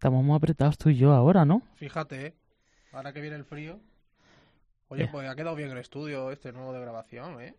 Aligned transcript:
Estamos 0.00 0.24
muy 0.24 0.34
apretados 0.34 0.78
tú 0.78 0.88
y 0.88 0.96
yo 0.96 1.12
ahora, 1.12 1.44
¿no? 1.44 1.60
Fíjate, 1.74 2.28
¿eh? 2.28 2.34
ahora 2.90 3.12
que 3.12 3.20
viene 3.20 3.36
el 3.36 3.44
frío. 3.44 3.78
Oye, 4.88 5.04
Eh. 5.04 5.08
pues 5.12 5.28
ha 5.28 5.36
quedado 5.36 5.54
bien 5.54 5.68
el 5.72 5.76
estudio 5.76 6.30
este 6.30 6.52
nuevo 6.52 6.72
de 6.72 6.80
grabación, 6.80 7.38
¿eh? 7.42 7.54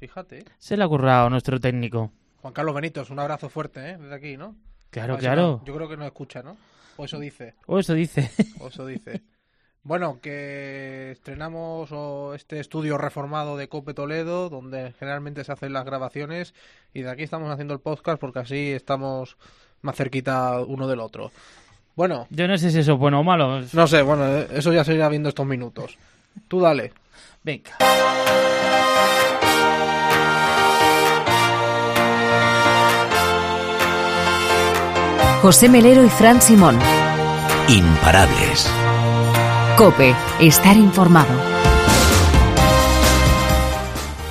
Fíjate. 0.00 0.44
Se 0.58 0.76
le 0.76 0.82
ha 0.82 0.88
currado 0.88 1.30
nuestro 1.30 1.60
técnico. 1.60 2.10
Juan 2.42 2.52
Carlos 2.52 2.74
Benitos, 2.74 3.10
un 3.10 3.20
abrazo 3.20 3.48
fuerte, 3.48 3.90
¿eh? 3.90 3.96
Desde 3.96 4.12
aquí, 4.12 4.36
¿no? 4.36 4.56
Claro, 4.90 5.14
A 5.14 5.18
claro. 5.18 5.42
no- 5.42 5.64
yo 5.64 5.72
creo 5.76 5.88
que 5.88 5.96
no 5.96 6.04
escucha, 6.04 6.42
¿no? 6.42 6.56
O 6.96 7.04
eso 7.04 7.20
dice, 7.20 7.54
O 7.66 7.78
eso 7.78 7.94
dice. 7.94 8.28
o 8.58 8.66
eso 8.66 8.84
dice. 8.84 9.22
Bueno, 9.84 10.18
que 10.20 11.12
estrenamos 11.12 11.92
este 12.34 12.58
estudio 12.58 12.98
reformado 12.98 13.56
de 13.56 13.68
Cope 13.68 13.94
Toledo, 13.94 14.48
donde 14.50 14.94
generalmente 14.98 15.44
se 15.44 15.52
hacen 15.52 15.72
las 15.74 15.84
grabaciones, 15.84 16.54
y 16.92 17.02
de 17.02 17.10
aquí 17.10 17.22
estamos 17.22 17.48
haciendo 17.52 17.72
el 17.72 17.78
podcast 17.80 18.20
porque 18.20 18.40
así 18.40 18.72
estamos 18.72 19.38
más 19.82 19.96
cerquita 19.96 20.60
uno 20.60 20.86
del 20.86 21.00
otro. 21.00 21.30
Bueno, 21.96 22.26
Yo 22.30 22.48
no 22.48 22.56
sé 22.56 22.70
si 22.70 22.78
eso 22.78 22.92
es 22.94 22.98
bueno 22.98 23.20
o 23.20 23.24
malo. 23.24 23.60
no 23.72 23.86
sé, 23.86 24.02
bueno, 24.02 24.26
eso 24.52 24.72
ya 24.72 24.84
se 24.84 24.94
irá 24.94 25.08
viendo 25.08 25.28
estos 25.28 25.46
minutos. 25.46 25.98
Tú 26.48 26.60
dale. 26.60 26.92
Venga. 27.42 27.72
José 35.42 35.68
Melero 35.68 36.04
y 36.04 36.08
Fran 36.10 36.40
Simón. 36.42 36.78
Imparables. 37.68 38.70
Cope, 39.76 40.14
estar 40.40 40.76
informado. 40.76 41.32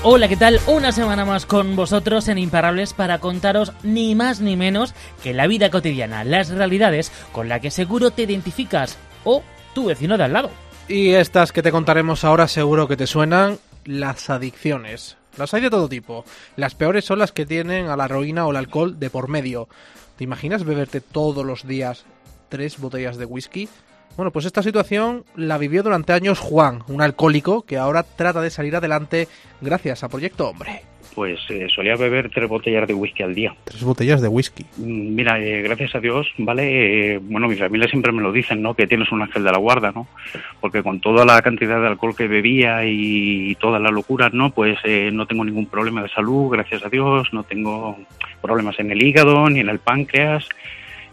Hola, 0.02 0.30
¿qué 0.30 0.38
tal? 0.38 0.62
Una 0.66 0.94
semana 0.94 1.26
más 1.26 1.45
con 1.45 1.76
vosotros 1.76 2.30
en 2.30 2.38
Imparables 2.38 2.94
para 2.94 3.20
contaros 3.20 3.73
ni 3.84 4.16
más 4.16 4.39
ni 4.39 4.55
menos 4.55 4.94
que 5.22 5.34
la 5.34 5.45
vida 5.45 5.70
cotidiana, 5.70 6.23
las 6.23 6.48
realidades 6.48 7.12
con 7.34 7.49
las 7.49 7.59
que 7.59 7.70
seguro 7.70 8.09
te 8.09 8.22
identificas 8.22 8.98
o 9.25 9.44
tu 9.75 9.88
vecino 9.88 10.17
de 10.17 10.23
al 10.23 10.31
lado. 10.31 10.52
Y 10.88 11.09
estas 11.09 11.52
que 11.52 11.61
te 11.61 11.72
contaremos 11.72 12.23
ahora 12.23 12.47
seguro 12.47 12.88
que 12.88 12.95
te 12.95 13.08
suenan, 13.08 13.59
las 13.83 14.30
adicciones. 14.30 15.17
Las 15.38 15.53
hay 15.53 15.64
de 15.64 15.70
todo 15.70 15.89
tipo. 15.89 16.23
Las 16.55 16.75
peores 16.75 17.03
son 17.03 17.20
las 17.20 17.33
que 17.33 17.45
tienen 17.45 17.88
a 17.88 17.97
la 17.97 18.05
heroína 18.05 18.47
o 18.47 18.52
el 18.52 18.58
alcohol 18.58 18.97
de 19.02 19.09
por 19.09 19.27
medio. 19.27 19.67
¿Te 20.16 20.23
imaginas 20.23 20.64
beberte 20.64 21.02
todos 21.02 21.45
los 21.45 21.67
días 21.67 22.05
tres 22.47 22.80
botellas 22.80 23.17
de 23.17 23.25
whisky? 23.25 23.67
Bueno, 24.20 24.31
pues 24.31 24.45
esta 24.45 24.62
situación 24.62 25.23
la 25.38 25.58
vivió 25.58 25.81
durante 25.81 26.12
años 26.12 26.39
Juan, 26.39 26.80
un 26.89 27.02
alcohólico 27.02 27.62
que 27.62 27.78
ahora 27.78 28.03
trata 28.03 28.42
de 28.42 28.50
salir 28.50 28.76
adelante 28.76 29.30
gracias 29.61 30.03
a 30.03 30.09
Proyecto 30.09 30.50
Hombre. 30.50 30.81
Pues 31.16 31.39
eh, 31.48 31.67
solía 31.73 31.95
beber 31.95 32.30
tres 32.30 32.50
botellas 32.50 32.86
de 32.86 32.94
whisky 32.94 33.23
al 33.23 33.34
día. 33.34 33.56
Tres 33.64 33.81
botellas 33.81 34.20
de 34.22 34.28
whisky. 34.28 34.66
Mm, 34.76 35.16
Mira, 35.16 35.39
eh, 35.39 35.61
gracias 35.61 35.95
a 35.95 36.02
Dios, 36.02 36.28
¿vale? 36.38 37.14
Eh, 37.14 37.20
bueno, 37.20 37.48
mi 37.48 37.56
familia 37.56 37.88
siempre 37.88 38.11
me 38.11 38.22
lo 38.22 38.34
dicen, 38.34 38.61
¿no? 38.61 38.73
Que 38.73 38.88
tienes 38.88 39.09
un 39.14 39.22
ángel 39.22 39.45
de 39.45 39.53
la 39.53 39.58
guarda, 39.58 39.94
¿no? 39.94 40.06
Porque 40.59 40.83
con 40.83 41.00
toda 41.00 41.23
la 41.23 41.42
cantidad 41.42 41.80
de 41.80 41.88
alcohol 41.88 42.14
que 42.14 42.28
bebía 42.28 42.83
y 42.83 43.56
todas 43.56 43.81
las 43.81 43.94
locuras, 43.94 44.33
¿no? 44.33 44.50
Pues 44.50 44.78
eh, 44.83 45.11
no 45.14 45.28
tengo 45.28 45.45
ningún 45.45 45.67
problema 45.67 46.04
de 46.04 46.09
salud, 46.09 46.50
gracias 46.52 46.83
a 46.83 46.89
Dios. 46.89 47.30
No 47.31 47.44
tengo 47.44 47.98
problemas 48.42 48.78
en 48.81 48.92
el 48.92 49.02
hígado, 49.02 49.50
ni 49.50 49.61
en 49.61 49.70
el 49.70 49.80
páncreas, 49.80 50.45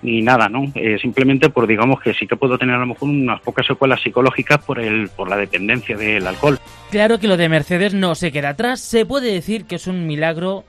ni 0.07 0.23
nada, 0.23 0.49
¿no? 0.49 0.71
Eh, 0.75 0.99
simplemente 1.01 1.51
por, 1.51 1.67
digamos, 1.67 2.01
que 2.01 2.15
sí 2.15 2.27
que 2.27 2.37
puedo 2.37 2.57
tener 2.57 2.77
a 2.77 2.79
lo 2.79 2.87
mejor 2.87 3.09
unas 3.09 3.41
pocas 3.41 3.67
secuelas 3.67 4.01
psicológicas 4.01 4.63
por, 4.65 4.79
el, 4.79 5.09
por 5.09 5.29
la 5.29 5.37
dependencia 5.37 5.97
del 5.97 6.27
alcohol. 6.27 6.59
Claro 6.91 7.19
que 7.19 7.27
lo 7.27 7.37
de 7.37 7.49
Mercedes 7.49 7.93
no 7.93 8.15
se 8.15 8.31
queda 8.31 8.51
atrás, 8.51 8.81
se 8.81 9.05
puede 9.05 9.33
decir 9.33 9.65
que 9.65 9.75
es 9.75 9.87
un 9.89 10.07
milagro 10.07 10.65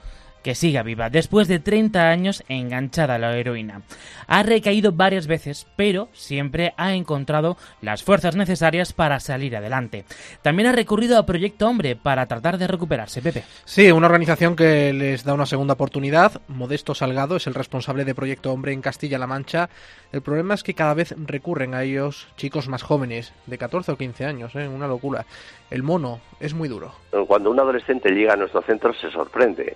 que 0.48 0.56
siga 0.56 0.81
viva, 0.81 1.09
después 1.09 1.50
de 1.50 1.59
30 1.59 2.08
años 2.08 2.42
enganchada 2.48 3.16
a 3.16 3.17
la 3.17 3.36
heroína. 3.36 3.81
Ha 4.28 4.44
recaído 4.44 4.94
varias 4.94 5.28
veces, 5.28 5.67
pero 5.76 6.08
siempre 6.14 6.73
ha 6.78 6.94
encontrado 6.94 7.58
las 7.81 8.02
fuerzas 8.02 8.38
necesarias 8.38 8.94
para 8.94 9.20
salir 9.20 9.58
adelante. 9.58 10.06
También 10.42 10.70
ha 10.70 10.72
recurrido 10.72 11.17
a 11.17 11.26
Proyecto 11.26 11.67
Hombre 11.67 11.98
para 11.98 12.28
tratar 12.28 12.58
de 12.58 12.66
recuperarse, 12.66 13.22
Pepe. 13.22 13.44
Sí, 13.66 13.92
una 13.92 14.05
organización 14.05 14.55
que 14.55 14.94
les 14.94 15.26
da 15.26 15.33
una 15.33 15.45
segunda 15.45 15.73
oportunidad. 15.73 16.42
Modesto 16.48 16.95
Salgado 16.95 17.36
es 17.36 17.45
el 17.48 17.54
responsable 17.54 18.05
de 18.05 18.16
Proyecto 18.16 18.54
Hombre 18.54 18.72
en 18.72 18.80
Castilla-La 18.80 19.27
Mancha. 19.27 19.70
El 20.14 20.22
problema 20.22 20.54
es 20.54 20.64
que 20.64 20.73
cada 20.73 20.93
vez 20.93 21.14
recurren 21.17 21.73
a 21.73 21.83
ellos 21.83 22.30
chicos 22.38 22.70
más 22.70 22.83
jóvenes, 22.83 23.33
de 23.48 23.58
14 23.58 23.92
o 23.92 23.98
15 23.98 24.23
años, 24.23 24.55
¿eh? 24.55 24.66
una 24.66 24.88
locura. 24.88 25.26
El 25.70 25.83
mono 25.83 26.22
es 26.39 26.54
muy 26.54 26.70
duro. 26.70 26.93
Cuando 27.27 27.52
un 27.52 27.60
adolescente 27.60 28.11
llega 28.11 28.36
a 28.36 28.38
nuestro 28.38 28.61
centro 28.61 28.93
se 28.93 29.11
sorprende, 29.11 29.76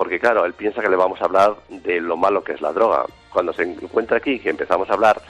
porque 0.00 0.18
claro, 0.18 0.46
él 0.46 0.54
piensa 0.54 0.80
que 0.80 0.88
le 0.88 0.96
vamos 0.96 1.20
a 1.20 1.26
hablar 1.26 1.56
de 1.68 2.00
lo 2.00 2.16
malo 2.16 2.42
que 2.42 2.52
es 2.52 2.62
la 2.62 2.72
droga. 2.72 3.04
Cuando 3.30 3.52
se 3.52 3.64
encuentra 3.64 4.16
aquí, 4.16 4.40
que 4.40 4.48
empezamos 4.48 4.88
a 4.88 4.94
hablar 4.94 5.20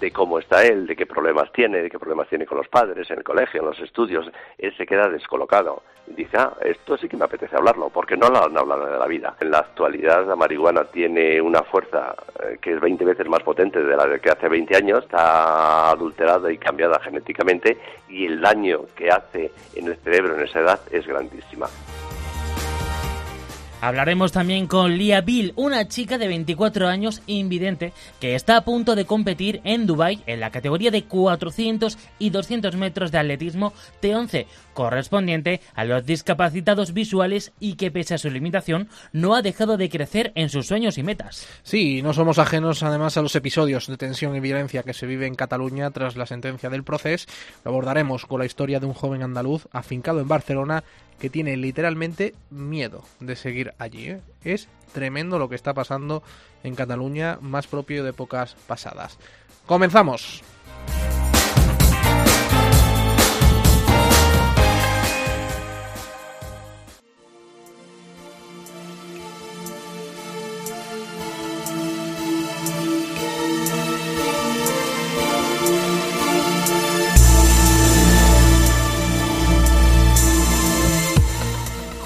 de 0.00 0.10
cómo 0.10 0.40
está 0.40 0.64
él, 0.64 0.84
de 0.88 0.96
qué 0.96 1.06
problemas 1.06 1.52
tiene, 1.52 1.80
de 1.80 1.88
qué 1.88 1.96
problemas 1.96 2.28
tiene 2.28 2.44
con 2.44 2.58
los 2.58 2.66
padres, 2.66 3.08
en 3.08 3.18
el 3.18 3.22
colegio, 3.22 3.60
en 3.60 3.66
los 3.66 3.78
estudios, 3.78 4.28
él 4.58 4.76
se 4.76 4.84
queda 4.84 5.08
descolocado. 5.08 5.84
Y 6.08 6.14
dice, 6.14 6.38
ah, 6.38 6.54
esto 6.60 6.98
sí 6.98 7.08
que 7.08 7.16
me 7.16 7.26
apetece 7.26 7.54
hablarlo, 7.54 7.88
porque 7.90 8.16
no 8.16 8.28
lo 8.28 8.44
han 8.44 8.58
hablado 8.58 8.86
de 8.86 8.98
la 8.98 9.06
vida. 9.06 9.36
En 9.40 9.52
la 9.52 9.58
actualidad 9.58 10.26
la 10.26 10.34
marihuana 10.34 10.82
tiene 10.86 11.40
una 11.40 11.62
fuerza 11.62 12.16
eh, 12.42 12.58
que 12.60 12.72
es 12.72 12.80
20 12.80 13.04
veces 13.04 13.28
más 13.28 13.44
potente 13.44 13.80
de 13.80 13.96
la 13.96 14.18
que 14.18 14.30
hace 14.30 14.48
20 14.48 14.76
años, 14.76 15.04
está 15.04 15.90
adulterada 15.90 16.50
y 16.50 16.58
cambiada 16.58 16.98
genéticamente 16.98 17.78
y 18.08 18.26
el 18.26 18.40
daño 18.40 18.86
que 18.96 19.08
hace 19.08 19.52
en 19.76 19.86
el 19.86 19.96
cerebro 19.98 20.34
en 20.34 20.42
esa 20.42 20.58
edad 20.58 20.80
es 20.90 21.06
grandísima. 21.06 21.68
Hablaremos 23.86 24.32
también 24.32 24.66
con 24.66 24.98
Lia 24.98 25.20
Bill, 25.20 25.52
una 25.54 25.86
chica 25.86 26.18
de 26.18 26.26
24 26.26 26.88
años 26.88 27.22
invidente 27.28 27.92
que 28.18 28.34
está 28.34 28.56
a 28.56 28.64
punto 28.64 28.96
de 28.96 29.04
competir 29.04 29.60
en 29.62 29.86
Dubai 29.86 30.24
en 30.26 30.40
la 30.40 30.50
categoría 30.50 30.90
de 30.90 31.04
400 31.04 31.96
y 32.18 32.30
200 32.30 32.74
metros 32.74 33.12
de 33.12 33.18
atletismo 33.18 33.72
T11, 34.02 34.46
correspondiente 34.74 35.60
a 35.76 35.84
los 35.84 36.04
discapacitados 36.04 36.94
visuales 36.94 37.52
y 37.60 37.76
que 37.76 37.92
pese 37.92 38.14
a 38.14 38.18
su 38.18 38.28
limitación 38.28 38.88
no 39.12 39.36
ha 39.36 39.42
dejado 39.42 39.76
de 39.76 39.88
crecer 39.88 40.32
en 40.34 40.48
sus 40.48 40.66
sueños 40.66 40.98
y 40.98 41.04
metas. 41.04 41.46
Sí, 41.62 42.02
no 42.02 42.12
somos 42.12 42.40
ajenos 42.40 42.82
además 42.82 43.16
a 43.16 43.22
los 43.22 43.36
episodios 43.36 43.86
de 43.86 43.96
tensión 43.96 44.34
y 44.34 44.40
violencia 44.40 44.82
que 44.82 44.94
se 44.94 45.06
vive 45.06 45.28
en 45.28 45.36
Cataluña 45.36 45.92
tras 45.92 46.16
la 46.16 46.26
sentencia 46.26 46.70
del 46.70 46.82
proceso. 46.82 47.28
Lo 47.64 47.70
abordaremos 47.70 48.26
con 48.26 48.40
la 48.40 48.46
historia 48.46 48.80
de 48.80 48.86
un 48.86 48.94
joven 48.94 49.22
andaluz 49.22 49.68
afincado 49.70 50.18
en 50.18 50.26
Barcelona 50.26 50.82
que 51.18 51.30
tiene 51.30 51.56
literalmente 51.56 52.34
miedo 52.50 53.02
de 53.20 53.36
seguir 53.36 53.74
allí. 53.78 54.10
¿eh? 54.10 54.20
Es 54.44 54.68
tremendo 54.92 55.38
lo 55.38 55.48
que 55.48 55.54
está 55.54 55.74
pasando 55.74 56.22
en 56.62 56.74
Cataluña, 56.74 57.38
más 57.40 57.66
propio 57.66 58.04
de 58.04 58.10
épocas 58.10 58.56
pasadas. 58.66 59.18
Comenzamos. 59.66 60.42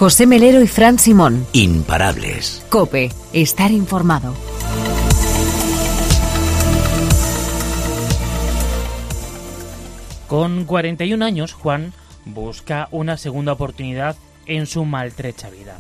José 0.01 0.27
Melero 0.27 0.63
y 0.63 0.67
Fran 0.67 0.99
Simón. 0.99 1.47
Imparables. 1.53 2.65
Cope, 2.71 3.11
estar 3.35 3.71
informado. 3.71 4.35
Con 10.27 10.65
41 10.65 11.23
años, 11.23 11.53
Juan 11.53 11.93
busca 12.25 12.89
una 12.93 13.19
segunda 13.19 13.53
oportunidad 13.53 14.17
en 14.47 14.67
su 14.67 14.87
maltrecha 14.87 15.51
vida. 15.51 15.77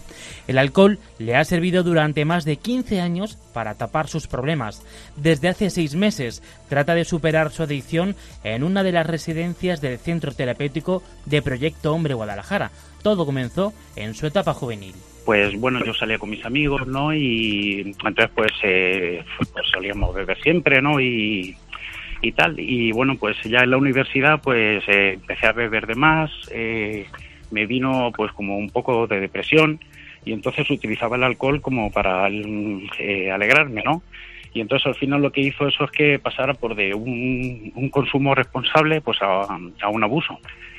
El 0.47 0.59
alcohol 0.59 0.99
le 1.19 1.37
ha 1.37 1.45
servido 1.47 1.83
durante 1.83 2.27
más 2.27 2.45
de 2.45 2.57
15 2.57 3.01
años 3.01 3.39
para 3.55 3.77
tapar 3.77 4.07
sus 4.07 4.27
problemas. 4.27 4.83
Desde 5.17 5.49
hace 5.49 5.71
seis 5.71 5.95
meses 5.95 6.43
trata 6.69 6.95
de 6.95 7.07
superar 7.07 7.53
su 7.53 7.63
adicción 7.63 8.15
en 8.45 8.65
una 8.65 8.83
de 8.83 8.93
las 8.93 9.07
residencias 9.07 9.81
del 9.81 9.99
Centro 9.99 10.33
Terapéutico 10.33 11.03
de 11.25 11.41
Proyecto 11.41 11.95
Hombre 11.95 12.13
Guadalajara. 12.13 12.71
Todo 13.03 13.27
comenzó 13.27 13.73
en 13.97 14.15
su 14.15 14.27
etapa 14.27 14.55
juvenil. 14.55 14.95
Pues 15.25 15.59
bueno, 15.59 15.85
yo 15.85 15.95
salía 15.95 16.19
con 16.19 16.31
mis 16.31 16.45
amigos, 16.45 16.87
¿no? 16.87 17.15
Y 17.15 17.83
entonces 17.87 18.29
pues, 18.35 18.53
eh, 18.63 19.23
pues 19.37 19.67
solíamos 19.73 20.15
beber 20.15 20.41
siempre, 20.43 20.83
¿no? 20.83 21.01
Y, 21.01 21.57
y 22.23 22.33
tal. 22.33 22.59
Y 22.59 22.93
bueno, 22.93 23.17
pues 23.17 23.37
ya 23.45 23.61
en 23.61 23.71
la 23.71 23.77
universidad 23.77 24.41
pues 24.43 24.83
eh, 24.89 25.15
empecé 25.15 25.47
a 25.47 25.53
beber 25.53 25.87
de 25.87 25.95
más, 25.95 26.31
eh, 26.51 27.07
me 27.51 27.67
vino 27.67 28.13
pues 28.17 28.33
como 28.33 28.57
un 28.59 28.71
poco 28.71 29.07
de 29.07 29.21
depresión 29.21 29.81
y 30.25 30.33
entonces 30.33 30.71
utilizaba 30.71 31.17
el 31.17 31.25
alcohol 31.25 31.61
como 31.61 31.91
para 31.91 32.29
eh, 32.29 33.31
alegrarme, 33.31 33.83
¿no? 33.83 34.03
Y 34.53 34.61
entonces 34.61 34.87
al 34.87 34.95
final 34.95 35.23
lo 35.23 35.31
que 35.33 35.43
hizo 35.43 35.67
eso 35.67 35.85
es 35.85 35.91
que 35.91 36.19
pasara 36.19 36.55
por 36.55 36.75
de 36.75 36.95
un, 36.95 37.73
un 37.75 37.89
consumo 37.89 38.35
responsable 38.35 39.01
pues 39.01 39.19
a, 39.23 39.43
a 39.81 39.89
un 39.89 40.03
abuso. 40.03 40.39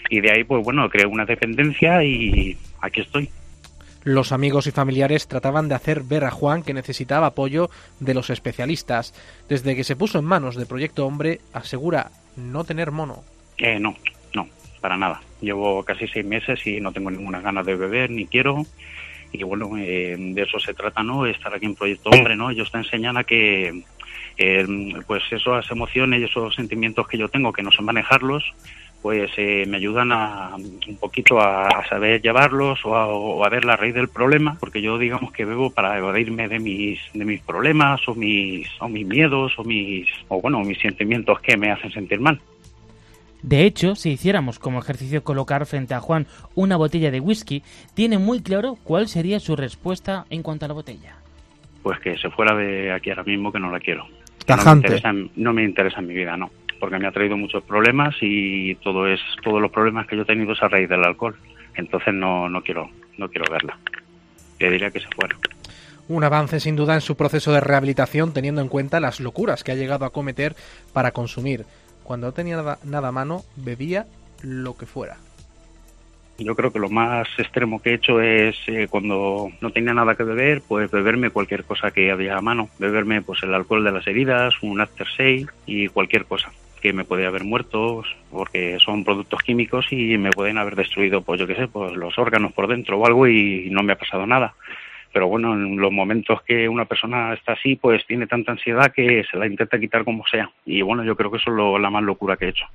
Y 0.10 0.20
de 0.20 0.32
ahí 0.32 0.44
pues 0.44 0.64
bueno, 0.64 0.90
creé 0.90 1.06
una 1.06 1.26
dependencia 1.26 2.04
y 2.04 2.58
aquí 2.82 3.02
estoy. 3.02 3.30
Los 4.04 4.32
amigos 4.32 4.66
y 4.66 4.72
familiares 4.72 5.28
trataban 5.28 5.70
de 5.70 5.76
hacer 5.76 6.02
ver 6.02 6.26
a 6.26 6.32
Juan 6.32 6.64
que 6.64 6.74
necesitaba 6.74 7.28
apoyo 7.28 7.70
de 8.00 8.16
los 8.16 8.32
especialistas. 8.32 9.14
Desde 9.48 9.76
que 9.76 9.84
se 9.84 9.96
puso 9.96 10.18
en 10.18 10.26
manos 10.26 10.56
de 10.56 10.66
Proyecto 10.66 11.06
Hombre, 11.06 11.40
asegura 11.54 12.10
no 12.36 12.64
tener 12.64 12.92
mono. 12.92 13.24
Eh, 13.60 13.80
no, 13.80 13.96
no, 14.34 14.48
para 14.82 14.98
nada. 14.98 15.22
Llevo 15.40 15.84
casi 15.84 16.08
seis 16.08 16.26
meses 16.26 16.66
y 16.66 16.82
no 16.82 16.92
tengo 16.92 17.12
ninguna 17.12 17.42
ganas 17.42 17.66
de 17.66 17.76
beber, 17.76 18.10
ni 18.10 18.26
quiero. 18.26 18.66
Y 19.32 19.44
bueno, 19.44 19.78
eh, 19.78 20.16
de 20.18 20.42
eso 20.42 20.60
se 20.60 20.74
trata, 20.74 21.04
¿no? 21.04 21.26
Estar 21.26 21.54
aquí 21.54 21.66
en 21.66 21.76
Proyecto 21.76 22.10
Hombre, 22.10 22.36
¿no? 22.36 22.50
Ellos 22.50 22.72
te 22.72 22.80
enseñan 22.80 23.18
a 23.18 23.24
que, 23.24 23.84
eh, 24.38 24.66
pues 25.08 25.24
esas 25.32 25.70
emociones 25.72 26.22
y 26.22 26.24
esos 26.26 26.56
sentimientos 26.56 27.08
que 27.08 27.18
yo 27.18 27.30
tengo, 27.30 27.54
que 27.54 27.64
no 27.64 27.72
sé 27.72 27.82
manejarlos, 27.82 28.44
pues 29.02 29.32
eh, 29.38 29.66
me 29.68 29.78
ayudan 29.78 30.12
a 30.12 30.56
un 30.56 30.98
poquito 31.00 31.40
a, 31.40 31.68
saber 31.90 32.22
llevarlos 32.22 32.80
o 32.86 33.44
a, 33.44 33.50
ver 33.50 33.66
la 33.66 33.76
raíz 33.76 33.96
del 33.96 34.10
problema, 34.10 34.58
porque 34.60 34.82
yo 34.82 34.98
digamos 34.98 35.32
que 35.32 35.46
bebo 35.46 35.72
para 35.72 35.98
evadirme 35.98 36.48
de 36.48 36.60
mis 36.60 37.00
de 37.14 37.26
mis 37.26 37.42
problemas 37.42 38.08
o 38.08 38.14
mis 38.14 38.68
o 38.80 38.88
mis 38.88 39.06
miedos 39.06 39.58
o 39.58 39.64
mis 39.64 40.08
o 40.28 40.40
bueno 40.40 40.60
mis 40.60 40.80
sentimientos 40.80 41.40
que 41.42 41.58
me 41.58 41.72
hacen 41.72 41.92
sentir 41.92 42.20
mal. 42.20 42.40
De 43.44 43.66
hecho, 43.66 43.96
si 43.96 44.12
hiciéramos 44.12 44.60
como 44.60 44.80
ejercicio 44.80 45.24
colocar 45.24 45.66
frente 45.66 45.94
a 45.94 46.00
Juan 46.00 46.28
una 46.56 46.78
botella 46.78 47.12
de 47.12 47.20
whisky, 47.20 47.64
tiene 47.94 48.18
muy 48.18 48.42
claro 48.42 48.78
cuál 48.84 49.08
sería 49.08 49.40
su 49.40 49.56
respuesta 49.56 50.26
en 50.30 50.44
cuanto 50.44 50.66
a 50.66 50.68
la 50.68 50.74
botella. 50.74 51.16
Pues 51.82 52.00
que 52.00 52.18
se 52.18 52.30
fuera 52.30 52.56
de 52.56 52.92
aquí 52.92 53.10
ahora 53.10 53.24
mismo, 53.24 53.52
que 53.52 53.60
no 53.60 53.72
la 53.72 53.80
quiero. 53.80 54.08
No 54.48 54.76
me, 54.76 55.30
no 55.36 55.54
me 55.54 55.64
interesa 55.64 56.00
en 56.00 56.08
mi 56.08 56.14
vida, 56.14 56.36
no 56.38 56.52
porque 56.82 56.98
me 56.98 57.08
ha 57.08 57.12
traído 57.12 57.38
muchos 57.38 57.64
problemas 57.64 58.16
y 58.22 58.74
todo 58.76 59.08
es 59.08 59.20
todos 59.44 59.62
los 59.62 59.72
problemas 59.72 60.08
que 60.08 60.18
yo 60.18 60.24
he 60.24 60.26
tenido 60.26 60.54
es 60.54 60.64
a 60.64 60.68
raíz 60.68 60.90
del 60.90 61.06
alcohol. 61.06 61.38
Entonces 61.76 62.14
no, 62.14 62.50
no 62.50 62.64
quiero 62.64 62.90
no 63.18 63.30
quiero 63.30 63.50
verla. 63.50 63.78
Le 64.60 64.72
diría 64.72 64.90
que 64.90 65.00
se 65.00 65.08
fuera. 65.16 65.38
Un 66.08 66.24
avance 66.24 66.60
sin 66.60 66.76
duda 66.76 66.96
en 66.96 67.02
su 67.02 67.16
proceso 67.16 67.54
de 67.54 67.62
rehabilitación 67.62 68.34
teniendo 68.34 68.62
en 68.62 68.68
cuenta 68.68 69.00
las 69.00 69.20
locuras 69.20 69.64
que 69.64 69.72
ha 69.72 69.76
llegado 69.76 70.06
a 70.06 70.10
cometer 70.10 70.56
para 70.92 71.12
consumir. 71.12 71.66
Cuando 72.04 72.28
no 72.28 72.34
tenía 72.34 72.78
nada, 72.84 73.08
a 73.08 73.12
mano, 73.12 73.44
bebía 73.56 74.06
lo 74.42 74.78
que 74.78 74.86
fuera. 74.86 75.18
Yo 76.38 76.56
creo 76.56 76.72
que 76.72 76.80
lo 76.80 76.90
más 76.90 77.28
extremo 77.38 77.82
que 77.82 77.92
he 77.92 77.94
hecho 77.96 78.20
es 78.20 78.56
eh, 78.68 78.88
cuando 78.90 79.50
no 79.62 79.70
tenía 79.72 79.94
nada 79.94 80.16
que 80.16 80.24
beber, 80.24 80.62
pues 80.68 80.90
beberme 80.90 81.30
cualquier 81.30 81.64
cosa 81.64 81.92
que 81.92 82.10
había 82.10 82.38
a 82.38 82.42
mano. 82.42 82.70
Beberme 82.80 83.22
pues 83.22 83.44
el 83.44 83.54
alcohol 83.54 83.84
de 83.84 83.92
las 83.92 84.08
heridas, 84.08 84.56
un 84.62 84.82
after 84.82 85.06
shave 85.06 85.48
y 85.68 85.88
cualquier 85.90 86.26
cosa 86.26 86.52
que 86.82 86.94
me 86.94 87.06
puede 87.06 87.28
haber 87.28 87.44
muerto 87.44 88.04
porque 88.32 88.80
son 88.84 89.04
productos 89.04 89.44
químicos 89.44 89.86
y 89.92 90.18
me 90.18 90.32
pueden 90.32 90.58
haber 90.58 90.76
destruido, 90.76 91.22
pues 91.22 91.40
yo 91.40 91.48
qué 91.48 91.56
sé, 91.56 91.68
pues 91.68 91.94
los 91.94 92.18
órganos 92.18 92.52
por 92.54 92.68
dentro 92.68 92.98
o 92.98 93.06
algo 93.06 93.28
y 93.28 93.70
no 93.70 93.84
me 93.84 93.94
ha 93.94 93.98
pasado 93.98 94.26
nada. 94.26 94.56
Pero 95.14 95.28
bueno, 95.28 95.54
en 95.54 95.78
los 95.78 95.92
momentos 95.92 96.42
que 96.44 96.70
una 96.70 96.86
persona 96.86 97.34
está 97.34 97.54
así, 97.54 97.76
pues 97.76 98.06
tiene 98.08 98.28
tanta 98.28 98.54
ansiedad 98.54 98.92
que 98.94 99.24
se 99.30 99.38
la 99.38 99.48
intenta 99.48 99.80
quitar 99.80 100.06
como 100.06 100.26
sea. 100.28 100.50
Y 100.66 100.82
bueno, 100.82 101.04
yo 101.04 101.16
creo 101.16 101.32
que 101.32 101.38
eso 101.38 101.52
es 101.52 101.82
la 101.82 101.90
más 101.90 102.04
locura 102.04 102.38
que 102.38 102.46
he 102.46 102.50
hecho. 102.50 102.66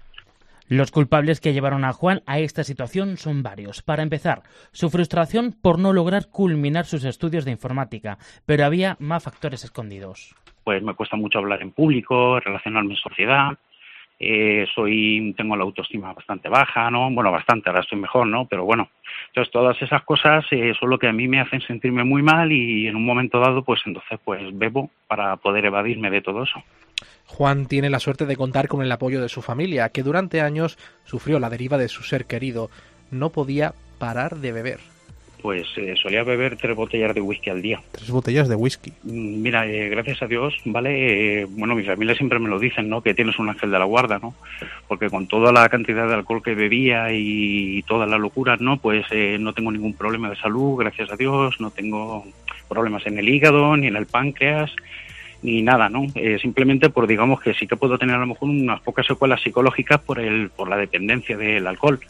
Los 0.69 0.91
culpables 0.91 1.41
que 1.41 1.53
llevaron 1.53 1.85
a 1.85 1.93
Juan 1.93 2.23
a 2.27 2.41
esta 2.41 2.65
situación 2.65 3.19
son 3.19 3.45
varios. 3.45 3.83
Para 3.83 4.03
empezar, 4.03 4.43
su 4.73 4.91
frustración 4.91 5.55
por 5.63 5.79
no 5.79 5.93
lograr 5.93 6.29
culminar 6.29 6.87
sus 6.87 7.05
estudios 7.05 7.45
de 7.45 7.53
informática, 7.53 8.19
pero 8.47 8.65
había 8.65 8.97
más 8.99 9.23
factores 9.23 9.63
escondidos. 9.63 10.35
Pues 10.65 10.83
me 10.83 10.95
cuesta 10.95 11.17
mucho 11.17 11.39
hablar 11.39 11.63
en 11.63 11.71
público, 11.71 12.41
relacionarme 12.41 12.95
en 12.95 12.97
sociedad, 12.97 13.57
eh, 14.19 14.67
soy 14.75 15.35
tengo 15.37 15.57
la 15.57 15.65
autoestima 15.65 16.13
bastante 16.13 16.49
baja, 16.49 16.91
¿no? 16.91 17.11
Bueno, 17.11 17.31
bastante, 17.31 17.69
ahora 17.69 17.83
estoy 17.83 17.99
mejor, 17.99 18.27
¿no? 18.27 18.47
Pero 18.47 18.65
bueno, 18.65 18.89
entonces 19.29 19.53
todas 19.53 19.81
esas 19.83 20.03
cosas 20.05 20.45
eh, 20.51 20.73
son 20.79 20.91
lo 20.91 20.99
que 20.99 21.09
a 21.09 21.13
mí 21.13 21.29
me 21.29 21.41
hacen 21.41 21.61
sentirme 21.61 22.05
muy 22.05 22.23
mal 22.23 22.51
y 22.53 22.87
en 22.87 22.97
un 22.97 23.05
momento 23.05 23.39
dado, 23.39 23.63
pues 23.63 23.81
entonces 23.85 24.19
pues 24.25 24.41
bebo 24.57 24.91
para 25.07 25.37
poder 25.37 25.67
evadirme 25.67 26.11
de 26.11 26.23
todo 26.23 26.45
eso. 26.45 26.63
Juan 27.27 27.67
tiene 27.67 27.91
la 27.91 27.99
suerte 27.99 28.25
de 28.25 28.37
contar 28.37 28.69
con 28.69 28.83
el 28.83 28.93
apoyo 28.93 29.21
de 29.21 29.29
su 29.29 29.43
familia, 29.43 29.91
que 29.91 30.03
durante 30.03 30.41
años 30.41 30.79
sufrió 31.05 31.39
la 31.39 31.51
deriva 31.51 31.77
de 31.77 31.89
su 31.89 32.03
ser 32.03 32.25
querido. 32.25 32.71
No 33.11 33.31
podía 33.31 33.75
parar 33.99 34.37
de 34.37 34.53
beber 34.53 34.96
pues 35.41 35.67
eh, 35.77 35.95
solía 36.01 36.25
beber 36.25 36.57
tres 36.57 36.75
botellas 36.75 37.15
de 37.15 37.21
whisky 37.21 37.51
al 37.51 37.63
día. 37.63 37.81
Tres 37.93 38.11
botellas 38.11 38.49
de 38.49 38.55
whisky. 38.55 38.93
Mm, 39.03 39.43
mira, 39.43 39.67
eh, 39.67 39.89
gracias 39.89 40.23
a 40.23 40.27
Dios, 40.27 40.55
¿vale? 40.65 41.43
Eh, 41.43 41.47
bueno, 41.49 41.75
mi 41.75 41.85
familia 41.85 42.15
siempre 42.15 42.39
me 42.39 42.49
lo 42.49 42.59
dicen, 42.59 42.89
¿no? 42.89 43.03
Que 43.03 43.15
tienes 43.15 43.39
un 43.39 43.49
ángel 43.49 43.71
de 43.71 43.79
la 43.79 43.85
guarda, 43.85 44.19
¿no? 44.19 44.35
Porque 44.89 45.11
con 45.11 45.27
toda 45.27 45.53
la 45.53 45.69
cantidad 45.69 46.09
de 46.09 46.15
alcohol 46.15 46.43
que 46.43 46.55
bebía 46.55 47.13
y 47.13 47.83
todas 47.83 48.09
las 48.09 48.21
locuras, 48.21 48.61
¿no? 48.61 48.79
Pues 48.79 49.07
no 49.39 49.53
tengo 49.53 49.71
ningún 49.71 49.95
problema 49.95 50.31
de 50.31 50.37
salud, 50.37 50.77
gracias 50.77 51.11
a 51.13 51.17
Dios, 51.17 51.61
no 51.61 51.71
tengo 51.71 52.25
problemas 52.69 53.07
en 53.07 53.19
el 53.19 53.29
hígado 53.29 53.77
ni 53.77 53.87
en 53.87 53.97
el 53.97 54.07
páncreas 54.07 54.71
ni 55.43 55.63
nada, 55.63 55.89
¿no? 55.89 56.07
simplemente 56.41 56.89
por 56.89 57.07
digamos 57.07 57.41
que 57.41 57.55
sí 57.55 57.69
que 57.69 57.77
puedo 57.77 57.99
tener 57.99 58.17
a 58.17 58.21
lo 58.21 58.27
mejor 58.27 58.49
unas 58.49 58.81
pocas 58.81 59.07
secuelas 59.07 59.41
psicológicas 59.43 60.01
por 60.01 60.19
el 60.19 60.49
por 60.49 60.69
la 60.69 60.77
dependencia 60.77 61.37
del 61.37 61.67
alcohol, 61.67 62.01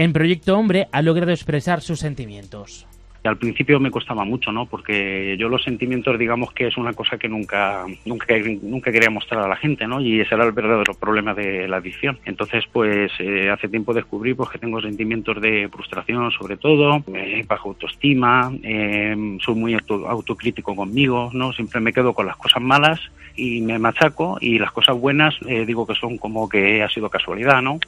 en 0.00 0.14
Proyecto 0.14 0.56
Hombre 0.56 0.88
ha 0.92 1.02
logrado 1.02 1.30
expresar 1.30 1.82
sus 1.82 1.98
sentimientos. 1.98 2.86
Al 3.22 3.36
principio 3.36 3.78
me 3.80 3.90
costaba 3.90 4.24
mucho, 4.24 4.50
¿no? 4.50 4.64
Porque 4.64 5.36
yo 5.38 5.50
los 5.50 5.62
sentimientos, 5.62 6.18
digamos 6.18 6.54
que 6.54 6.68
es 6.68 6.78
una 6.78 6.94
cosa 6.94 7.18
que 7.18 7.28
nunca, 7.28 7.84
nunca, 8.06 8.90
quería 8.90 9.10
mostrar 9.10 9.42
a 9.42 9.48
la 9.48 9.56
gente, 9.56 9.86
¿no? 9.86 10.00
Y 10.00 10.22
ese 10.22 10.34
era 10.36 10.46
el 10.46 10.52
verdadero 10.52 10.94
problema 10.94 11.34
de 11.34 11.68
la 11.68 11.76
adicción. 11.76 12.18
Entonces, 12.24 12.64
pues, 12.72 13.12
eh, 13.18 13.50
hace 13.50 13.68
tiempo 13.68 13.92
descubrí 13.92 14.32
pues, 14.32 14.48
que 14.48 14.58
tengo 14.58 14.80
sentimientos 14.80 15.38
de 15.38 15.68
frustración, 15.70 16.30
sobre 16.30 16.56
todo, 16.56 17.04
eh, 17.14 17.44
baja 17.46 17.64
autoestima, 17.66 18.54
eh, 18.62 19.36
soy 19.44 19.54
muy 19.54 19.76
autocrítico 19.76 20.74
conmigo, 20.74 21.28
¿no? 21.34 21.52
Siempre 21.52 21.82
me 21.82 21.92
quedo 21.92 22.14
con 22.14 22.24
las 22.24 22.38
cosas 22.38 22.62
malas 22.62 23.00
y 23.36 23.60
me 23.60 23.78
machaco 23.78 24.38
y 24.40 24.58
las 24.58 24.72
cosas 24.72 24.96
buenas 24.98 25.34
digo 25.66 25.86
que 25.86 25.94
son 25.94 26.16
como 26.18 26.48
que 26.48 26.82
ha 26.82 26.88
sido 26.88 27.08
casualidad, 27.08 27.62
¿no? 27.62 27.78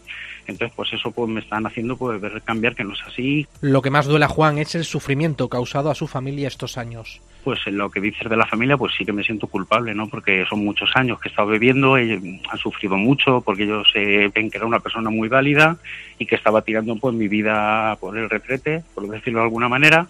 Entonces, 0.46 0.74
pues 0.74 0.92
eso 0.92 1.10
pues 1.10 1.28
me 1.28 1.40
están 1.40 1.66
haciendo 1.66 1.96
pues 1.96 2.20
ver 2.20 2.42
cambiar 2.42 2.74
que 2.74 2.84
no 2.84 2.94
es 2.94 3.02
así. 3.06 3.46
Lo 3.60 3.82
que 3.82 3.90
más 3.90 4.06
duele 4.06 4.24
a 4.24 4.28
Juan 4.28 4.58
es 4.58 4.74
el 4.74 4.84
sufrimiento 4.84 5.48
causado 5.48 5.90
a 5.90 5.94
su 5.94 6.06
familia 6.06 6.48
estos 6.48 6.78
años. 6.78 7.20
Pues 7.44 7.60
en 7.66 7.76
lo 7.76 7.90
que 7.90 8.00
dices 8.00 8.28
de 8.28 8.36
la 8.36 8.46
familia, 8.46 8.76
pues 8.76 8.92
sí 8.96 9.04
que 9.04 9.12
me 9.12 9.24
siento 9.24 9.48
culpable, 9.48 9.94
¿no? 9.94 10.08
Porque 10.08 10.44
son 10.48 10.64
muchos 10.64 10.90
años 10.94 11.20
que 11.20 11.28
he 11.28 11.30
estado 11.30 11.48
bebiendo, 11.48 11.98
y 11.98 12.40
han 12.48 12.58
sufrido 12.58 12.96
mucho 12.96 13.40
porque 13.40 13.64
ellos 13.64 13.88
eh, 13.94 14.30
ven 14.32 14.50
que 14.50 14.58
era 14.58 14.66
una 14.66 14.80
persona 14.80 15.10
muy 15.10 15.28
válida 15.28 15.76
y 16.18 16.26
que 16.26 16.36
estaba 16.36 16.62
tirando 16.62 16.94
pues 16.96 17.14
mi 17.14 17.26
vida 17.26 17.96
por 17.96 18.16
el 18.16 18.30
retrete, 18.30 18.84
por 18.94 19.08
decirlo 19.08 19.40
de 19.40 19.46
alguna 19.46 19.68
manera, 19.68 20.06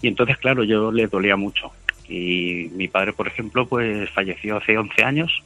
y 0.00 0.08
entonces 0.08 0.38
claro, 0.38 0.62
yo 0.62 0.92
le 0.92 1.08
dolía 1.08 1.36
mucho. 1.36 1.72
Y 2.08 2.70
mi 2.74 2.86
padre, 2.86 3.12
por 3.12 3.26
ejemplo, 3.26 3.66
pues 3.66 4.08
falleció 4.10 4.58
hace 4.58 4.78
11 4.78 5.02
años 5.02 5.42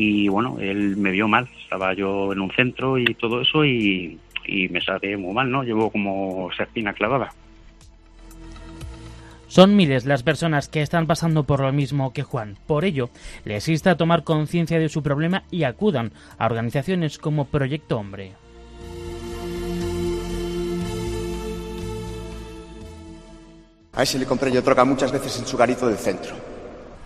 y 0.00 0.28
bueno, 0.28 0.58
él 0.60 0.96
me 0.96 1.10
vio 1.10 1.26
mal, 1.26 1.48
estaba 1.60 1.92
yo 1.92 2.32
en 2.32 2.38
un 2.40 2.52
centro 2.52 2.98
y 2.98 3.14
todo 3.14 3.40
eso 3.40 3.64
y, 3.64 4.16
me 4.70 4.80
sale 4.80 5.16
muy 5.16 5.34
mal, 5.34 5.50
¿no? 5.50 5.64
Llevo 5.64 5.90
como 5.90 6.50
esa 6.52 6.62
espina 6.62 6.94
clavada. 6.94 7.30
Son 9.48 9.74
miles 9.74 10.06
las 10.06 10.22
personas 10.22 10.68
que 10.68 10.82
están 10.82 11.06
pasando 11.06 11.42
por 11.44 11.60
lo 11.60 11.72
mismo 11.72 12.12
que 12.12 12.22
Juan. 12.22 12.56
Por 12.66 12.84
ello, 12.84 13.10
les 13.44 13.68
insta 13.68 13.90
a 13.90 13.96
tomar 13.96 14.22
conciencia 14.22 14.78
de 14.78 14.88
su 14.88 15.02
problema 15.02 15.42
y 15.50 15.64
acudan 15.64 16.12
a 16.38 16.46
organizaciones 16.46 17.18
como 17.18 17.46
Proyecto 17.46 17.98
Hombre. 17.98 18.32
A 23.94 24.02
ese 24.04 24.18
le 24.18 24.26
compré 24.26 24.52
yo 24.52 24.62
troca 24.62 24.84
muchas 24.84 25.10
veces 25.10 25.38
en 25.40 25.46
su 25.46 25.56
garito 25.56 25.88
del 25.88 25.98
centro. 25.98 26.36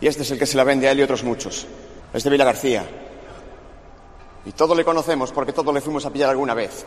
Y 0.00 0.06
este 0.06 0.22
es 0.22 0.30
el 0.30 0.38
que 0.38 0.46
se 0.46 0.58
la 0.58 0.64
vende 0.64 0.88
a 0.88 0.92
él 0.92 1.00
y 1.00 1.02
otros 1.02 1.24
muchos. 1.24 1.66
Es 2.12 2.24
de 2.24 2.30
Vila 2.30 2.44
García. 2.44 2.84
Y 4.44 4.52
todo 4.52 4.74
le 4.74 4.84
conocemos 4.84 5.32
porque 5.32 5.52
todos 5.52 5.72
le 5.72 5.80
fuimos 5.80 6.04
a 6.04 6.10
pillar 6.10 6.30
alguna 6.30 6.54
vez. 6.54 6.84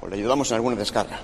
O 0.00 0.06
le 0.06 0.16
ayudamos 0.16 0.50
en 0.50 0.56
alguna 0.56 0.76
descarga. 0.76 1.18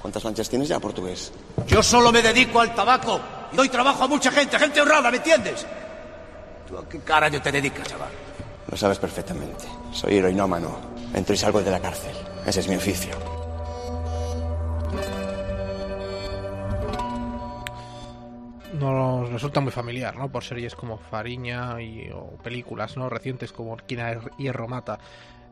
¿Cuántas 0.00 0.24
lanchas 0.24 0.48
tienes 0.48 0.68
ya, 0.68 0.78
portugués? 0.78 1.32
Yo 1.66 1.82
solo 1.82 2.12
me 2.12 2.22
dedico 2.22 2.60
al 2.60 2.74
tabaco 2.74 3.20
y 3.52 3.56
doy 3.56 3.68
trabajo 3.68 4.04
a 4.04 4.08
mucha 4.08 4.30
gente, 4.30 4.58
gente 4.58 4.80
honrada, 4.80 5.10
¿me 5.10 5.16
entiendes? 5.16 5.66
¿Tú 6.68 6.78
a 6.78 6.88
qué 6.88 7.00
carajo 7.00 7.40
te 7.40 7.52
dedicas, 7.52 7.88
chaval? 7.88 8.10
Lo 8.70 8.76
sabes 8.76 8.98
perfectamente. 8.98 9.64
Soy 9.92 10.18
heroinómano. 10.18 10.94
Entro 11.14 11.34
y 11.34 11.38
salgo 11.38 11.62
de 11.62 11.70
la 11.70 11.80
cárcel. 11.80 12.14
Ese 12.46 12.60
es 12.60 12.68
mi 12.68 12.76
oficio. 12.76 13.43
Nos 18.74 19.30
resulta 19.30 19.60
muy 19.60 19.72
familiar, 19.72 20.16
¿no? 20.16 20.30
Por 20.30 20.44
series 20.44 20.74
como 20.74 20.98
Fariña 20.98 21.80
y, 21.80 22.10
o 22.12 22.36
películas, 22.42 22.96
¿no? 22.96 23.08
Recientes 23.08 23.52
como 23.52 23.76
Quina 23.76 24.20
Hierro 24.36 24.68
Mata. 24.68 24.98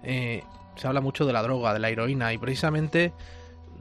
Eh, 0.03 0.43
se 0.77 0.87
habla 0.87 1.01
mucho 1.01 1.25
de 1.25 1.33
la 1.33 1.43
droga, 1.43 1.73
de 1.73 1.79
la 1.79 1.91
heroína 1.91 2.33
y 2.33 2.39
precisamente 2.39 3.13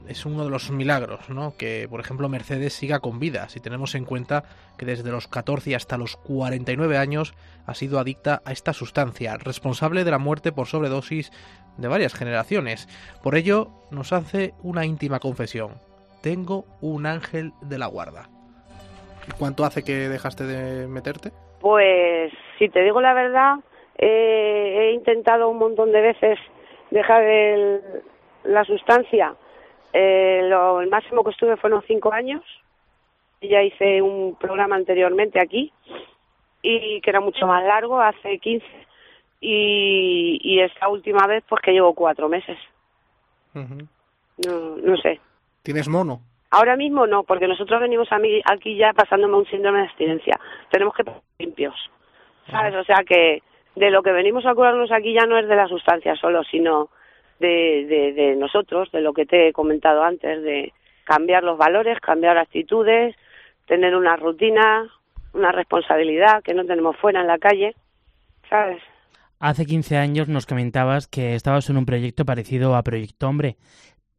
es 0.08 0.26
uno 0.26 0.44
de 0.44 0.50
los 0.50 0.70
milagros, 0.70 1.28
¿no? 1.28 1.56
Que, 1.56 1.86
por 1.88 2.00
ejemplo, 2.00 2.28
Mercedes 2.28 2.74
siga 2.74 3.00
con 3.00 3.18
vida, 3.18 3.48
si 3.48 3.60
tenemos 3.60 3.94
en 3.94 4.04
cuenta 4.04 4.44
que 4.76 4.86
desde 4.86 5.10
los 5.10 5.28
14 5.28 5.74
hasta 5.76 5.96
los 5.96 6.16
49 6.16 6.98
años 6.98 7.34
ha 7.66 7.74
sido 7.74 7.98
adicta 7.98 8.42
a 8.44 8.52
esta 8.52 8.72
sustancia, 8.72 9.36
responsable 9.36 10.04
de 10.04 10.10
la 10.10 10.18
muerte 10.18 10.52
por 10.52 10.66
sobredosis 10.66 11.30
de 11.78 11.88
varias 11.88 12.14
generaciones. 12.14 12.88
Por 13.22 13.36
ello, 13.36 13.70
nos 13.90 14.12
hace 14.12 14.54
una 14.62 14.84
íntima 14.84 15.20
confesión. 15.20 15.80
tengo 16.20 16.66
un 16.80 17.06
ángel 17.06 17.52
de 17.62 17.78
la 17.78 17.86
guarda. 17.86 18.31
¿Cuánto 19.38 19.64
hace 19.64 19.82
que 19.82 20.08
dejaste 20.08 20.44
de 20.44 20.86
meterte? 20.86 21.30
Pues, 21.60 22.32
si 22.58 22.68
te 22.68 22.82
digo 22.82 23.00
la 23.00 23.14
verdad, 23.14 23.56
eh, 23.98 24.88
he 24.88 24.92
intentado 24.92 25.48
un 25.48 25.58
montón 25.58 25.92
de 25.92 26.00
veces 26.00 26.38
dejar 26.90 27.22
el, 27.22 27.80
la 28.44 28.64
sustancia. 28.64 29.34
Eh, 29.92 30.40
lo, 30.44 30.80
el 30.80 30.88
máximo 30.88 31.22
que 31.22 31.30
estuve 31.30 31.56
fueron 31.56 31.82
cinco 31.86 32.12
años. 32.12 32.42
Ya 33.40 33.62
hice 33.62 34.00
un 34.02 34.36
programa 34.36 34.76
anteriormente 34.76 35.40
aquí 35.40 35.72
y 36.62 37.00
que 37.00 37.10
era 37.10 37.20
mucho 37.20 37.46
más 37.46 37.64
largo, 37.64 38.00
hace 38.00 38.38
15. 38.38 38.64
Y, 39.40 40.38
y 40.40 40.60
esta 40.60 40.88
última 40.88 41.26
vez, 41.26 41.42
pues 41.48 41.60
que 41.62 41.72
llevo 41.72 41.94
cuatro 41.94 42.28
meses. 42.28 42.56
No, 43.54 44.76
no 44.76 44.96
sé. 44.98 45.20
¿Tienes 45.62 45.88
mono? 45.88 46.20
Ahora 46.52 46.76
mismo 46.76 47.06
no, 47.06 47.24
porque 47.24 47.48
nosotros 47.48 47.80
venimos 47.80 48.12
a 48.12 48.18
mí, 48.18 48.42
aquí 48.44 48.76
ya 48.76 48.92
pasándome 48.92 49.38
un 49.38 49.46
síndrome 49.46 49.78
de 49.78 49.84
abstinencia. 49.86 50.38
Tenemos 50.70 50.94
que 50.94 51.00
estar 51.00 51.18
limpios, 51.38 51.74
¿sabes? 52.50 52.74
O 52.74 52.84
sea 52.84 53.02
que 53.08 53.42
de 53.74 53.90
lo 53.90 54.02
que 54.02 54.12
venimos 54.12 54.44
a 54.44 54.54
curarnos 54.54 54.92
aquí 54.92 55.14
ya 55.14 55.24
no 55.24 55.38
es 55.38 55.48
de 55.48 55.56
la 55.56 55.66
sustancia 55.66 56.14
solo, 56.14 56.44
sino 56.44 56.90
de, 57.40 57.86
de, 57.88 58.12
de 58.12 58.36
nosotros, 58.36 58.92
de 58.92 59.00
lo 59.00 59.14
que 59.14 59.24
te 59.24 59.48
he 59.48 59.52
comentado 59.54 60.02
antes, 60.02 60.42
de 60.42 60.74
cambiar 61.04 61.42
los 61.42 61.56
valores, 61.56 61.98
cambiar 62.00 62.36
actitudes, 62.36 63.16
tener 63.66 63.96
una 63.96 64.16
rutina, 64.16 64.90
una 65.32 65.52
responsabilidad 65.52 66.42
que 66.42 66.52
no 66.52 66.66
tenemos 66.66 66.98
fuera 66.98 67.22
en 67.22 67.28
la 67.28 67.38
calle, 67.38 67.74
¿sabes? 68.50 68.82
Hace 69.40 69.64
15 69.64 69.96
años 69.96 70.28
nos 70.28 70.44
comentabas 70.44 71.08
que 71.08 71.34
estabas 71.34 71.70
en 71.70 71.78
un 71.78 71.86
proyecto 71.86 72.26
parecido 72.26 72.76
a 72.76 72.82
Proyecto 72.82 73.26
Hombre. 73.26 73.56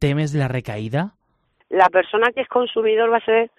¿Temes 0.00 0.34
la 0.34 0.48
recaída? 0.48 1.14
La 1.70 1.88
persona 1.88 2.30
que 2.32 2.42
es 2.42 2.48
consumidor 2.48 3.12
va 3.12 3.18
a 3.18 3.24
ser, 3.24 3.50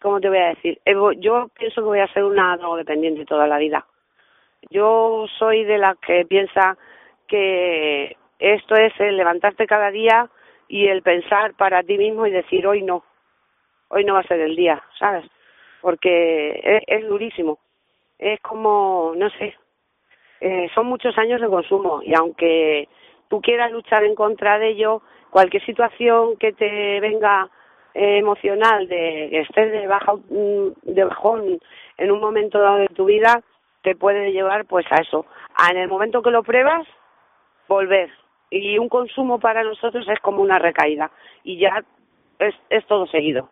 ¿cómo 0.00 0.20
te 0.20 0.28
voy 0.28 0.38
a 0.38 0.48
decir? 0.48 0.80
Eh, 0.84 0.94
Yo 1.18 1.48
pienso 1.58 1.82
que 1.82 1.86
voy 1.86 2.00
a 2.00 2.12
ser 2.12 2.24
una 2.24 2.56
drogodependiente 2.56 3.24
toda 3.24 3.46
la 3.46 3.58
vida. 3.58 3.86
Yo 4.70 5.26
soy 5.38 5.64
de 5.64 5.78
las 5.78 5.98
que 5.98 6.24
piensa 6.26 6.76
que 7.26 8.16
esto 8.38 8.74
es 8.74 8.92
el 9.00 9.16
levantarte 9.16 9.66
cada 9.66 9.90
día 9.90 10.28
y 10.68 10.88
el 10.88 11.02
pensar 11.02 11.54
para 11.54 11.82
ti 11.82 11.96
mismo 11.98 12.26
y 12.26 12.30
decir 12.30 12.66
hoy 12.66 12.82
no, 12.82 13.04
hoy 13.88 14.04
no 14.04 14.14
va 14.14 14.20
a 14.20 14.26
ser 14.26 14.40
el 14.40 14.56
día, 14.56 14.82
¿sabes? 14.98 15.24
Porque 15.80 16.60
es, 16.62 16.82
es 16.86 17.08
durísimo. 17.08 17.58
Es 18.18 18.40
como, 18.40 19.12
no 19.16 19.30
sé, 19.30 19.54
eh, 20.40 20.68
son 20.74 20.86
muchos 20.86 21.16
años 21.18 21.40
de 21.40 21.48
consumo 21.48 22.00
y 22.02 22.14
aunque 22.14 22.88
tú 23.28 23.40
quieras 23.40 23.72
luchar 23.72 24.04
en 24.04 24.14
contra 24.14 24.58
de 24.58 24.68
ello, 24.68 25.02
cualquier 25.30 25.64
situación 25.64 26.36
que 26.36 26.52
te 26.52 27.00
venga 27.00 27.48
eh, 27.94 28.18
emocional, 28.18 28.86
de 28.88 29.28
que 29.30 29.40
estés 29.40 29.72
de, 29.72 29.86
baja, 29.86 30.14
mm, 30.14 30.92
de 30.94 31.04
bajón 31.04 31.58
en 31.96 32.10
un 32.10 32.20
momento 32.20 32.60
dado 32.60 32.78
de 32.78 32.88
tu 32.88 33.06
vida, 33.06 33.42
te 33.82 33.96
puede 33.96 34.32
llevar 34.32 34.66
pues 34.66 34.86
a 34.90 35.00
eso. 35.00 35.26
A 35.54 35.70
en 35.70 35.78
el 35.78 35.88
momento 35.88 36.22
que 36.22 36.30
lo 36.30 36.42
pruebas, 36.42 36.86
volver. 37.68 38.10
Y 38.50 38.78
un 38.78 38.88
consumo 38.88 39.38
para 39.38 39.62
nosotros 39.62 40.06
es 40.08 40.18
como 40.20 40.42
una 40.42 40.58
recaída 40.58 41.10
y 41.44 41.58
ya 41.58 41.84
es, 42.38 42.54
es 42.70 42.86
todo 42.86 43.06
seguido. 43.06 43.50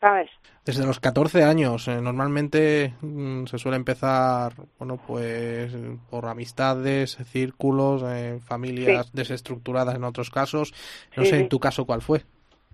¿Sabes? 0.00 0.30
Desde 0.64 0.86
los 0.86 0.98
14 1.00 1.44
años, 1.44 1.86
eh, 1.88 2.00
normalmente 2.00 2.94
mm, 3.00 3.44
se 3.46 3.58
suele 3.58 3.76
empezar, 3.76 4.52
bueno, 4.78 4.98
pues 5.06 5.74
por 6.10 6.26
amistades, 6.26 7.16
círculos, 7.30 8.02
eh, 8.06 8.38
familias 8.40 9.12
desestructuradas 9.12 9.94
en 9.96 10.04
otros 10.04 10.30
casos. 10.30 10.72
No 11.16 11.24
Sí, 11.24 11.30
sé, 11.30 11.36
sí. 11.36 11.42
en 11.42 11.48
tu 11.48 11.58
caso, 11.60 11.84
¿cuál 11.84 12.00
fue? 12.02 12.22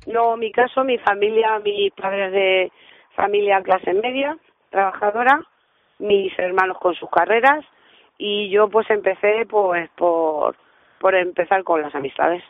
No, 0.06 0.37
mi 0.37 0.52
caso, 0.52 0.85
mi 0.85 0.99
familia, 0.99 1.59
mis 1.64 1.92
padres 1.92 2.33
de 2.33 2.73
familia 3.16 3.61
clase 3.62 3.92
media, 3.95 4.38
trabajadora, 4.71 5.40
mis 5.99 6.38
hermanos 6.38 6.78
con 6.78 6.95
sus 6.95 7.11
carreras 7.11 7.64
y 8.18 8.50
yo 8.50 8.68
pues 8.68 8.88
empecé 8.90 9.47
pues 9.49 9.88
por, 9.97 10.54
por 11.00 11.14
empezar 11.14 11.64
con 11.64 11.83
las 11.83 11.95
amistades, 11.95 12.45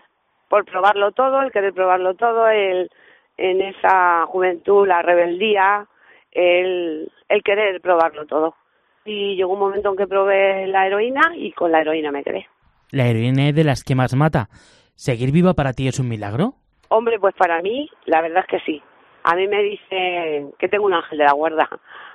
por 0.48 0.64
probarlo 0.64 1.12
todo, 1.12 1.40
el 1.40 1.50
querer 1.52 1.72
probarlo 1.72 2.14
todo, 2.14 2.48
el 2.48 2.90
en 3.36 3.60
esa 3.60 4.26
juventud, 4.26 4.86
la 4.86 5.02
rebeldía, 5.02 5.86
el, 6.32 7.10
el 7.28 7.42
querer 7.42 7.80
probarlo 7.80 8.26
todo. 8.26 8.54
Y 9.04 9.36
llegó 9.36 9.52
un 9.52 9.60
momento 9.60 9.90
en 9.90 9.96
que 9.96 10.06
probé 10.06 10.66
la 10.66 10.86
heroína 10.86 11.32
y 11.36 11.52
con 11.52 11.70
la 11.70 11.80
heroína 11.80 12.10
me 12.10 12.24
quedé. 12.24 12.46
La 12.90 13.06
heroína 13.06 13.48
es 13.48 13.54
de 13.54 13.64
las 13.64 13.84
que 13.84 13.94
más 13.94 14.14
mata. 14.14 14.48
¿Seguir 14.94 15.32
viva 15.32 15.54
para 15.54 15.72
ti 15.72 15.88
es 15.88 15.98
un 15.98 16.08
milagro? 16.08 16.54
Hombre, 16.88 17.18
pues 17.18 17.34
para 17.34 17.60
mí, 17.62 17.88
la 18.04 18.22
verdad 18.22 18.44
es 18.44 18.46
que 18.46 18.60
sí. 18.60 18.82
A 19.24 19.34
mí 19.34 19.46
me 19.48 19.62
dicen 19.62 20.52
que 20.58 20.68
tengo 20.68 20.86
un 20.86 20.94
ángel 20.94 21.18
de 21.18 21.24
la 21.24 21.32
guarda, 21.32 21.68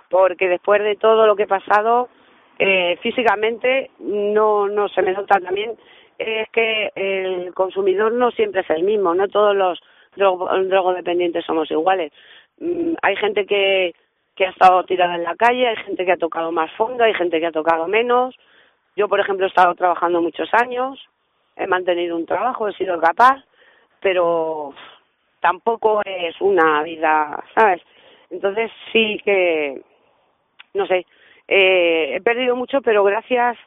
porque 0.10 0.48
después 0.48 0.82
de 0.82 0.96
todo 0.96 1.28
lo 1.28 1.36
que 1.36 1.44
he 1.44 1.48
pasado, 1.48 2.10
eh, 2.58 2.98
físicamente 3.02 3.92
no, 4.00 4.68
no 4.68 4.88
se 4.90 5.02
me 5.02 5.12
nota 5.12 5.40
también. 5.40 5.78
Es 6.18 6.50
que 6.50 6.92
el 6.96 7.54
consumidor 7.54 8.14
no 8.14 8.32
siempre 8.32 8.62
es 8.62 8.70
el 8.70 8.84
mismo, 8.84 9.14
no 9.14 9.28
todos 9.28 9.56
los 9.56 9.80
drogo- 10.16 10.50
drogodependientes 10.66 11.46
somos 11.46 11.70
iguales. 11.72 12.12
Mm, 12.60 12.94
hay 13.02 13.16
gente 13.16 13.46
que, 13.46 13.94
que 14.36 14.46
ha 14.46 14.50
estado 14.50 14.84
tirada 14.84 15.16
en 15.16 15.24
la 15.24 15.36
calle, 15.36 15.68
hay 15.68 15.76
gente 15.78 16.06
que 16.06 16.12
ha 16.12 16.18
tocado 16.18 16.52
más 16.52 16.72
fondo, 16.74 17.04
hay 17.04 17.14
gente 17.14 17.40
que 17.40 17.48
ha 17.48 17.52
tocado 17.52 17.88
menos. 17.88 18.36
Yo, 18.96 19.08
por 19.08 19.20
ejemplo, 19.20 19.46
he 19.46 19.50
estado 19.50 19.74
trabajando 19.76 20.22
muchos 20.22 20.50
años, 20.54 21.00
he 21.56 21.68
mantenido 21.68 22.16
un 22.16 22.26
trabajo, 22.26 22.68
he 22.68 22.74
sido 22.74 23.00
capaz, 23.00 23.44
pero 24.00 24.74
tampoco 25.40 26.02
es 26.06 26.40
una 26.42 26.84
vida, 26.84 27.44
¿sabes? 27.56 27.82
Entonces 28.30 28.72
sí 28.92 29.20
que, 29.24 29.82
no 30.74 30.86
sé, 30.88 31.06
eh, 31.48 32.16
he 32.16 32.22
perdido 32.22 32.56
mucho, 32.56 32.82
pero 32.82 33.04
gracias, 33.04 33.58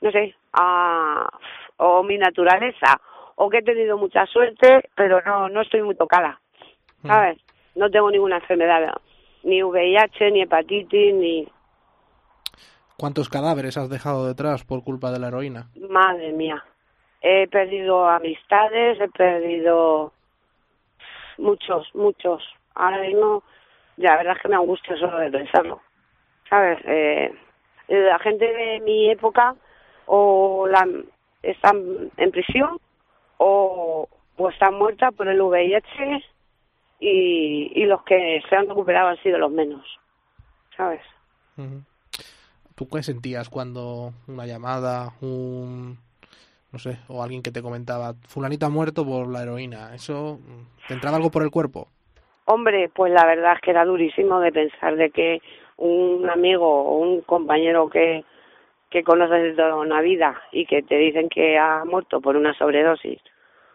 no 0.00 0.10
sé, 0.10 0.34
a 0.52 1.28
o 1.76 2.02
mi 2.02 2.16
naturaleza, 2.18 3.00
o 3.36 3.50
que 3.50 3.58
he 3.58 3.62
tenido 3.62 3.98
mucha 3.98 4.26
suerte, 4.26 4.88
pero 4.94 5.20
no, 5.22 5.48
no 5.48 5.62
estoy 5.62 5.82
muy 5.82 5.94
tocada, 5.94 6.40
¿sabes? 7.04 7.38
No 7.74 7.90
tengo 7.90 8.10
ninguna 8.10 8.36
enfermedad, 8.36 8.94
ni 9.42 9.62
VIH, 9.62 10.30
ni 10.30 10.42
hepatitis, 10.42 11.14
ni, 11.14 11.48
¿Cuántos 12.96 13.28
cadáveres 13.28 13.76
has 13.76 13.90
dejado 13.90 14.26
detrás 14.26 14.64
por 14.64 14.84
culpa 14.84 15.10
de 15.10 15.18
la 15.18 15.28
heroína? 15.28 15.68
madre 15.90 16.32
mía, 16.32 16.64
he 17.20 17.48
perdido 17.48 18.08
amistades, 18.08 19.00
he 19.00 19.08
perdido 19.08 20.12
muchos, 21.38 21.92
muchos. 21.94 22.42
Ahora 22.74 23.00
mismo, 23.00 23.42
ya, 23.96 24.10
la 24.10 24.16
verdad 24.18 24.36
es 24.36 24.42
que 24.42 24.48
me 24.48 24.56
angustia 24.56 24.96
solo 24.96 25.18
de 25.18 25.30
pensarlo. 25.30 25.80
¿Sabes? 26.48 26.78
Eh, 26.84 27.34
la 27.88 28.18
gente 28.20 28.46
de 28.46 28.80
mi 28.80 29.10
época 29.10 29.56
o 30.06 30.68
la, 30.68 30.86
están 31.42 32.10
en 32.16 32.30
prisión 32.30 32.78
o, 33.38 34.08
o 34.36 34.48
están 34.48 34.74
muertas 34.74 35.14
por 35.14 35.28
el 35.28 35.40
VIH 35.40 36.24
y, 37.00 37.72
y 37.74 37.84
los 37.86 38.02
que 38.04 38.42
se 38.48 38.56
han 38.56 38.68
recuperado 38.68 39.08
han 39.08 39.22
sido 39.22 39.38
los 39.38 39.50
menos. 39.50 39.84
¿Sabes? 40.76 41.02
¿Tú 42.74 42.88
qué 42.88 43.02
sentías 43.02 43.48
cuando 43.48 44.12
una 44.26 44.46
llamada, 44.46 45.12
un 45.20 45.98
no 46.72 46.78
sé, 46.80 46.98
o 47.06 47.22
alguien 47.22 47.42
que 47.42 47.52
te 47.52 47.62
comentaba, 47.62 48.14
fulanito 48.26 48.66
ha 48.66 48.70
muerto 48.70 49.06
por 49.06 49.28
la 49.28 49.42
heroína? 49.42 49.94
¿Eso 49.94 50.40
te 50.88 50.94
entraba 50.94 51.16
algo 51.16 51.30
por 51.30 51.44
el 51.44 51.52
cuerpo? 51.52 51.86
Hombre, 52.46 52.90
pues 52.92 53.12
la 53.12 53.24
verdad 53.24 53.52
es 53.54 53.60
que 53.60 53.70
era 53.70 53.84
durísimo 53.84 54.40
de 54.40 54.50
pensar 54.50 54.96
de 54.96 55.10
que 55.10 55.40
un 55.76 56.28
amigo 56.28 56.66
o 56.66 56.98
un 56.98 57.20
compañero 57.20 57.88
que, 57.88 58.24
que 58.94 59.02
conoces 59.02 59.42
de 59.42 59.52
toda 59.54 59.74
una 59.74 60.00
vida 60.02 60.40
y 60.52 60.66
que 60.66 60.80
te 60.80 60.96
dicen 60.96 61.28
que 61.28 61.58
ha 61.58 61.84
muerto 61.84 62.20
por 62.20 62.36
una 62.36 62.54
sobredosis 62.54 63.20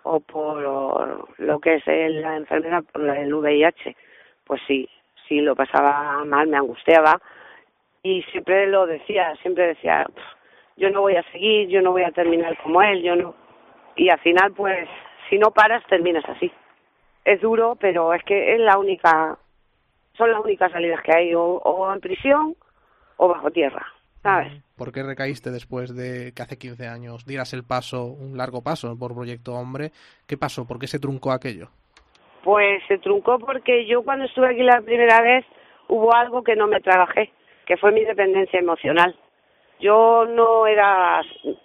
o 0.03 0.21
por 0.21 1.27
lo 1.37 1.59
que 1.59 1.75
es 1.75 1.85
la 1.85 2.37
enfermedad, 2.37 2.85
por 2.89 3.01
el 3.05 3.33
VIH, 3.33 3.97
pues 4.45 4.61
sí, 4.65 4.87
sí 5.27 5.41
lo 5.41 5.57
pasaba 5.57 6.23
mal, 6.23 6.47
me 6.47 6.55
angustiaba 6.55 7.19
y 8.01 8.21
siempre 8.31 8.67
lo 8.67 8.85
decía, 8.85 9.35
siempre 9.41 9.67
decía, 9.67 10.05
"Pf, 10.07 10.25
yo 10.77 10.89
no 10.89 11.01
voy 11.01 11.17
a 11.17 11.31
seguir, 11.33 11.67
yo 11.67 11.81
no 11.81 11.91
voy 11.91 12.03
a 12.03 12.11
terminar 12.11 12.57
como 12.63 12.81
él, 12.81 13.03
yo 13.03 13.17
no. 13.17 13.35
Y 13.97 14.07
al 14.07 14.19
final, 14.19 14.53
pues, 14.53 14.87
si 15.29 15.37
no 15.37 15.51
paras, 15.51 15.83
terminas 15.87 16.23
así 16.29 16.49
es 17.25 17.41
duro, 17.41 17.75
pero 17.75 18.13
es 18.13 18.23
que 18.23 18.53
es 18.55 18.61
la 18.61 18.77
única, 18.77 19.37
son 20.13 20.31
las 20.31 20.39
únicas 20.39 20.71
salidas 20.71 21.01
que 21.01 21.13
hay, 21.13 21.35
o 21.35 21.93
en 21.93 21.99
prisión 21.99 22.55
o 23.17 23.27
bajo 23.27 23.51
tierra, 23.51 23.85
¿sabes? 24.21 24.63
¿Por 24.75 24.91
qué 24.91 25.03
recaíste 25.03 25.51
después 25.51 25.95
de 25.95 26.33
que 26.33 26.41
hace 26.41 26.57
15 26.57 26.87
años 26.87 27.25
dieras 27.25 27.53
el 27.53 27.63
paso, 27.63 28.05
un 28.05 28.37
largo 28.37 28.61
paso 28.61 28.97
por 28.97 29.13
Proyecto 29.13 29.53
Hombre? 29.53 29.91
¿Qué 30.27 30.37
pasó? 30.37 30.65
¿Por 30.65 30.79
qué 30.79 30.87
se 30.87 30.99
truncó 30.99 31.31
aquello? 31.31 31.69
Pues 32.43 32.81
se 32.87 32.97
truncó 32.99 33.39
porque 33.39 33.85
yo 33.85 34.03
cuando 34.03 34.25
estuve 34.25 34.49
aquí 34.49 34.63
la 34.63 34.81
primera 34.81 35.21
vez 35.21 35.45
hubo 35.87 36.13
algo 36.13 36.43
que 36.43 36.55
no 36.55 36.67
me 36.67 36.79
trabajé, 36.79 37.31
que 37.65 37.77
fue 37.77 37.91
mi 37.91 38.03
dependencia 38.05 38.59
emocional. 38.59 39.15
Yo 39.79 40.25
no 40.25 40.67
era, 40.67 41.21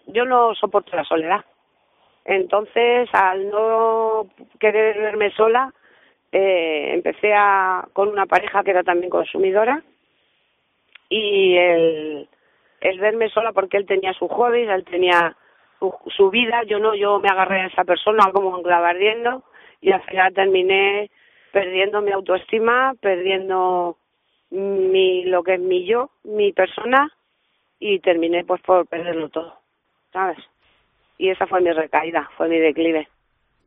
yo 0.07 0.25
no 0.25 0.55
soporto 0.55 0.97
la 0.97 1.05
soledad. 1.05 1.45
Entonces, 2.25 3.09
al 3.13 3.51
no 3.51 4.29
querer 4.59 4.99
verme 4.99 5.31
sola, 5.33 5.73
eh, 6.33 6.95
empecé 6.95 7.33
a, 7.35 7.87
con 7.93 8.09
una 8.09 8.27
pareja 8.27 8.63
que 8.63 8.71
era 8.71 8.83
también 8.83 9.11
consumidora 9.11 9.83
y 11.09 11.57
el, 11.57 12.29
el 12.85 13.01
verme 13.01 13.31
sola 13.31 13.53
porque 13.53 13.79
él 13.79 13.87
tenía 13.87 14.13
sus 14.13 14.31
hobbies, 14.31 14.69
él 14.69 14.85
tenía 14.85 15.35
su, 15.79 15.93
su 16.15 16.31
vida, 16.31 16.63
yo 16.65 16.79
no, 16.79 16.95
yo 16.95 17.19
me 17.19 17.31
agarré 17.31 17.63
a 17.63 17.67
esa 17.67 17.85
persona 17.85 18.31
como 18.31 18.63
clavardiendo 18.63 19.43
y 19.81 19.91
al 19.91 20.03
final 20.03 20.35
terminé 20.35 21.11
perdiendo 21.51 22.03
mi 22.03 22.13
autoestima, 22.13 22.93
perdiendo 23.01 23.97
mi 24.51 25.25
lo 25.25 25.43
que 25.43 25.55
es 25.55 25.61
mi 25.61 25.87
yo, 25.87 26.11
mi 26.25 26.53
persona 26.53 27.11
y 27.81 28.01
terminé 28.01 28.45
pues 28.45 28.61
por 28.61 28.87
perderlo 28.87 29.31
todo, 29.31 29.55
¿sabes? 30.13 30.39
Y 31.17 31.31
esa 31.31 31.47
fue 31.47 31.63
mi 31.63 31.73
recaída, 31.73 32.29
fue 32.37 32.49
mi 32.49 32.59
declive. 32.59 33.09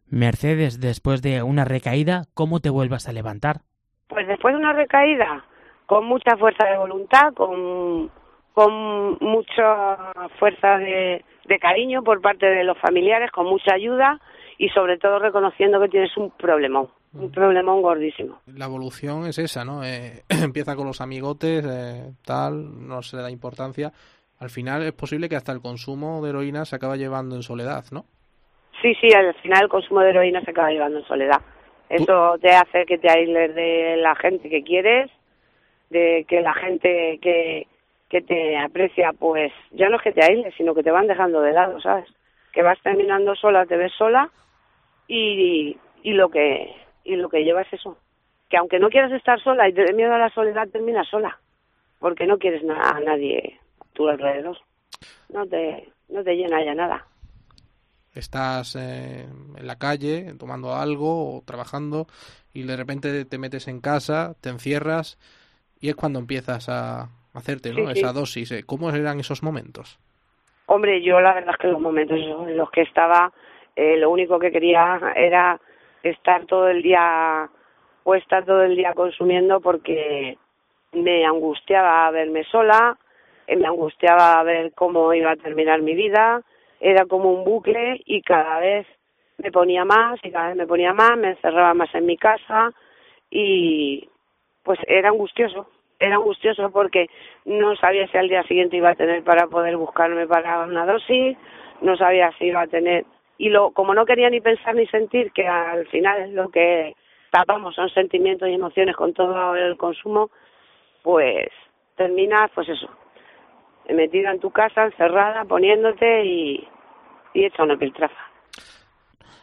Mercedes, 0.09 0.79
después 0.79 1.23
de 1.23 1.41
una 1.41 1.65
recaída, 1.65 2.25
¿cómo 2.35 2.59
te 2.59 2.69
vuelvas 2.69 3.09
a 3.09 3.13
levantar? 3.13 3.61
Pues 4.09 4.27
después 4.27 4.53
de 4.53 4.59
una 4.59 4.73
recaída, 4.73 5.43
con 5.87 6.05
mucha 6.05 6.37
fuerza 6.37 6.65
de 6.65 6.77
voluntad, 6.77 7.33
con, 7.33 8.11
con 8.57 9.19
mucha 9.21 10.13
fuerza 10.39 10.79
de, 10.79 11.23
de 11.45 11.59
cariño 11.59 12.01
por 12.01 12.21
parte 12.21 12.47
de 12.47 12.63
los 12.63 12.75
familiares, 12.79 13.29
con 13.29 13.45
mucha 13.45 13.75
ayuda 13.75 14.19
y 14.57 14.69
sobre 14.69 14.97
todo 14.97 15.19
reconociendo 15.19 15.79
que 15.79 15.89
tienes 15.89 16.17
un 16.17 16.31
problemón, 16.31 16.87
un 17.13 17.31
problemón 17.31 17.83
gordísimo. 17.83 18.41
La 18.47 18.65
evolución 18.65 19.27
es 19.27 19.37
esa, 19.37 19.63
¿no? 19.63 19.83
Eh, 19.83 20.23
empieza 20.43 20.75
con 20.75 20.87
los 20.87 21.01
amigotes, 21.01 21.63
eh, 21.69 22.13
tal, 22.25 22.87
no 22.87 23.03
se 23.03 23.17
le 23.17 23.21
da 23.21 23.29
importancia. 23.29 23.91
Al 24.39 24.49
final 24.49 24.81
es 24.81 24.93
posible 24.93 25.29
que 25.29 25.35
hasta 25.35 25.51
el 25.51 25.61
consumo 25.61 26.23
de 26.23 26.31
heroína 26.31 26.65
se 26.65 26.77
acaba 26.77 26.95
llevando 26.95 27.35
en 27.35 27.43
soledad, 27.43 27.83
¿no? 27.91 28.05
Sí, 28.81 28.95
sí, 28.99 29.13
al 29.13 29.35
final 29.35 29.65
el 29.65 29.69
consumo 29.69 29.99
de 29.99 30.09
heroína 30.09 30.41
se 30.41 30.49
acaba 30.49 30.71
llevando 30.71 30.97
en 30.97 31.05
soledad. 31.05 31.41
Eso 31.89 32.39
te 32.41 32.55
hace 32.55 32.87
que 32.87 32.97
te 32.97 33.07
aísles 33.07 33.53
de 33.53 33.97
la 33.97 34.15
gente 34.15 34.49
que 34.49 34.63
quieres, 34.63 35.11
de 35.91 36.25
que 36.27 36.41
la 36.41 36.55
gente 36.55 37.19
que, 37.21 37.67
que 38.09 38.21
te 38.21 38.57
aprecia, 38.57 39.11
pues 39.13 39.51
ya 39.71 39.89
no 39.89 39.97
es 39.97 40.01
que 40.01 40.13
te 40.13 40.23
aísles, 40.23 40.53
sino 40.55 40.73
que 40.73 40.83
te 40.83 40.91
van 40.91 41.07
dejando 41.07 41.41
de 41.41 41.53
lado, 41.53 41.79
¿sabes? 41.81 42.07
Que 42.53 42.61
vas 42.61 42.81
terminando 42.81 43.35
sola, 43.35 43.65
te 43.65 43.75
ves 43.75 43.91
sola 43.97 44.29
y, 45.07 45.77
y 46.03 46.13
lo 46.13 46.29
que 46.29 46.73
y 47.03 47.15
lo 47.15 47.29
que 47.29 47.43
lleva 47.43 47.61
es 47.61 47.73
eso. 47.73 47.97
Que 48.49 48.57
aunque 48.57 48.79
no 48.79 48.89
quieras 48.89 49.11
estar 49.11 49.41
sola 49.41 49.67
y 49.67 49.73
te 49.73 49.93
miedo 49.93 50.13
a 50.13 50.19
la 50.19 50.29
soledad, 50.29 50.67
terminas 50.69 51.07
sola. 51.07 51.39
Porque 51.99 52.27
no 52.27 52.37
quieres 52.37 52.63
a 52.69 52.99
nadie 52.99 53.59
a 53.79 53.85
tu 53.93 54.07
alrededor. 54.07 54.57
No 55.29 55.45
te, 55.47 55.89
no 56.09 56.23
te 56.23 56.35
llena 56.35 56.63
ya 56.63 56.75
nada. 56.75 57.07
Estás 58.13 58.75
eh, 58.75 59.25
en 59.57 59.67
la 59.67 59.77
calle 59.77 60.33
tomando 60.37 60.73
algo 60.73 61.37
o 61.37 61.41
trabajando 61.43 62.07
y 62.53 62.63
de 62.63 62.75
repente 62.75 63.25
te 63.25 63.37
metes 63.37 63.67
en 63.67 63.79
casa, 63.79 64.35
te 64.41 64.49
encierras 64.49 65.17
y 65.79 65.89
es 65.89 65.95
cuando 65.95 66.19
empiezas 66.19 66.67
a 66.69 67.09
hacerte 67.37 67.69
¿no? 67.69 67.75
Sí, 67.75 67.93
sí. 67.93 67.99
esa 67.99 68.13
dosis. 68.13 68.51
eh. 68.51 68.63
¿Cómo 68.65 68.89
eran 68.89 69.19
esos 69.19 69.43
momentos? 69.43 69.99
Hombre, 70.67 71.01
yo 71.01 71.21
la 71.21 71.33
verdad 71.33 71.51
es 71.51 71.57
que 71.57 71.67
los 71.67 71.79
momentos 71.79 72.17
en 72.17 72.57
los 72.57 72.69
que 72.71 72.81
estaba, 72.81 73.31
eh, 73.75 73.97
lo 73.97 74.09
único 74.09 74.37
que 74.37 74.51
quería 74.51 74.99
era 75.15 75.59
estar 76.03 76.45
todo 76.45 76.67
el 76.67 76.81
día 76.81 77.49
o 78.03 78.15
estar 78.15 78.45
todo 78.45 78.63
el 78.63 78.75
día 78.75 78.93
consumiendo 78.93 79.61
porque 79.61 80.37
me 80.93 81.25
angustiaba 81.25 82.09
verme 82.11 82.43
sola, 82.45 82.97
eh, 83.47 83.55
me 83.55 83.67
angustiaba 83.67 84.41
ver 84.43 84.73
cómo 84.73 85.13
iba 85.13 85.31
a 85.31 85.35
terminar 85.35 85.81
mi 85.81 85.95
vida, 85.95 86.41
era 86.79 87.05
como 87.05 87.31
un 87.31 87.43
bucle 87.43 88.01
y 88.05 88.21
cada 88.21 88.59
vez 88.59 88.87
me 89.37 89.51
ponía 89.51 89.85
más 89.85 90.19
y 90.23 90.31
cada 90.31 90.49
vez 90.49 90.57
me 90.57 90.67
ponía 90.67 90.93
más, 90.93 91.17
me 91.17 91.29
encerraba 91.31 91.73
más 91.73 91.93
en 91.95 92.05
mi 92.05 92.17
casa 92.17 92.71
y 93.29 94.09
pues 94.63 94.79
era 94.87 95.09
angustioso, 95.09 95.69
era 95.99 96.15
angustioso 96.15 96.69
porque 96.71 97.07
no 97.45 97.75
sabía 97.75 98.07
si 98.07 98.17
al 98.17 98.29
día 98.29 98.43
siguiente 98.43 98.77
iba 98.77 98.89
a 98.89 98.95
tener 98.95 99.23
para 99.23 99.47
poder 99.47 99.77
buscarme 99.77 100.27
para 100.27 100.61
una 100.61 100.85
dosis, 100.85 101.37
no 101.81 101.95
sabía 101.97 102.31
si 102.37 102.45
iba 102.45 102.61
a 102.61 102.67
tener 102.67 103.05
y 103.37 103.49
lo 103.49 103.71
como 103.71 103.93
no 103.93 104.05
quería 104.05 104.29
ni 104.29 104.41
pensar 104.41 104.75
ni 104.75 104.87
sentir 104.87 105.31
que 105.31 105.47
al 105.47 105.87
final 105.87 106.21
es 106.21 106.31
lo 106.31 106.49
que 106.49 106.95
tapamos 107.31 107.75
son 107.75 107.89
sentimientos 107.89 108.49
y 108.49 108.53
emociones 108.53 108.95
con 108.95 109.13
todo 109.13 109.55
el 109.55 109.77
consumo, 109.77 110.29
pues 111.03 111.49
terminas 111.95 112.51
pues 112.53 112.69
eso, 112.69 112.89
metida 113.89 114.31
en 114.31 114.39
tu 114.39 114.51
casa, 114.51 114.85
encerrada, 114.85 115.45
poniéndote 115.45 116.25
y, 116.25 116.67
y 117.33 117.45
hecha 117.45 117.63
una 117.63 117.77
piltrafa. 117.77 118.27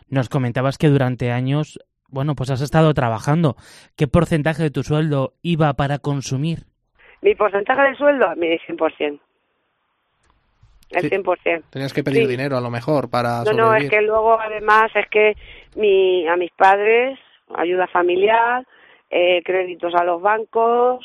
Nos 0.08 0.28
comentabas 0.28 0.78
que 0.78 0.88
durante 0.88 1.30
años, 1.30 1.78
bueno, 2.14 2.34
pues 2.34 2.50
has 2.50 2.60
estado 2.60 2.94
trabajando. 2.94 3.56
¿Qué 3.96 4.06
porcentaje 4.06 4.62
de 4.62 4.70
tu 4.70 4.82
sueldo 4.82 5.34
iba 5.42 5.72
para 5.74 5.98
consumir? 5.98 6.60
Mi 7.20 7.34
porcentaje 7.34 7.82
de 7.90 7.96
sueldo, 7.96 8.34
mi 8.36 8.56
100%. 8.58 9.20
El 10.90 11.00
Sí. 11.02 11.08
100%. 11.08 11.64
Tenías 11.70 11.92
que 11.92 12.04
pedir 12.04 12.22
Sí. 12.22 12.28
dinero 12.28 12.56
a 12.56 12.60
lo 12.60 12.70
mejor 12.70 13.10
para 13.10 13.42
No, 13.44 13.52
no, 13.52 13.74
es 13.74 13.90
que 13.90 14.00
luego 14.02 14.38
además 14.40 14.92
es 14.94 15.08
que 15.08 15.34
mi, 15.74 16.26
a 16.28 16.36
mis 16.36 16.52
padres, 16.52 17.18
ayuda 17.54 17.86
familiar, 17.88 18.64
eh, 19.10 19.42
créditos 19.44 19.92
a 19.94 20.04
los 20.04 20.22
bancos, 20.22 21.04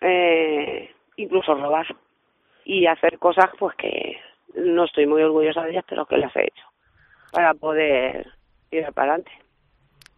eh, 0.00 0.90
incluso 1.16 1.54
robar 1.54 1.86
y 2.64 2.86
hacer 2.86 3.18
cosas 3.18 3.46
pues 3.58 3.74
que 3.76 4.18
no 4.54 4.84
estoy 4.84 5.06
muy 5.06 5.22
orgullosa 5.22 5.62
de 5.64 5.70
ellas, 5.72 5.84
pero 5.88 6.06
que 6.06 6.16
las 6.18 6.34
he 6.36 6.42
hecho 6.44 6.64
para 7.32 7.54
poder 7.54 8.26
ir 8.70 8.84
para 8.92 9.14
adelante. 9.14 9.32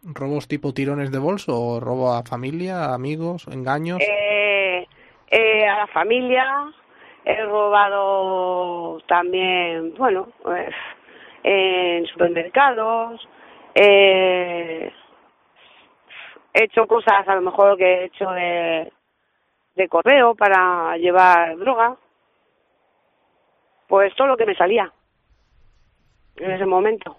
¿Robos 0.03 0.47
tipo 0.47 0.73
tirones 0.73 1.11
de 1.11 1.19
bolso 1.19 1.53
o 1.53 1.79
robo 1.79 2.13
a 2.13 2.23
familia, 2.23 2.93
amigos, 2.93 3.47
engaños? 3.47 3.99
Eh, 4.01 4.87
eh, 5.29 5.67
a 5.67 5.77
la 5.77 5.87
familia, 5.87 6.71
he 7.23 7.45
robado 7.45 8.99
también, 9.07 9.93
bueno, 9.95 10.29
pues, 10.41 10.73
en 11.43 12.07
supermercados, 12.07 13.27
eh, 13.75 14.91
he 16.53 16.63
hecho 16.63 16.87
cosas 16.87 17.27
a 17.27 17.35
lo 17.35 17.41
mejor 17.41 17.77
que 17.77 17.85
he 17.85 18.05
hecho 18.05 18.29
de, 18.31 18.91
de 19.75 19.87
correo 19.87 20.33
para 20.33 20.97
llevar 20.97 21.57
droga, 21.57 21.95
pues 23.87 24.15
todo 24.15 24.27
lo 24.27 24.37
que 24.37 24.47
me 24.47 24.55
salía 24.55 24.91
en 26.37 26.51
ese 26.51 26.65
momento 26.65 27.17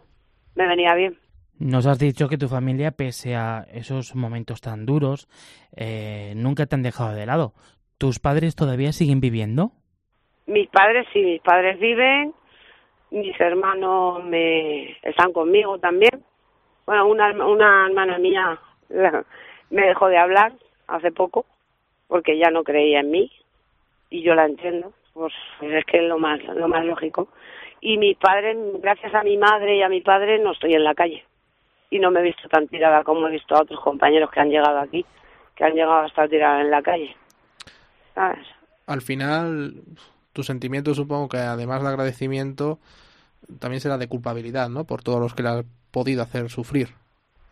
me 0.56 0.66
venía 0.66 0.94
bien. 0.94 1.21
Nos 1.64 1.86
has 1.86 2.00
dicho 2.00 2.28
que 2.28 2.38
tu 2.38 2.48
familia, 2.48 2.90
pese 2.90 3.36
a 3.36 3.64
esos 3.72 4.16
momentos 4.16 4.60
tan 4.60 4.84
duros, 4.84 5.28
eh, 5.76 6.32
nunca 6.34 6.66
te 6.66 6.74
han 6.74 6.82
dejado 6.82 7.14
de 7.14 7.24
lado. 7.24 7.52
¿Tus 7.98 8.18
padres 8.18 8.56
todavía 8.56 8.90
siguen 8.90 9.20
viviendo? 9.20 9.70
Mis 10.46 10.68
padres 10.70 11.06
sí, 11.12 11.22
mis 11.22 11.40
padres 11.40 11.78
viven, 11.78 12.34
mis 13.12 13.40
hermanos 13.40 14.24
me 14.24 14.90
están 15.02 15.32
conmigo 15.32 15.78
también. 15.78 16.24
Bueno, 16.84 17.06
una, 17.06 17.30
una 17.46 17.86
hermana 17.86 18.18
mía 18.18 18.58
me 19.70 19.86
dejó 19.86 20.08
de 20.08 20.18
hablar 20.18 20.54
hace 20.88 21.12
poco 21.12 21.46
porque 22.08 22.38
ya 22.38 22.50
no 22.50 22.64
creía 22.64 22.98
en 22.98 23.12
mí 23.12 23.30
y 24.10 24.22
yo 24.22 24.34
la 24.34 24.46
entiendo, 24.46 24.92
pues 25.14 25.32
es 25.60 25.84
que 25.84 25.98
es 25.98 26.08
lo 26.08 26.18
más, 26.18 26.42
lo 26.42 26.66
más 26.66 26.84
lógico. 26.84 27.28
Y 27.80 27.98
mis 27.98 28.16
padres, 28.16 28.56
gracias 28.80 29.14
a 29.14 29.22
mi 29.22 29.36
madre 29.36 29.76
y 29.76 29.82
a 29.82 29.88
mi 29.88 30.00
padre, 30.00 30.40
no 30.40 30.50
estoy 30.50 30.74
en 30.74 30.82
la 30.82 30.96
calle 30.96 31.24
y 31.92 31.98
no 31.98 32.10
me 32.10 32.20
he 32.20 32.22
visto 32.22 32.48
tan 32.48 32.66
tirada 32.68 33.04
como 33.04 33.28
he 33.28 33.32
visto 33.32 33.54
a 33.54 33.60
otros 33.60 33.78
compañeros 33.80 34.30
que 34.30 34.40
han 34.40 34.48
llegado 34.48 34.78
aquí, 34.78 35.04
que 35.54 35.64
han 35.64 35.74
llegado 35.74 36.00
a 36.00 36.06
estar 36.06 36.26
tiradas 36.26 36.62
en 36.62 36.70
la 36.70 36.82
calle. 36.82 37.14
¿Sabes? 38.14 38.46
Al 38.86 39.02
final, 39.02 39.74
tu 40.32 40.42
sentimiento 40.42 40.94
supongo 40.94 41.28
que 41.28 41.36
además 41.36 41.82
de 41.82 41.88
agradecimiento, 41.90 42.78
también 43.60 43.82
será 43.82 43.98
de 43.98 44.08
culpabilidad, 44.08 44.70
¿no? 44.70 44.84
Por 44.84 45.02
todos 45.02 45.20
los 45.20 45.34
que 45.34 45.42
le 45.42 45.50
has 45.50 45.64
podido 45.90 46.22
hacer 46.22 46.48
sufrir. 46.48 46.88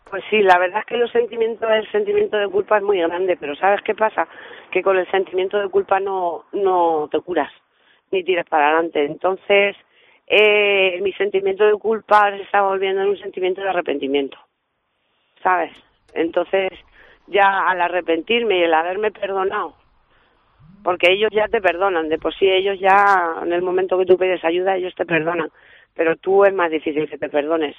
Pues 0.09 0.23
sí, 0.31 0.41
la 0.41 0.57
verdad 0.57 0.79
es 0.79 0.85
que 0.87 0.97
los 0.97 1.11
sentimientos, 1.11 1.69
el 1.69 1.89
sentimiento 1.91 2.35
de 2.37 2.49
culpa 2.49 2.77
es 2.77 2.83
muy 2.83 2.99
grande, 2.99 3.37
pero 3.39 3.55
¿sabes 3.55 3.81
qué 3.85 3.93
pasa? 3.93 4.27
Que 4.71 4.81
con 4.81 4.97
el 4.97 5.09
sentimiento 5.11 5.59
de 5.59 5.69
culpa 5.69 5.99
no, 5.99 6.45
no 6.51 7.07
te 7.11 7.21
curas, 7.21 7.51
ni 8.09 8.23
tiras 8.23 8.47
para 8.49 8.69
adelante. 8.69 9.05
Entonces, 9.05 9.77
eh, 10.33 11.01
mi 11.01 11.11
sentimiento 11.11 11.65
de 11.65 11.73
culpa 11.73 12.31
se 12.31 12.43
está 12.43 12.61
volviendo 12.61 13.01
en 13.01 13.09
un 13.09 13.17
sentimiento 13.17 13.59
de 13.59 13.67
arrepentimiento, 13.67 14.37
¿sabes? 15.43 15.73
Entonces, 16.13 16.71
ya 17.27 17.67
al 17.67 17.81
arrepentirme 17.81 18.59
y 18.59 18.63
el 18.63 18.73
haberme 18.73 19.11
perdonado, 19.11 19.75
porque 20.85 21.11
ellos 21.11 21.31
ya 21.33 21.49
te 21.49 21.59
perdonan, 21.59 22.07
de 22.07 22.17
por 22.17 22.33
sí 22.33 22.49
ellos 22.49 22.79
ya, 22.79 23.41
en 23.43 23.51
el 23.51 23.61
momento 23.61 23.97
que 23.97 24.05
tú 24.05 24.17
pides 24.17 24.41
ayuda, 24.45 24.77
ellos 24.77 24.95
te 24.95 25.05
perdonan, 25.05 25.49
pero 25.93 26.15
tú 26.15 26.45
es 26.45 26.53
más 26.53 26.71
difícil 26.71 27.09
que 27.09 27.17
te 27.17 27.27
perdones. 27.27 27.75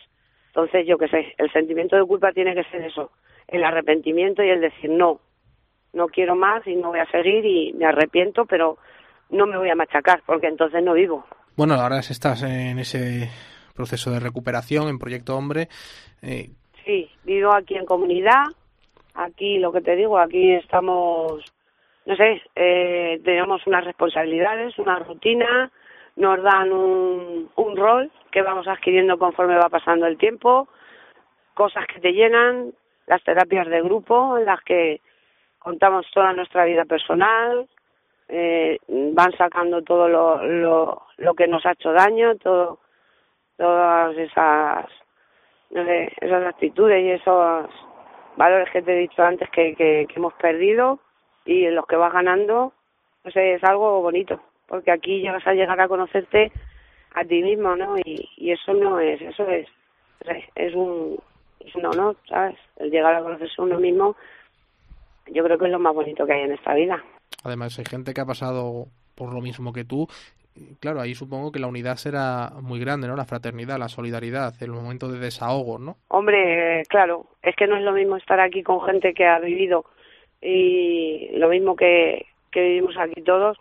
Entonces, 0.48 0.86
yo 0.86 0.98
qué 0.98 1.08
sé, 1.08 1.34
el 1.38 1.50
sentimiento 1.52 1.96
de 1.96 2.04
culpa 2.04 2.32
tiene 2.32 2.54
que 2.54 2.64
ser 2.64 2.82
eso, 2.82 3.12
el 3.48 3.64
arrepentimiento 3.64 4.42
y 4.44 4.50
el 4.50 4.60
decir 4.60 4.90
no, 4.90 5.20
no 5.94 6.08
quiero 6.08 6.36
más 6.36 6.66
y 6.66 6.76
no 6.76 6.88
voy 6.88 6.98
a 6.98 7.10
seguir 7.10 7.46
y 7.46 7.72
me 7.72 7.86
arrepiento, 7.86 8.44
pero 8.44 8.76
no 9.30 9.46
me 9.46 9.56
voy 9.56 9.70
a 9.70 9.74
machacar 9.74 10.22
porque 10.26 10.48
entonces 10.48 10.82
no 10.84 10.92
vivo. 10.92 11.24
Bueno, 11.56 11.74
ahora 11.74 11.98
estás 11.98 12.42
en 12.42 12.78
ese 12.78 13.30
proceso 13.74 14.10
de 14.10 14.20
recuperación 14.20 14.88
en 14.88 14.98
Proyecto 14.98 15.36
Hombre. 15.36 15.68
Eh, 16.22 16.50
Sí, 16.84 17.08
vivo 17.22 17.54
aquí 17.54 17.76
en 17.76 17.86
comunidad, 17.86 18.42
Aquí, 19.14 19.58
lo 19.58 19.72
que 19.72 19.82
te 19.82 19.94
digo, 19.94 20.18
aquí 20.18 20.54
estamos, 20.54 21.44
no 22.06 22.16
sé, 22.16 22.42
eh, 22.56 23.20
tenemos 23.22 23.66
unas 23.66 23.84
responsabilidades, 23.84 24.78
una 24.78 24.98
rutina, 24.98 25.70
nos 26.16 26.42
dan 26.42 26.72
un, 26.72 27.50
un 27.54 27.76
rol 27.76 28.10
que 28.30 28.42
vamos 28.42 28.66
adquiriendo 28.68 29.18
conforme 29.18 29.56
va 29.56 29.68
pasando 29.68 30.06
el 30.06 30.16
tiempo, 30.16 30.68
cosas 31.52 31.86
que 31.86 32.00
te 32.00 32.12
llenan, 32.12 32.72
las 33.06 33.22
terapias 33.22 33.68
de 33.68 33.82
grupo 33.82 34.38
en 34.38 34.46
las 34.46 34.62
que 34.62 35.00
contamos 35.58 36.06
toda 36.12 36.32
nuestra 36.32 36.64
vida 36.64 36.86
personal, 36.86 37.68
eh, 38.34 38.78
van 38.88 39.30
sacando 39.36 39.82
todo 39.82 40.08
lo, 40.08 40.42
lo, 40.42 41.02
lo 41.18 41.34
que 41.34 41.46
nos 41.46 41.66
ha 41.66 41.72
hecho 41.72 41.92
daño, 41.92 42.34
todo, 42.36 42.78
todas 43.58 44.16
esas, 44.16 44.86
no 45.70 45.84
sé, 45.84 46.10
esas 46.18 46.46
actitudes 46.46 47.04
y 47.04 47.10
esos 47.10 47.68
valores 48.36 48.70
que 48.72 48.80
te 48.80 48.94
he 48.94 49.00
dicho 49.00 49.22
antes 49.22 49.50
que, 49.50 49.74
que, 49.74 50.06
hemos 50.16 50.32
perdido 50.34 50.98
y 51.44 51.68
los 51.68 51.86
que 51.86 51.96
vas 51.96 52.12
ganando, 52.14 52.72
no 53.22 53.30
sé, 53.30 53.54
es 53.54 53.64
algo 53.64 54.00
bonito, 54.00 54.40
porque 54.66 54.90
aquí 54.90 55.20
llegas 55.20 55.46
a 55.46 55.52
llegar 55.52 55.78
a 55.78 55.88
conocerte 55.88 56.52
a 57.14 57.24
ti 57.24 57.42
mismo, 57.42 57.76
¿no? 57.76 57.98
Y, 57.98 58.50
eso 58.50 58.72
no 58.72 58.98
es, 58.98 59.20
eso 59.20 59.46
es, 59.46 59.68
es 60.54 60.74
un, 60.74 61.18
es 61.60 61.74
un 61.74 61.84
honor, 61.84 62.16
¿sabes? 62.30 62.56
El 62.76 62.90
llegar 62.90 63.14
a 63.14 63.22
conocerse 63.22 63.60
uno 63.60 63.78
mismo, 63.78 64.16
yo 65.26 65.44
creo 65.44 65.58
que 65.58 65.66
es 65.66 65.70
lo 65.70 65.78
más 65.78 65.92
bonito 65.92 66.24
que 66.24 66.32
hay 66.32 66.42
en 66.44 66.52
esta 66.52 66.72
vida. 66.72 67.04
Además, 67.42 67.78
hay 67.78 67.84
gente 67.84 68.14
que 68.14 68.20
ha 68.20 68.26
pasado 68.26 68.86
por 69.14 69.32
lo 69.32 69.40
mismo 69.40 69.72
que 69.72 69.84
tú. 69.84 70.08
Claro, 70.80 71.00
ahí 71.00 71.14
supongo 71.14 71.50
que 71.50 71.58
la 71.58 71.66
unidad 71.66 71.96
será 71.96 72.52
muy 72.60 72.78
grande, 72.78 73.08
¿no? 73.08 73.16
La 73.16 73.24
fraternidad, 73.24 73.78
la 73.78 73.88
solidaridad, 73.88 74.54
el 74.60 74.70
momento 74.70 75.08
de 75.08 75.18
desahogo, 75.18 75.78
¿no? 75.78 75.96
Hombre, 76.08 76.82
claro, 76.88 77.26
es 77.42 77.56
que 77.56 77.66
no 77.66 77.76
es 77.76 77.82
lo 77.82 77.92
mismo 77.92 78.16
estar 78.16 78.38
aquí 78.38 78.62
con 78.62 78.82
gente 78.82 79.14
que 79.14 79.26
ha 79.26 79.38
vivido 79.38 79.86
y 80.42 81.30
lo 81.38 81.48
mismo 81.48 81.74
que, 81.74 82.26
que 82.50 82.60
vivimos 82.60 82.96
aquí 82.98 83.22
todos 83.22 83.56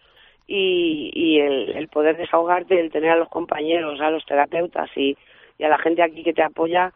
y, 0.47 1.11
y 1.13 1.39
el, 1.39 1.69
el 1.77 1.87
poder 1.87 2.17
desahogarte, 2.17 2.79
el 2.79 2.91
tener 2.91 3.11
a 3.11 3.15
los 3.15 3.29
compañeros, 3.29 4.01
a 4.01 4.09
los 4.09 4.25
terapeutas 4.25 4.89
y, 4.97 5.17
a 5.63 5.69
la 5.69 5.77
gente 5.77 6.01
aquí 6.01 6.23
que 6.23 6.33
te 6.33 6.41
apoya, 6.41 6.91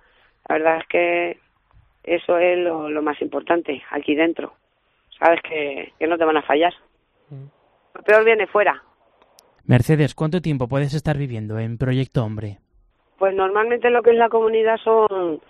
la 0.50 0.56
verdad 0.56 0.78
es 0.80 0.88
que 0.88 1.38
eso 2.04 2.40
es 2.40 2.58
lo 2.58 3.02
más 3.04 3.22
importante 3.22 3.84
aquí 3.92 4.16
dentro. 4.16 4.54
Sabes 5.20 5.42
que, 5.42 5.94
que 5.98 6.08
no 6.08 6.18
te 6.18 6.26
van 6.26 6.38
a 6.38 6.42
fallar. 6.44 6.74
Lo 7.94 8.02
peor 8.04 8.26
viene 8.26 8.48
fuera. 8.48 8.84
Mercedes, 9.64 10.14
¿cuánto 10.14 10.42
tiempo 10.42 10.68
puedes 10.68 10.94
estar 10.94 11.18
viviendo 11.18 11.58
en 11.58 11.78
Proyecto 11.78 12.24
Hombre? 12.24 12.60
Pues 13.18 13.34
normalmente 13.34 13.90
lo 13.90 14.04
que 14.04 14.12
es 14.12 14.18
la 14.18 14.30
comunidad 14.30 14.78
son 14.84 15.42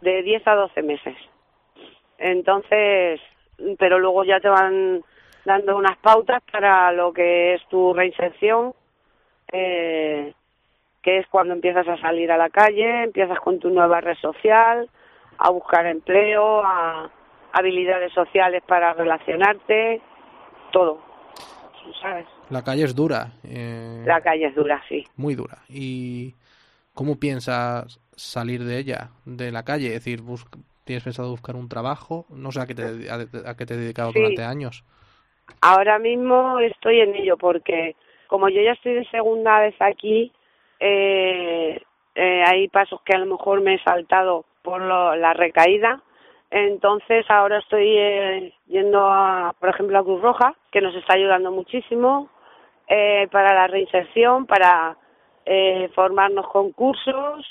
de 0.00 0.22
10 0.22 0.46
a 0.46 0.54
12 0.54 0.82
meses. 0.82 1.16
Entonces, 2.18 3.20
pero 3.78 3.98
luego 3.98 4.24
ya 4.24 4.40
te 4.40 4.48
van 4.48 5.02
dando 5.44 5.76
unas 5.76 5.96
pautas 5.98 6.42
para 6.52 6.92
lo 6.92 7.12
que 7.12 7.54
es 7.54 7.66
tu 7.68 7.94
reinserción, 7.94 8.74
eh, 9.50 10.34
que 11.02 11.18
es 11.18 11.26
cuando 11.28 11.54
empiezas 11.54 11.88
a 11.88 11.96
salir 11.98 12.30
a 12.30 12.36
la 12.36 12.50
calle, 12.50 13.04
empiezas 13.04 13.40
con 13.40 13.58
tu 13.58 13.70
nueva 13.70 14.00
red 14.00 14.16
social, 14.16 14.88
a 15.38 15.50
buscar 15.50 15.86
empleo, 15.86 16.62
a 16.64 17.10
habilidades 17.52 18.12
sociales 18.12 18.62
para 18.66 18.92
relacionarte, 18.94 20.00
todo, 20.72 21.00
¿sabes? 22.00 22.26
La 22.50 22.62
calle 22.62 22.84
es 22.84 22.94
dura. 22.94 23.32
Eh, 23.44 24.02
La 24.06 24.20
calle 24.20 24.46
es 24.46 24.54
dura, 24.54 24.82
sí. 24.88 25.04
Muy 25.16 25.34
dura. 25.34 25.58
¿Y 25.68 26.34
cómo 26.94 27.18
piensas 27.18 28.00
salir 28.16 28.64
de 28.64 28.78
ella, 28.78 29.10
de 29.24 29.52
la 29.52 29.64
calle? 29.64 29.88
Es 29.88 30.04
decir, 30.04 30.20
¿tienes 30.84 31.04
pensado 31.04 31.30
buscar 31.30 31.56
un 31.56 31.68
trabajo? 31.68 32.26
No 32.30 32.50
sé 32.52 32.60
a 32.60 32.66
qué 32.66 32.74
te, 32.74 33.10
a, 33.10 33.50
a 33.50 33.56
qué 33.56 33.66
te 33.66 33.74
he 33.74 33.76
dedicado 33.76 34.12
Sí. 34.12 34.18
durante 34.20 34.44
años. 34.44 34.84
Ahora 35.60 35.98
mismo 35.98 36.58
estoy 36.60 37.00
en 37.00 37.14
ello 37.14 37.36
porque 37.36 37.96
como 38.28 38.48
yo 38.50 38.60
ya 38.62 38.72
estoy 38.72 38.94
de 38.94 39.04
segunda 39.10 39.60
vez 39.60 39.74
aquí, 39.80 40.32
eh, 40.80 41.80
eh, 42.14 42.42
hay 42.46 42.68
pasos 42.68 43.00
que 43.04 43.14
a 43.14 43.18
lo 43.18 43.26
mejor 43.26 43.60
me 43.62 43.74
he 43.74 43.82
saltado 43.82 44.44
por 44.62 44.80
lo- 44.82 45.16
la 45.16 45.32
recaída. 45.34 46.02
Entonces 46.50 47.26
ahora 47.28 47.58
estoy 47.58 47.96
eh, 47.96 48.54
yendo 48.66 49.06
a, 49.06 49.54
por 49.58 49.68
ejemplo, 49.68 49.98
a 49.98 50.04
Cruz 50.04 50.22
Roja, 50.22 50.54
que 50.72 50.80
nos 50.80 50.94
está 50.94 51.14
ayudando 51.14 51.50
muchísimo 51.50 52.30
eh, 52.88 53.28
para 53.30 53.54
la 53.54 53.66
reinserción, 53.66 54.46
para 54.46 54.96
eh, 55.44 55.90
formarnos 55.94 56.48
con 56.48 56.72
cursos, 56.72 57.46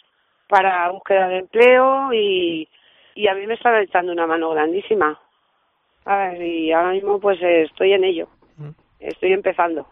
para 0.47 0.89
búsqueda 0.89 1.27
de 1.27 1.39
empleo 1.39 2.11
y, 2.13 2.67
y 3.15 3.27
a 3.27 3.35
mí 3.35 3.45
me 3.45 3.53
están 3.53 3.75
echando 3.81 4.11
una 4.11 4.25
mano 4.25 4.49
grandísima. 4.49 5.19
¿sabes? 6.07 6.39
Y 6.41 6.71
ahora 6.71 6.91
mismo 6.91 7.19
pues 7.19 7.39
eh, 7.41 7.63
estoy 7.63 7.93
en 7.93 8.03
ello. 8.05 8.27
Estoy 8.99 9.33
empezando. 9.33 9.85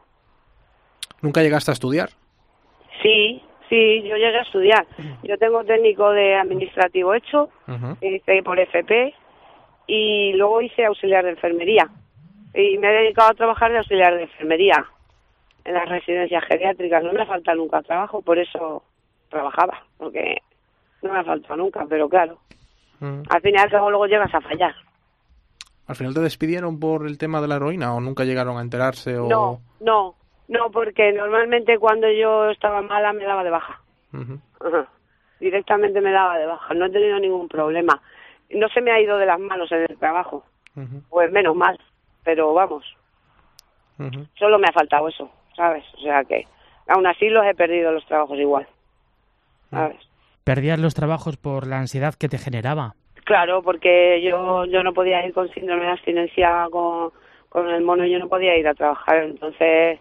¿Nunca 1.22 1.44
llegaste 1.44 1.72
a 1.72 1.74
estudiar? 1.74 2.10
Sí, 3.04 3.42
sí, 3.70 4.02
yo 4.04 4.16
llegué 4.16 4.38
a 4.38 4.42
estudiar. 4.42 4.86
Yo 5.24 5.38
tengo 5.38 5.64
técnico 5.64 6.12
de 6.12 6.36
administrativo 6.36 7.14
hecho, 7.14 7.50
Ujú. 7.68 7.98
hice 8.02 8.44
por 8.44 8.60
FP 8.60 9.14
y 9.88 10.34
luego 10.34 10.62
hice 10.62 10.86
auxiliar 10.86 11.24
de 11.26 11.32
enfermería. 11.32 11.88
Y 12.54 12.78
me 12.78 12.90
he 12.90 13.04
dedicado 13.04 13.32
a 13.32 13.34
trabajar 13.36 13.72
de 13.72 13.80
auxiliar 13.80 14.16
de 14.16 14.24
enfermería 14.24 14.86
en 15.64 15.74
las 15.74 15.90
residencias 15.90 16.44
geriátricas. 16.46 17.04
No 17.04 17.12
me 17.14 17.22
ha 17.24 17.26
faltado 17.26 17.58
nunca 17.58 17.82
trabajo, 17.82 18.22
por 18.22 18.38
eso 18.40 18.84
trabajaba, 19.30 19.84
porque 19.98 20.38
no 21.02 21.12
me 21.14 21.20
ha 21.20 21.24
faltado 21.24 21.58
nunca, 21.58 21.86
pero 21.90 22.08
claro, 22.10 22.38
Mm. 23.02 23.24
al 23.30 23.42
final 23.42 23.70
cabo 23.70 23.90
luego 23.90 24.08
llegas 24.08 24.34
a 24.34 24.40
fallar. 24.40 24.74
¿Al 25.88 25.96
final 25.96 26.14
te 26.14 26.22
despidieron 26.22 26.80
por 26.80 27.06
el 27.06 27.18
tema 27.18 27.42
de 27.42 27.48
la 27.48 27.58
heroína 27.58 27.94
o 27.94 28.00
nunca 28.00 28.24
llegaron 28.24 28.58
a 28.58 28.62
enterarse? 28.62 29.18
O... 29.18 29.28
No, 29.28 29.60
no, 29.82 30.16
no, 30.48 30.70
porque 30.72 31.12
normalmente 31.12 31.78
cuando 31.80 32.10
yo 32.12 32.50
estaba 32.50 32.82
mala 32.82 33.14
me 33.14 33.24
daba 33.24 33.44
de 33.44 33.50
baja. 33.50 33.82
Ajá. 34.14 34.88
Directamente 35.40 36.02
me 36.02 36.12
daba 36.12 36.38
de 36.38 36.46
baja, 36.46 36.74
no 36.74 36.86
he 36.86 36.90
tenido 36.90 37.20
ningún 37.20 37.48
problema. 37.48 38.02
No 38.50 38.70
se 38.70 38.82
me 38.82 38.92
ha 38.92 39.02
ido 39.02 39.18
de 39.18 39.26
las 39.26 39.40
manos 39.40 39.72
en 39.72 39.82
el 39.90 39.98
trabajo, 39.98 40.44
pues 41.10 41.32
menos 41.32 41.56
mal, 41.56 41.80
pero 42.24 42.54
vamos, 42.54 42.86
solo 44.38 44.60
me 44.60 44.68
ha 44.70 44.74
faltado 44.74 45.08
eso, 45.08 45.30
¿sabes? 45.56 45.84
O 45.98 46.02
sea 46.02 46.24
que 46.24 46.48
aún 46.88 47.06
así 47.08 47.30
los 47.30 47.46
he 47.46 47.56
perdido 47.56 47.92
los 47.92 48.06
trabajos 48.06 48.38
igual, 48.38 48.68
¿sabes? 49.72 49.98
¿Perdías 50.44 50.80
los 50.80 50.94
trabajos 50.94 51.38
por 51.38 51.68
la 51.68 51.80
ansiedad 51.80 52.14
que 52.14 52.30
te 52.30 52.38
generaba? 52.38 52.94
Claro, 53.26 53.64
porque 53.64 54.22
yo 54.22 54.66
yo 54.66 54.84
no 54.84 54.94
podía 54.94 55.26
ir 55.26 55.34
con 55.34 55.50
síndrome 55.50 55.86
de 55.86 55.92
abstinencia 55.92 56.68
con, 56.72 57.12
con 57.50 57.68
el 57.70 57.84
mono, 57.84 58.06
yo 58.06 58.20
no 58.20 58.30
podía 58.30 58.56
ir 58.58 58.68
a 58.68 58.76
trabajar, 58.76 59.24
entonces 59.24 60.00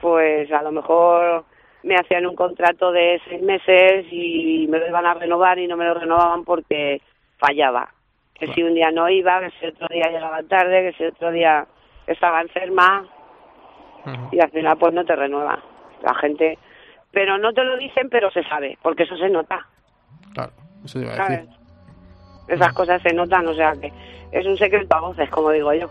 pues 0.00 0.50
a 0.52 0.62
lo 0.62 0.72
mejor 0.72 1.44
me 1.82 1.96
hacían 1.96 2.26
un 2.26 2.34
contrato 2.34 2.92
de 2.92 3.20
seis 3.28 3.42
meses 3.42 4.06
y 4.10 4.66
me 4.68 4.78
lo 4.78 4.88
iban 4.88 5.06
a 5.06 5.14
renovar 5.14 5.58
y 5.58 5.66
no 5.66 5.76
me 5.76 5.84
lo 5.84 5.94
renovaban 5.94 6.44
porque 6.44 7.00
fallaba. 7.38 7.90
Que 8.34 8.52
si 8.52 8.62
un 8.62 8.74
día 8.74 8.90
no 8.90 9.08
iba, 9.08 9.40
que 9.40 9.50
si 9.58 9.66
otro 9.66 9.86
día 9.88 10.10
llegaba 10.10 10.42
tarde, 10.42 10.90
que 10.90 10.92
si 10.96 11.04
otro 11.04 11.30
día 11.30 11.66
estaba 12.06 12.40
enferma 12.40 13.06
y 14.32 14.40
al 14.40 14.50
final 14.50 14.76
pues 14.76 14.92
no 14.92 15.04
te 15.04 15.14
renueva 15.14 15.62
la 16.02 16.14
gente. 16.14 16.58
Pero 17.10 17.38
no 17.38 17.52
te 17.52 17.62
lo 17.62 17.76
dicen, 17.76 18.08
pero 18.10 18.30
se 18.30 18.42
sabe, 18.44 18.76
porque 18.82 19.04
eso 19.04 19.16
se 19.16 19.28
nota. 19.28 19.66
Claro, 20.32 20.52
eso 20.84 20.98
te 20.98 21.04
iba 21.04 21.14
a 21.14 21.16
¿sabes? 21.16 21.46
decir. 21.46 21.54
Esas 22.48 22.72
cosas 22.72 23.00
se 23.02 23.14
notan, 23.14 23.46
o 23.46 23.54
sea 23.54 23.72
que 23.80 23.92
es 24.32 24.46
un 24.46 24.58
secreto 24.58 24.96
a 24.96 25.00
voces, 25.00 25.30
como 25.30 25.50
digo 25.50 25.72
yo. 25.72 25.88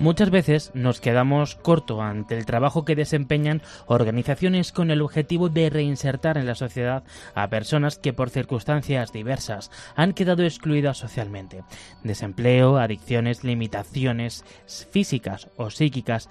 Muchas 0.00 0.30
veces 0.30 0.70
nos 0.72 0.98
quedamos 0.98 1.56
corto 1.56 2.00
ante 2.00 2.34
el 2.34 2.46
trabajo 2.46 2.86
que 2.86 2.96
desempeñan 2.96 3.60
organizaciones 3.84 4.72
con 4.72 4.90
el 4.90 5.02
objetivo 5.02 5.50
de 5.50 5.68
reinsertar 5.68 6.38
en 6.38 6.46
la 6.46 6.54
sociedad 6.54 7.04
a 7.34 7.50
personas 7.50 7.98
que 7.98 8.14
por 8.14 8.30
circunstancias 8.30 9.12
diversas 9.12 9.70
han 9.96 10.14
quedado 10.14 10.42
excluidas 10.42 10.96
socialmente. 10.96 11.64
Desempleo, 12.02 12.78
adicciones, 12.78 13.44
limitaciones 13.44 14.42
físicas 14.90 15.48
o 15.58 15.68
psíquicas. 15.68 16.30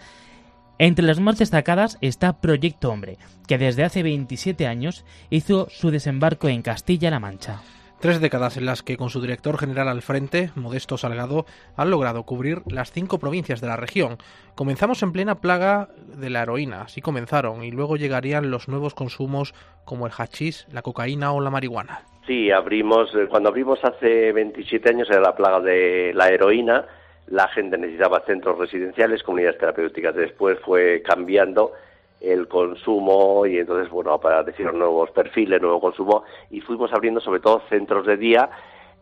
Entre 0.80 1.06
las 1.06 1.20
más 1.20 1.38
destacadas 1.38 2.00
está 2.02 2.42
Proyecto 2.42 2.90
Hombre, 2.90 3.20
que 3.46 3.60
desde 3.60 3.84
hace 3.84 4.02
27 4.02 4.66
años 4.66 5.06
hizo 5.30 5.68
su 5.70 5.92
desembarco 5.92 6.50
en 6.50 6.64
Castilla-La 6.64 7.20
Mancha. 7.20 7.62
Tres 8.00 8.22
décadas 8.22 8.56
en 8.56 8.66
las 8.66 8.82
que 8.82 8.96
con 8.96 9.10
su 9.10 9.20
director 9.20 9.58
general 9.58 9.90
al 9.90 10.02
frente, 10.02 10.52
Modesto 10.56 10.98
Salgado, 10.98 11.46
han 11.76 11.92
logrado 11.92 12.24
cubrir 12.24 12.62
las 12.72 12.94
cinco 12.94 13.20
provincias 13.20 13.60
de 13.60 13.68
la 13.68 13.76
región. 13.76 14.18
Comenzamos 14.56 15.04
en 15.04 15.12
plena 15.12 15.42
plaga 15.42 15.90
de 16.16 16.30
la 16.30 16.44
heroína, 16.44 16.84
así 16.84 17.02
comenzaron, 17.02 17.62
y 17.62 17.72
luego 17.72 17.98
llegarían 17.98 18.52
los 18.52 18.70
nuevos 18.70 18.94
consumos 18.94 19.54
como 19.84 20.08
el 20.08 20.14
hachís, 20.18 20.66
la 20.72 20.82
cocaína 20.82 21.34
o 21.34 21.42
la 21.42 21.50
marihuana. 21.50 22.04
Sí, 22.26 22.50
abrimos, 22.52 23.14
eh, 23.16 23.28
cuando 23.30 23.50
abrimos 23.50 23.84
hace 23.84 24.32
27 24.32 24.92
años 24.92 25.10
era 25.10 25.20
la 25.20 25.36
plaga 25.36 25.60
de 25.60 26.14
la 26.16 26.30
heroína, 26.30 26.86
la 27.28 27.50
gente 27.50 27.78
necesitaba 27.78 28.24
centros 28.26 28.58
residenciales, 28.58 29.24
comunidades 29.24 29.60
terapéuticas. 29.60 30.16
Después 30.16 30.58
fue 30.66 31.04
cambiando 31.06 31.74
el 32.22 32.48
consumo 32.48 33.46
y 33.46 33.60
entonces, 33.60 33.90
bueno, 33.90 34.14
aparecieron 34.14 34.78
nuevos 34.78 35.12
perfiles, 35.12 35.62
nuevo 35.62 35.80
consumo 35.80 36.24
y 36.50 36.62
fuimos 36.62 36.92
abriendo 36.94 37.22
sobre 37.22 37.40
todo 37.40 37.62
centros 37.70 38.06
de 38.06 38.18
día 38.18 38.50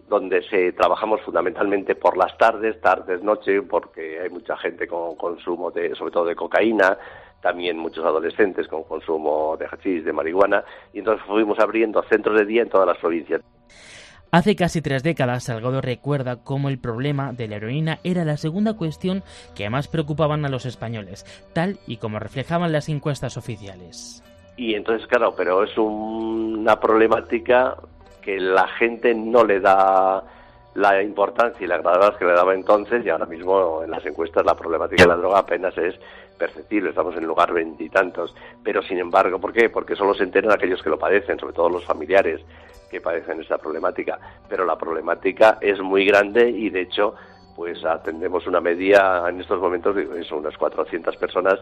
donde 0.08 0.42
se 0.44 0.72
trabajamos 0.72 1.22
fundamentalmente 1.22 1.96
por 1.96 2.16
las 2.16 2.38
tardes, 2.38 2.80
tardes, 2.80 3.22
noche, 3.22 3.62
porque 3.62 4.22
hay 4.22 4.30
mucha 4.30 4.56
gente 4.58 4.88
con 4.88 5.16
consumo 5.16 5.70
de, 5.70 5.96
sobre 5.96 6.12
todo 6.12 6.26
de 6.26 6.36
cocaína, 6.36 6.98
también 7.42 7.78
muchos 7.78 8.06
adolescentes 8.06 8.68
con 8.68 8.84
consumo 8.84 9.58
de 9.58 9.66
hachís, 9.66 10.06
de 10.06 10.14
marihuana, 10.14 10.64
y 10.94 11.00
entonces 11.00 11.26
fuimos 11.28 11.60
abriendo 11.60 12.02
centros 12.04 12.38
de 12.40 12.46
día 12.46 12.62
en 12.62 12.70
todas 12.70 12.88
las 12.88 12.98
provincias. 12.98 13.42
Hace 14.30 14.58
casi 14.58 14.82
tres 14.82 15.04
décadas, 15.04 15.46
Salgado 15.46 15.80
recuerda 15.80 16.44
cómo 16.44 16.68
el 16.68 16.80
problema 16.80 17.32
de 17.32 17.48
la 17.48 17.56
heroína 17.56 18.00
era 18.04 18.26
la 18.26 18.36
segunda 18.36 18.74
cuestión 18.74 19.24
que 19.56 19.70
más 19.70 19.88
preocupaban 19.88 20.44
a 20.44 20.50
los 20.50 20.66
españoles, 20.66 21.26
tal 21.54 21.78
y 21.88 21.98
como 21.98 22.20
reflejaban 22.20 22.74
las 22.74 22.90
encuestas 22.90 23.38
oficiales. 23.38 24.22
Y 24.58 24.74
entonces, 24.74 25.08
claro, 25.08 25.34
pero 25.38 25.64
es 25.64 25.78
una 25.78 26.78
problemática 26.80 27.78
que 28.22 28.38
la 28.40 28.68
gente 28.68 29.14
no 29.14 29.46
le 29.46 29.62
da 29.62 30.24
la 30.76 31.02
importancia 31.02 31.64
y 31.64 31.68
la 31.68 31.78
gravedad 31.78 32.18
que 32.18 32.26
le 32.26 32.34
daba 32.34 32.54
entonces 32.54 33.06
y 33.06 33.10
ahora 33.10 33.26
mismo 33.26 33.82
en 33.84 33.90
las 33.90 34.06
encuestas 34.06 34.46
la 34.46 34.56
problemática 34.56 35.04
de 35.04 35.10
la 35.10 35.16
droga 35.16 35.40
apenas 35.40 35.76
es 35.78 35.96
perceptible, 36.38 36.90
estamos 36.90 37.16
en 37.16 37.26
lugar 37.26 37.54
veintitantos, 37.54 38.34
pero 38.64 38.82
sin 38.82 39.00
embargo, 39.00 39.40
¿por 39.40 39.54
qué? 39.54 39.70
Porque 39.70 39.96
solo 39.96 40.14
se 40.14 40.24
enteran 40.24 40.52
aquellos 40.52 40.82
que 40.82 40.90
lo 40.90 41.00
padecen, 41.00 41.40
sobre 41.40 41.54
todo 41.54 41.70
los 41.70 41.86
familiares 41.86 42.42
que 42.90 43.02
padecen 43.02 43.42
esta 43.42 43.58
problemática, 43.58 44.20
pero 44.48 44.66
la 44.66 44.78
problemática 44.78 45.58
es 45.62 45.80
muy 45.82 46.06
grande 46.06 46.50
y 46.50 46.70
de 46.70 46.82
hecho 46.82 47.16
pues 47.58 47.84
atendemos 47.84 48.46
una 48.46 48.62
media 48.62 49.24
en 49.28 49.42
estos 49.42 49.60
momentos 49.60 49.96
de 49.96 50.24
son 50.26 50.40
unas 50.40 50.56
400 50.56 51.18
personas 51.18 51.60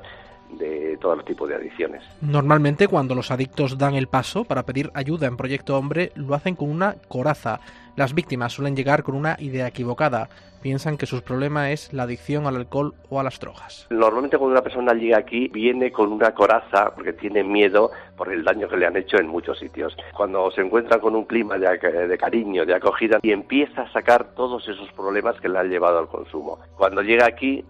de 0.51 0.97
todo 0.99 1.15
tipo 1.23 1.47
de 1.47 1.55
adicciones. 1.55 2.03
Normalmente 2.21 2.89
cuando 2.89 3.15
los 3.15 3.31
adictos 3.31 3.77
dan 3.77 3.95
el 3.95 4.07
paso 4.07 4.43
para 4.43 4.63
pedir 4.63 4.91
ayuda 4.93 5.27
en 5.27 5.37
Proyecto 5.37 5.77
Hombre 5.77 6.11
lo 6.15 6.35
hacen 6.35 6.55
con 6.55 6.69
una 6.69 6.95
coraza. 7.07 7.61
Las 7.95 8.13
víctimas 8.13 8.51
suelen 8.51 8.75
llegar 8.75 9.03
con 9.03 9.15
una 9.15 9.37
idea 9.39 9.67
equivocada. 9.67 10.27
Piensan 10.65 10.97
que 10.97 11.05
su 11.05 11.21
problema 11.21 11.69
es 11.69 11.93
la 11.93 12.01
adicción 12.01 12.47
al 12.47 12.55
alcohol 12.55 12.95
o 13.11 13.19
a 13.19 13.23
las 13.23 13.39
drogas. 13.39 13.85
Normalmente 13.91 14.35
cuando 14.35 14.53
una 14.53 14.63
persona 14.63 14.93
llega 14.93 15.19
aquí 15.19 15.47
viene 15.47 15.91
con 15.91 16.11
una 16.11 16.33
coraza 16.33 16.91
porque 16.95 17.13
tiene 17.13 17.43
miedo 17.43 17.91
por 18.17 18.33
el 18.33 18.43
daño 18.43 18.67
que 18.67 18.77
le 18.77 18.87
han 18.87 18.97
hecho 18.97 19.17
en 19.17 19.27
muchos 19.27 19.59
sitios. 19.59 19.95
Cuando 20.17 20.49
se 20.49 20.61
encuentra 20.61 20.99
con 20.99 21.15
un 21.15 21.25
clima 21.25 21.59
de, 21.59 21.77
de 22.07 22.17
cariño, 22.17 22.65
de 22.65 22.73
acogida 22.73 23.19
y 23.21 23.31
empieza 23.31 23.83
a 23.83 23.93
sacar 23.93 24.33
todos 24.33 24.67
esos 24.67 24.91
problemas 24.93 25.39
que 25.39 25.49
le 25.49 25.59
han 25.59 25.69
llevado 25.69 25.99
al 25.99 26.07
consumo. 26.07 26.57
Cuando 26.75 27.03
llega 27.03 27.27
aquí 27.27 27.63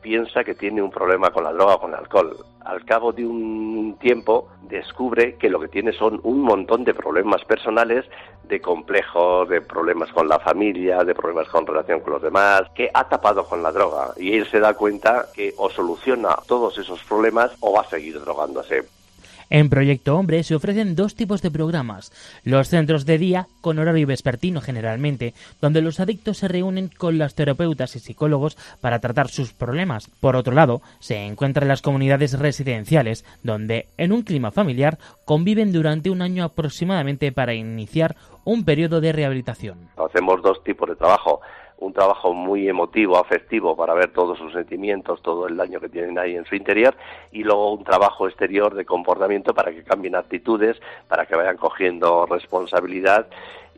piensa 0.00 0.44
que 0.44 0.54
tiene 0.54 0.82
un 0.82 0.90
problema 0.90 1.30
con 1.30 1.44
la 1.44 1.52
droga 1.52 1.74
o 1.74 1.80
con 1.80 1.90
el 1.90 1.98
alcohol. 1.98 2.36
Al 2.64 2.84
cabo 2.84 3.12
de 3.12 3.26
un 3.26 3.96
tiempo 4.00 4.48
descubre 4.62 5.36
que 5.36 5.48
lo 5.48 5.60
que 5.60 5.68
tiene 5.68 5.92
son 5.92 6.20
un 6.22 6.42
montón 6.42 6.84
de 6.84 6.94
problemas 6.94 7.44
personales, 7.44 8.04
de 8.44 8.60
complejos, 8.60 9.48
de 9.48 9.60
problemas 9.60 10.10
con 10.12 10.28
la 10.28 10.38
familia, 10.38 11.04
de 11.04 11.14
problemas 11.14 11.48
con 11.48 11.66
relación 11.66 12.00
con 12.00 12.14
los 12.14 12.22
demás, 12.22 12.62
que 12.74 12.90
ha 12.92 13.08
tapado 13.08 13.44
con 13.44 13.62
la 13.62 13.72
droga. 13.72 14.12
Y 14.16 14.36
él 14.36 14.46
se 14.50 14.60
da 14.60 14.74
cuenta 14.74 15.26
que 15.34 15.54
o 15.56 15.70
soluciona 15.70 16.36
todos 16.46 16.78
esos 16.78 17.02
problemas 17.04 17.52
o 17.60 17.72
va 17.72 17.82
a 17.82 17.90
seguir 17.90 18.20
drogándose. 18.20 18.95
En 19.48 19.70
Proyecto 19.70 20.16
Hombre 20.16 20.42
se 20.42 20.54
ofrecen 20.54 20.96
dos 20.96 21.14
tipos 21.14 21.40
de 21.40 21.50
programas. 21.50 22.12
Los 22.42 22.68
centros 22.68 23.06
de 23.06 23.18
día, 23.18 23.46
con 23.60 23.78
horario 23.78 24.06
vespertino 24.06 24.60
generalmente, 24.60 25.34
donde 25.60 25.82
los 25.82 26.00
adictos 26.00 26.38
se 26.38 26.48
reúnen 26.48 26.88
con 26.88 27.18
las 27.18 27.34
terapeutas 27.34 27.94
y 27.94 28.00
psicólogos 28.00 28.56
para 28.80 28.98
tratar 28.98 29.28
sus 29.28 29.52
problemas. 29.52 30.10
Por 30.20 30.34
otro 30.34 30.54
lado, 30.54 30.82
se 30.98 31.24
encuentran 31.24 31.68
las 31.68 31.82
comunidades 31.82 32.38
residenciales, 32.38 33.24
donde, 33.42 33.86
en 33.98 34.12
un 34.12 34.22
clima 34.22 34.50
familiar, 34.50 34.98
conviven 35.24 35.72
durante 35.72 36.10
un 36.10 36.22
año 36.22 36.44
aproximadamente 36.44 37.30
para 37.30 37.54
iniciar 37.54 38.16
un 38.44 38.64
periodo 38.64 39.00
de 39.00 39.12
rehabilitación. 39.12 39.88
Hacemos 39.96 40.42
dos 40.42 40.62
tipos 40.64 40.88
de 40.88 40.96
trabajo 40.96 41.40
un 41.78 41.92
trabajo 41.92 42.32
muy 42.32 42.68
emotivo, 42.68 43.18
afectivo, 43.18 43.76
para 43.76 43.94
ver 43.94 44.12
todos 44.12 44.38
sus 44.38 44.52
sentimientos, 44.52 45.20
todo 45.22 45.46
el 45.46 45.56
daño 45.56 45.80
que 45.80 45.88
tienen 45.88 46.18
ahí 46.18 46.34
en 46.36 46.44
su 46.46 46.54
interior, 46.54 46.94
y 47.32 47.42
luego 47.42 47.72
un 47.72 47.84
trabajo 47.84 48.26
exterior 48.28 48.74
de 48.74 48.84
comportamiento 48.84 49.54
para 49.54 49.72
que 49.72 49.84
cambien 49.84 50.16
actitudes, 50.16 50.80
para 51.08 51.26
que 51.26 51.36
vayan 51.36 51.56
cogiendo 51.56 52.26
responsabilidad 52.26 53.26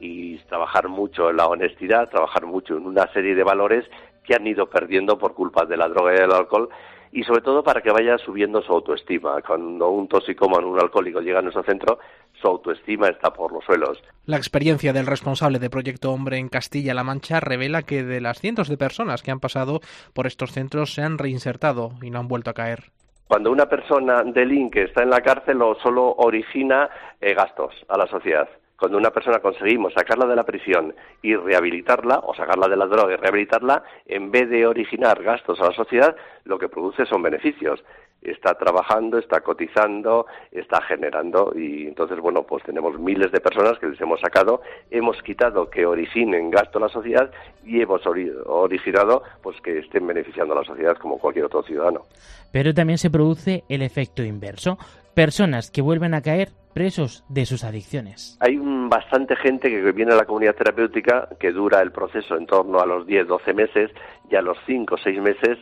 y 0.00 0.38
trabajar 0.38 0.88
mucho 0.88 1.30
en 1.30 1.38
la 1.38 1.48
honestidad, 1.48 2.08
trabajar 2.08 2.46
mucho 2.46 2.76
en 2.76 2.86
una 2.86 3.12
serie 3.12 3.34
de 3.34 3.42
valores 3.42 3.84
que 4.24 4.34
han 4.34 4.46
ido 4.46 4.66
perdiendo 4.66 5.18
por 5.18 5.34
culpa 5.34 5.64
de 5.64 5.76
la 5.76 5.88
droga 5.88 6.14
y 6.14 6.18
del 6.18 6.32
alcohol 6.32 6.68
y 7.10 7.24
sobre 7.24 7.40
todo 7.40 7.62
para 7.62 7.80
que 7.80 7.90
vaya 7.90 8.18
subiendo 8.18 8.62
su 8.62 8.72
autoestima. 8.72 9.40
Cuando 9.42 9.88
un 9.88 10.08
toxicómano, 10.08 10.68
un 10.68 10.80
alcohólico 10.80 11.20
llega 11.20 11.38
a 11.38 11.42
nuestro 11.42 11.62
centro, 11.62 11.98
su 12.40 12.48
autoestima 12.48 13.08
está 13.08 13.32
por 13.32 13.52
los 13.52 13.64
suelos. 13.64 14.02
La 14.26 14.36
experiencia 14.36 14.92
del 14.92 15.06
responsable 15.06 15.58
de 15.58 15.70
Proyecto 15.70 16.12
Hombre 16.12 16.38
en 16.38 16.48
Castilla-La 16.48 17.04
Mancha 17.04 17.40
revela 17.40 17.82
que 17.82 18.04
de 18.04 18.20
las 18.20 18.40
cientos 18.40 18.68
de 18.68 18.76
personas 18.76 19.22
que 19.22 19.30
han 19.30 19.40
pasado 19.40 19.80
por 20.14 20.26
estos 20.26 20.52
centros 20.52 20.94
se 20.94 21.02
han 21.02 21.18
reinsertado 21.18 21.92
y 22.02 22.10
no 22.10 22.18
han 22.18 22.28
vuelto 22.28 22.50
a 22.50 22.54
caer. 22.54 22.90
Cuando 23.26 23.50
una 23.50 23.66
persona 23.66 24.22
delinque 24.22 24.84
está 24.84 25.02
en 25.02 25.10
la 25.10 25.20
cárcel, 25.20 25.60
o 25.60 25.74
solo 25.82 26.14
origina 26.16 26.88
eh, 27.20 27.34
gastos 27.34 27.74
a 27.88 27.98
la 27.98 28.06
sociedad 28.06 28.48
cuando 28.78 28.96
una 28.96 29.10
persona 29.10 29.40
conseguimos 29.40 29.92
sacarla 29.92 30.26
de 30.26 30.36
la 30.36 30.44
prisión 30.44 30.94
y 31.20 31.34
rehabilitarla, 31.34 32.20
o 32.20 32.32
sacarla 32.34 32.68
de 32.68 32.76
la 32.76 32.86
droga 32.86 33.14
y 33.14 33.16
rehabilitarla, 33.16 33.82
en 34.06 34.30
vez 34.30 34.48
de 34.48 34.66
originar 34.66 35.20
gastos 35.22 35.60
a 35.60 35.66
la 35.66 35.72
sociedad, 35.72 36.14
lo 36.44 36.60
que 36.60 36.68
produce 36.68 37.04
son 37.04 37.20
beneficios. 37.20 37.82
Está 38.22 38.54
trabajando, 38.54 39.18
está 39.18 39.40
cotizando, 39.40 40.26
está 40.50 40.82
generando 40.82 41.52
y 41.54 41.86
entonces, 41.86 42.18
bueno, 42.18 42.42
pues 42.42 42.64
tenemos 42.64 42.98
miles 42.98 43.30
de 43.30 43.40
personas 43.40 43.78
que 43.78 43.86
les 43.86 44.00
hemos 44.00 44.20
sacado, 44.20 44.60
hemos 44.90 45.22
quitado 45.22 45.70
que 45.70 45.86
originen 45.86 46.50
gasto 46.50 46.78
a 46.78 46.82
la 46.82 46.88
sociedad 46.88 47.30
y 47.64 47.80
hemos 47.80 48.02
originado 48.06 49.22
pues 49.42 49.60
que 49.60 49.78
estén 49.78 50.06
beneficiando 50.06 50.54
a 50.54 50.58
la 50.58 50.64
sociedad 50.64 50.96
como 50.96 51.18
cualquier 51.18 51.44
otro 51.44 51.62
ciudadano. 51.62 52.06
Pero 52.50 52.74
también 52.74 52.98
se 52.98 53.10
produce 53.10 53.64
el 53.68 53.82
efecto 53.82 54.22
inverso 54.22 54.78
personas 55.14 55.70
que 55.72 55.82
vuelven 55.82 56.14
a 56.14 56.22
caer 56.22 56.50
presos 56.74 57.24
de 57.28 57.44
sus 57.44 57.64
adicciones. 57.64 58.38
Hay 58.38 58.56
bastante 58.88 59.34
gente 59.34 59.68
que 59.68 59.90
viene 59.90 60.12
a 60.12 60.16
la 60.16 60.26
comunidad 60.26 60.54
terapéutica 60.54 61.28
que 61.40 61.50
dura 61.50 61.82
el 61.82 61.90
proceso 61.90 62.36
en 62.36 62.46
torno 62.46 62.78
a 62.78 62.86
los 62.86 63.04
10, 63.04 63.26
12 63.26 63.52
meses 63.52 63.90
y 64.30 64.36
a 64.36 64.42
los 64.42 64.56
5 64.66 64.94
o 64.94 64.98
6 64.98 65.20
meses 65.20 65.58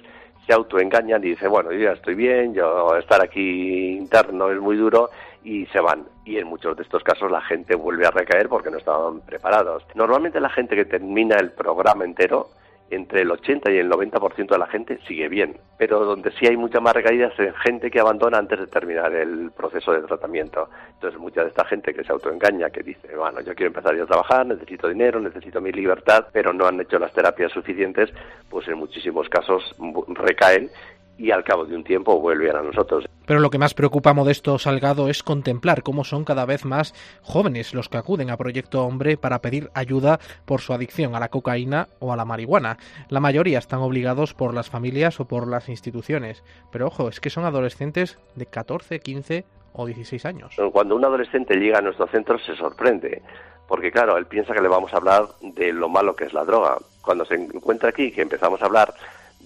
se 0.47 0.53
autoengañan 0.53 1.23
y 1.25 1.31
dicen, 1.31 1.51
bueno, 1.51 1.73
yo 1.73 1.79
ya 1.79 1.93
estoy 1.93 2.15
bien, 2.15 2.55
yo 2.55 2.97
estar 2.97 3.23
aquí 3.23 3.97
interno 3.97 4.51
es 4.51 4.61
muy 4.61 4.77
duro 4.77 5.11
y 5.43 5.67
se 5.67 5.81
van. 5.81 6.05
Y 6.25 6.39
en 6.39 6.47
muchos 6.47 6.77
de 6.77 6.83
estos 6.83 7.03
casos 7.03 7.31
la 7.31 7.41
gente 7.41 7.75
vuelve 7.75 8.07
a 8.07 8.11
recaer 8.11 8.49
porque 8.49 8.71
no 8.71 8.79
estaban 8.79 9.21
preparados. 9.21 9.85
Normalmente 9.95 10.41
la 10.41 10.51
gente 10.51 10.77
que 10.77 10.85
termina 10.85 11.37
el 11.37 11.53
programa 11.53 12.05
entero 12.05 12.49
entre 12.91 13.23
el 13.23 13.31
80 13.31 13.71
y 13.73 13.79
el 13.79 13.91
90% 13.91 14.49
de 14.49 14.59
la 14.59 14.67
gente 14.67 14.99
sigue 15.07 15.29
bien, 15.29 15.57
pero 15.77 16.05
donde 16.05 16.31
sí 16.33 16.47
hay 16.47 16.57
mucha 16.57 16.81
más 16.81 16.95
recaídas 16.95 17.33
es 17.39 17.55
gente 17.59 17.91
que 17.91 18.01
abandona 18.01 18.39
antes 18.39 18.59
de 18.59 18.67
terminar 18.67 19.15
el 19.15 19.51
proceso 19.51 19.93
de 19.93 20.03
tratamiento. 20.03 20.69
Entonces, 20.95 21.19
mucha 21.19 21.43
de 21.43 21.49
esta 21.49 21.65
gente 21.65 21.93
que 21.93 22.05
se 22.05 22.13
autoengaña, 22.13 22.71
que 22.71 22.83
dice, 22.83 23.17
bueno, 23.17 23.41
yo 23.41 23.55
quiero 23.55 23.69
empezar 23.69 23.95
a 23.95 24.07
trabajar, 24.07 24.47
necesito 24.47 24.89
dinero, 24.89 25.21
necesito 25.21 25.61
mi 25.61 25.73
libertad, 25.73 26.27
pero 26.33 26.53
no 26.53 26.67
han 26.67 26.81
hecho 26.81 26.99
las 26.99 27.13
terapias 27.13 27.53
suficientes, 27.53 28.11
pues 28.49 28.69
en 28.69 28.79
muchísimos 28.79 29.29
casos 29.29 29.75
recaen 30.09 30.71
y 31.19 31.31
al 31.31 31.45
cabo 31.45 31.65
de 31.65 31.75
un 31.75 31.85
tiempo 31.85 32.21
vuelven 32.21 32.57
a 32.57 32.63
nosotros. 32.63 33.07
Pero 33.27 33.41
lo 33.41 33.51
que 33.51 33.59
más 33.59 33.75
preocupa 33.75 34.11
a 34.11 34.15
Modesto 34.15 34.59
Salgado 34.59 35.09
es 35.09 35.23
contemplar 35.23 35.83
cómo 35.83 36.05
son 36.05 36.25
cada 36.25 36.47
vez 36.47 36.65
más 36.65 36.95
jóvenes 37.23 37.75
los 37.75 37.89
que 37.89 37.99
acuden 37.99 38.31
a 38.31 38.37
Proyecto 38.37 38.85
Hombre 38.85 39.17
para 39.17 39.41
pedir 39.41 39.71
ayuda 39.75 40.21
por 40.45 40.61
su 40.61 40.73
adicción 40.73 41.15
a 41.15 41.21
la 41.21 41.29
cocaína 41.29 41.89
o 41.99 42.13
a 42.13 42.17
la 42.17 42.25
marihuana. 42.25 42.77
La 43.09 43.21
mayoría 43.21 43.59
están 43.59 43.81
obligados 43.81 44.35
por 44.35 44.55
las 44.55 44.71
familias 44.71 45.19
o 45.21 45.27
por 45.27 45.49
las 45.49 45.69
instituciones. 45.69 46.45
Pero 46.71 46.87
ojo, 46.87 47.09
es 47.09 47.21
que 47.21 47.31
son 47.31 47.45
adolescentes 47.45 48.19
de 48.35 48.47
14, 48.47 49.01
15 49.01 49.45
o 49.73 49.87
16 49.87 50.25
años. 50.25 50.57
Cuando 50.73 50.97
un 50.97 51.05
adolescente 51.05 51.57
llega 51.57 51.79
a 51.79 51.83
nuestro 51.83 52.07
centro 52.07 52.39
se 52.39 52.55
sorprende, 52.57 53.23
porque 53.69 53.91
claro, 53.91 54.17
él 54.17 54.27
piensa 54.27 54.55
que 54.55 54.63
le 54.63 54.69
vamos 54.69 54.93
a 54.95 54.99
hablar 54.99 55.25
de 55.41 55.73
lo 55.73 55.89
malo 55.89 56.15
que 56.15 56.25
es 56.25 56.33
la 56.33 56.45
droga. 56.45 56.79
Cuando 57.03 57.25
se 57.25 57.35
encuentra 57.35 57.91
aquí, 57.91 58.11
que 58.11 58.23
empezamos 58.23 58.61
a 58.63 58.67
hablar 58.67 58.95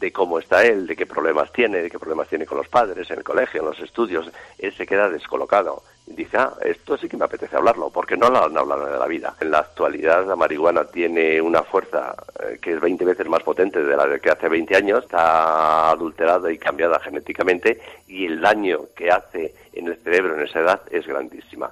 de 0.01 0.11
cómo 0.11 0.39
está 0.39 0.65
él, 0.65 0.87
de 0.87 0.97
qué 0.97 1.05
problemas 1.05 1.53
tiene, 1.53 1.83
de 1.83 1.91
qué 1.91 1.99
problemas 1.99 2.27
tiene 2.27 2.47
con 2.47 2.57
los 2.57 2.69
padres, 2.69 3.11
en 3.11 3.19
el 3.19 3.25
colegio, 3.25 3.61
en 3.61 3.67
los 3.67 3.79
estudios, 3.81 4.31
él 4.59 4.75
se 4.75 4.87
queda 4.87 5.11
descolocado. 5.11 5.83
Y 6.07 6.15
dice, 6.15 6.39
ah, 6.39 6.55
esto 6.65 6.97
sí 6.97 7.07
que 7.07 7.19
me 7.19 7.27
apetece 7.27 7.55
hablarlo, 7.55 7.91
porque 7.91 8.17
no 8.17 8.31
lo 8.31 8.43
han 8.43 8.57
hablado 8.57 8.87
de 8.87 8.99
la 8.99 9.07
vida. 9.07 9.37
En 9.41 9.51
la 9.51 9.59
actualidad 9.59 10.27
la 10.27 10.37
marihuana 10.37 10.87
tiene 10.87 11.41
una 11.41 11.63
fuerza 11.63 12.17
eh, 12.43 12.59
que 12.61 12.73
es 12.73 12.81
20 12.81 13.05
veces 13.05 13.29
más 13.29 13.43
potente 13.43 13.83
de 13.83 13.97
la 13.97 14.19
que 14.19 14.31
hace 14.31 14.49
20 14.49 14.75
años, 14.75 15.05
está 15.05 15.91
adulterada 15.91 16.51
y 16.51 16.59
cambiada 16.59 16.99
genéticamente 17.01 17.79
y 18.09 18.25
el 18.25 18.41
daño 18.41 18.87
que 18.97 19.11
hace 19.11 19.55
en 19.75 19.89
el 19.89 19.97
cerebro 19.99 20.35
en 20.35 20.47
esa 20.47 20.61
edad 20.61 20.81
es 20.91 21.07
grandísima. 21.07 21.71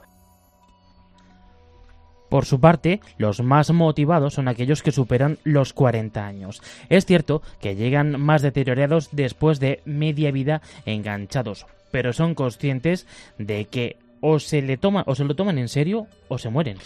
Por 2.29 2.45
su 2.45 2.61
parte, 2.61 3.01
los 3.17 3.43
más 3.43 3.71
motivados 3.71 4.35
son 4.35 4.49
aquellos 4.49 4.83
que 4.83 4.93
superan 4.93 5.38
los 5.45 5.73
40 5.73 6.27
años. 6.27 6.62
Es 6.88 7.07
cierto 7.07 7.43
que 7.61 7.77
llegan 7.77 8.21
más 8.21 8.43
deteriorados 8.43 9.09
después 9.12 9.61
de 9.61 9.81
media 9.85 10.31
vida 10.31 10.61
enganchados, 10.85 11.67
pero 11.91 12.12
son 12.12 12.35
conscientes 12.35 13.07
de 13.38 13.64
que 13.64 13.97
o 14.21 14.38
se 14.38 14.62
le 14.62 14.77
toman 14.77 15.05
o 15.07 15.14
se 15.14 15.25
lo 15.25 15.35
toman 15.35 15.59
en 15.59 15.69
serio 15.69 16.07
o 16.29 16.38
se 16.38 16.51
mueren. 16.51 16.79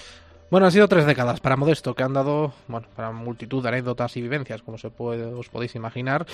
Bueno, 0.52 0.66
han 0.66 0.72
sido 0.72 0.86
tres 0.86 1.06
décadas 1.06 1.40
para 1.40 1.56
Modesto, 1.56 1.94
que 1.94 2.02
han 2.02 2.12
dado, 2.12 2.52
bueno, 2.68 2.86
para 2.94 3.10
multitud 3.10 3.62
de 3.62 3.70
anécdotas 3.70 4.18
y 4.18 4.20
vivencias, 4.20 4.60
como 4.60 4.76
se 4.76 4.90
puede, 4.90 5.24
os 5.24 5.48
podéis 5.48 5.74
imaginar, 5.76 6.26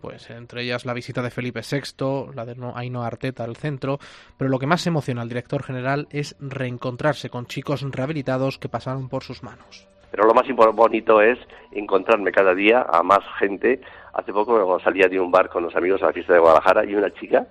pues 0.00 0.30
entre 0.30 0.62
ellas 0.62 0.86
la 0.86 0.94
visita 0.94 1.20
de 1.20 1.28
Felipe 1.28 1.60
VI, 1.60 2.32
la 2.34 2.46
de 2.46 2.56
Ainhoa 2.74 3.06
Arteta 3.06 3.44
al 3.44 3.56
centro, 3.56 3.98
pero 4.38 4.48
lo 4.48 4.58
que 4.58 4.66
más 4.66 4.86
emociona 4.86 5.20
al 5.20 5.28
director 5.28 5.62
general 5.62 6.08
es 6.10 6.36
reencontrarse 6.40 7.28
con 7.28 7.44
chicos 7.44 7.82
rehabilitados 7.82 8.56
que 8.56 8.70
pasaron 8.70 9.10
por 9.10 9.24
sus 9.24 9.42
manos. 9.42 9.86
Pero 10.10 10.24
lo 10.24 10.32
más 10.32 10.46
bonito 10.74 11.20
es 11.20 11.38
encontrarme 11.70 12.32
cada 12.32 12.54
día 12.54 12.86
a 12.90 13.02
más 13.02 13.20
gente. 13.38 13.82
Hace 14.14 14.32
poco 14.32 14.80
salía 14.80 15.06
de 15.08 15.20
un 15.20 15.30
bar 15.30 15.50
con 15.50 15.62
los 15.62 15.76
amigos 15.76 16.02
a 16.02 16.06
la 16.06 16.12
fiesta 16.14 16.32
de 16.32 16.38
Guadalajara 16.38 16.86
y 16.86 16.94
una 16.94 17.10
chica 17.10 17.46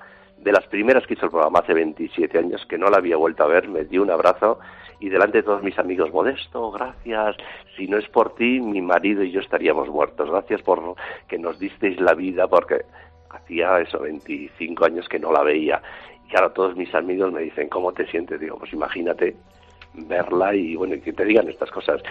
de 0.45 0.51
las 0.51 0.67
primeras 0.67 1.05
que 1.07 1.15
hizo 1.15 1.25
el 1.25 1.31
programa 1.31 1.59
hace 1.59 1.73
27 1.73 2.37
años 2.37 2.63
que 2.69 2.77
no 2.77 2.87
la 2.91 2.97
había 2.97 3.17
vuelto 3.17 3.43
a 3.43 3.47
ver, 3.47 3.67
me 3.67 3.83
dio 3.83 4.03
un 4.03 4.11
abrazo 4.11 4.59
y 4.99 5.09
delante 5.09 5.39
de 5.39 5.43
todos 5.43 5.63
mis 5.63 5.77
amigos, 5.79 6.13
Modesto, 6.13 6.69
gracias, 6.69 7.35
si 7.75 7.87
no 7.87 7.97
es 7.97 8.07
por 8.09 8.35
ti, 8.35 8.59
mi 8.61 8.79
marido 8.79 9.23
y 9.23 9.31
yo 9.31 9.41
estaríamos 9.41 9.89
muertos, 9.89 10.29
gracias 10.29 10.61
por 10.61 10.95
que 11.27 11.39
nos 11.39 11.57
disteis 11.57 11.99
la 11.99 12.13
vida, 12.13 12.47
porque 12.47 12.85
hacía 13.31 13.79
eso, 13.79 13.99
25 13.99 14.85
años 14.85 15.09
que 15.09 15.17
no 15.17 15.31
la 15.31 15.41
veía. 15.41 15.81
Y 16.31 16.35
ahora 16.35 16.53
todos 16.53 16.75
mis 16.75 16.93
amigos 16.93 17.33
me 17.33 17.41
dicen, 17.41 17.67
¿cómo 17.67 17.91
te 17.91 18.05
sientes? 18.05 18.39
Digo, 18.39 18.57
pues 18.59 18.71
imagínate 18.71 19.35
verla 19.95 20.53
y 20.53 20.75
bueno, 20.75 20.95
que 21.03 21.11
te 21.11 21.25
digan 21.25 21.49
estas 21.49 21.71
cosas. 21.71 22.03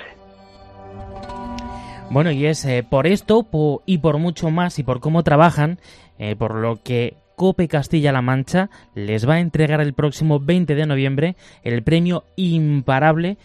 Bueno, 2.11 2.33
y 2.33 2.47
es 2.47 2.65
eh, 2.65 2.85
por 2.89 3.07
esto 3.07 3.47
y 3.87 3.99
por 3.99 4.19
mucho 4.19 4.51
más 4.51 4.79
y 4.81 4.83
por 4.83 5.01
cómo 5.01 5.23
trabajan, 5.23 5.79
eh, 6.19 6.35
por 6.37 6.57
lo 6.57 6.83
que 6.83 7.24
Cope 7.37 7.69
Castilla-La 7.69 8.23
Mancha 8.23 8.71
les 8.95 9.29
va 9.29 9.35
a 9.35 9.41
entregar 9.41 9.81
el 9.81 9.95
próximo 9.95 10.41
20 10.41 10.75
de 10.75 10.87
noviembre 10.87 11.37
el 11.63 11.83
premio 11.83 12.25
imparable 12.37 13.39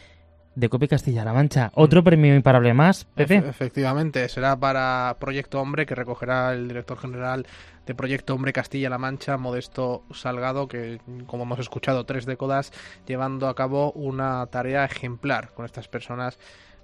de 0.56 0.69
Cope 0.69 0.88
Castilla-La 0.88 1.34
Mancha. 1.34 1.71
Otro 1.73 2.04
premio 2.04 2.36
imparable 2.36 2.73
más, 2.73 3.06
Pepe. 3.06 3.38
efectivamente, 3.38 4.28
será 4.28 4.60
para 4.60 5.15
Proyecto 5.19 5.62
Hombre 5.62 5.86
que 5.86 5.95
recogerá 5.95 6.54
el 6.54 6.67
director 6.67 6.97
general 6.97 7.47
de 7.86 7.95
Proyecto 7.95 8.36
Hombre 8.36 8.52
Castilla-La 8.52 8.97
Mancha, 8.97 9.38
Modesto 9.38 10.04
Salgado, 10.13 10.67
que 10.67 10.99
como 11.28 11.43
hemos 11.43 11.60
escuchado 11.60 12.06
tres 12.06 12.25
décadas 12.25 12.73
llevando 13.08 13.47
a 13.47 13.56
cabo 13.56 13.91
una 13.93 14.45
tarea 14.47 14.84
ejemplar 14.84 15.52
con 15.54 15.65
estas 15.65 15.88
personas 15.88 16.38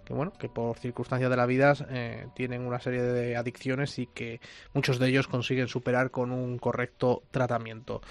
que 0.06 0.13
bueno, 0.13 0.32
que 0.32 0.48
por 0.48 0.78
circunstancias 0.78 1.30
de 1.30 1.38
la 1.38 1.46
vida 1.46 1.74
eh, 1.89 2.28
tienen 2.36 2.62
una 2.62 2.80
serie 2.80 3.02
de 3.02 3.36
adicciones 3.36 3.98
y 4.00 4.08
que 4.08 4.39
muchos 4.74 5.00
de 5.00 5.10
ellos 5.10 5.28
consiguen 5.28 5.68
superar 5.68 6.12
con 6.12 6.32
un 6.32 6.58
correcto 6.58 7.24
tratamiento. 7.32 8.02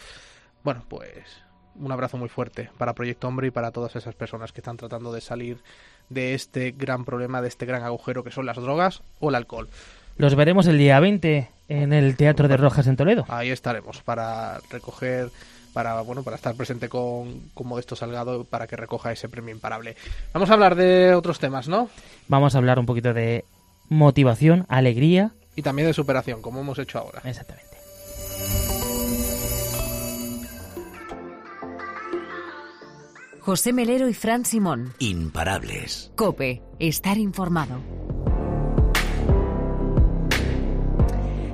Bueno, 0.63 0.85
pues 0.89 1.45
un 1.77 1.93
abrazo 1.93 2.17
muy 2.17 2.29
fuerte 2.29 2.71
para 2.79 2.95
Proyecto 2.95 3.29
Hombre 3.29 3.49
y 3.49 3.51
para 3.51 3.71
todas 3.71 3.97
esas 3.97 4.15
personas 4.15 4.53
que 4.53 4.61
están 4.61 4.77
tratando 4.77 5.13
de 5.13 5.21
salir 5.21 5.63
de 6.09 6.35
este 6.35 6.73
gran 6.73 7.05
problema, 7.05 7.41
de 7.43 7.49
este 7.49 7.67
gran 7.67 7.83
agujero 7.83 8.25
que 8.25 8.31
son 8.31 8.47
las 8.47 8.57
drogas 8.57 9.03
o 9.21 9.31
el 9.31 9.35
alcohol. 9.35 9.69
Los 10.17 10.35
veremos 10.37 10.67
el 10.67 10.79
día 10.79 11.01
20 11.01 11.51
en 11.69 11.93
el 11.93 12.17
Teatro 12.17 12.47
de 12.47 12.57
Rojas 12.57 12.87
en 12.87 12.97
Toledo. 12.97 13.25
Ahí 13.29 13.51
estaremos 13.51 14.03
para 14.03 14.61
recoger 14.71 15.31
para 15.75 16.01
bueno 16.01 16.23
para 16.23 16.37
estar 16.37 16.55
presente 16.55 16.89
con, 16.89 17.51
con 17.53 17.67
Modesto 17.67 17.97
Salgado 17.97 18.45
para 18.45 18.67
que 18.67 18.77
recoja 18.77 19.13
ese 19.13 19.29
premio 19.29 19.55
imparable. 19.55 19.97
Vamos 20.33 20.49
a 20.49 20.55
hablar 20.55 20.77
de 20.77 21.15
otros 21.15 21.39
temas, 21.39 21.69
¿no? 21.69 21.91
Vamos 22.29 22.55
a 22.55 22.59
hablar 22.59 22.79
un 22.79 22.87
poquito 22.87 23.13
de 23.13 23.45
motivación, 23.91 24.65
alegría. 24.69 25.33
Y 25.57 25.63
también 25.63 25.89
de 25.89 25.93
superación, 25.93 26.41
como 26.41 26.61
hemos 26.61 26.79
hecho 26.79 26.99
ahora. 26.99 27.21
Exactamente. 27.25 27.75
José 33.41 33.75
Melero 33.75 34.09
y 34.09 34.15
Fran 34.15 34.47
Simón. 34.47 34.95
Imparables. 35.01 36.11
Cope, 36.17 36.63
estar 36.79 37.19
informado. 37.19 37.79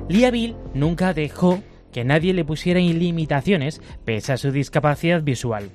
Lía 0.07 0.31
Bill 0.31 0.55
nunca 0.73 1.13
dejó 1.13 1.61
que 1.91 2.03
nadie 2.03 2.33
le 2.33 2.45
pusiera 2.45 2.79
limitaciones 2.79 3.81
pese 4.05 4.33
a 4.33 4.37
su 4.37 4.51
discapacidad 4.51 5.21
visual. 5.21 5.69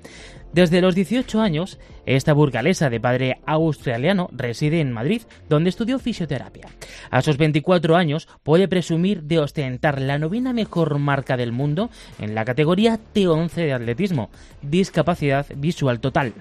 Desde 0.52 0.81
los 0.81 0.94
18 0.94 1.40
años, 1.40 1.79
esta 2.07 2.33
burgalesa 2.33 2.88
de 2.88 3.00
padre 3.00 3.40
australiano 3.44 4.31
reside 4.33 4.81
en 4.81 4.92
Madrid, 4.92 5.22
donde 5.50 5.68
estudió 5.68 5.98
fisioterapia. 5.98 6.68
A 7.11 7.20
sus 7.20 7.37
24 7.37 7.94
años 7.96 8.26
puede 8.42 8.66
presumir 8.66 9.24
de 9.24 9.38
ostentar 9.38 10.00
la 10.00 10.18
novena 10.18 10.52
mejor 10.55 10.98
marca 10.98 11.37
del 11.37 11.52
mundo 11.52 11.90
en 12.18 12.35
la 12.35 12.44
categoría 12.44 12.98
T11 13.14 13.52
de 13.52 13.72
atletismo, 13.74 14.31
discapacidad 14.62 15.46
visual 15.57 16.00
total. 16.00 16.33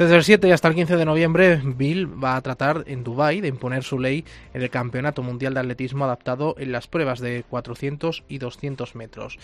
Desde 0.00 0.16
el 0.16 0.24
7 0.24 0.50
hasta 0.50 0.66
el 0.66 0.74
15 0.74 0.96
de 0.96 1.04
noviembre, 1.04 1.60
Bill 1.62 2.06
va 2.24 2.34
a 2.34 2.40
tratar 2.40 2.84
en 2.86 3.04
Dubái 3.04 3.42
de 3.42 3.48
imponer 3.48 3.84
su 3.84 3.98
ley 3.98 4.24
en 4.54 4.62
el 4.62 4.70
Campeonato 4.70 5.22
Mundial 5.22 5.52
de 5.52 5.60
Atletismo 5.60 6.06
adaptado 6.06 6.54
en 6.56 6.72
las 6.72 6.86
pruebas 6.86 7.20
de 7.20 7.44
400 7.46 8.24
y 8.26 8.38
200 8.38 8.94
metros. 8.94 9.38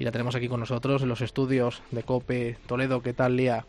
Y 0.00 0.04
la 0.04 0.10
tenemos 0.10 0.34
aquí 0.34 0.48
con 0.48 0.58
nosotros 0.58 1.02
en 1.02 1.10
los 1.10 1.20
estudios 1.20 1.84
de 1.92 2.02
COPE 2.02 2.58
Toledo. 2.66 3.02
¿Qué 3.02 3.12
tal, 3.12 3.36
Lía? 3.36 3.64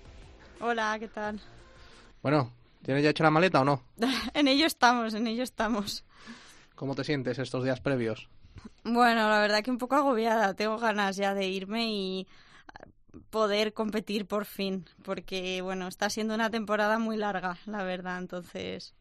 Hola, 0.62 0.98
¿qué 1.00 1.10
tal? 1.10 1.40
Bueno, 2.24 2.52
¿tienes 2.84 3.04
ya 3.04 3.12
hecho 3.12 3.22
la 3.22 3.30
maleta 3.30 3.62
o 3.62 3.64
no? 3.64 3.84
en 4.34 4.48
ello 4.48 4.66
estamos, 4.66 5.14
en 5.14 5.28
ello 5.28 5.44
estamos. 5.44 6.04
¿Cómo 6.74 6.96
te 6.96 7.04
sientes 7.04 7.38
estos 7.38 7.64
días 7.64 7.82
previos? 7.82 8.30
Bueno, 8.84 9.30
la 9.30 9.42
verdad 9.42 9.62
que 9.62 9.70
un 9.70 9.78
poco 9.78 9.94
agobiada. 9.94 10.56
Tengo 10.56 10.80
ganas 10.80 11.18
ya 11.18 11.36
de 11.36 11.46
irme 11.46 11.92
y 11.92 12.28
poder 13.30 13.74
competir 13.74 14.26
por 14.26 14.46
fin, 14.46 14.86
porque 15.04 15.62
bueno, 15.62 15.88
está 15.88 16.10
siendo 16.10 16.36
una 16.36 16.50
temporada 16.50 17.00
muy 17.00 17.18
larga, 17.18 17.58
la 17.66 17.84
verdad, 17.84 18.20
entonces 18.20 18.94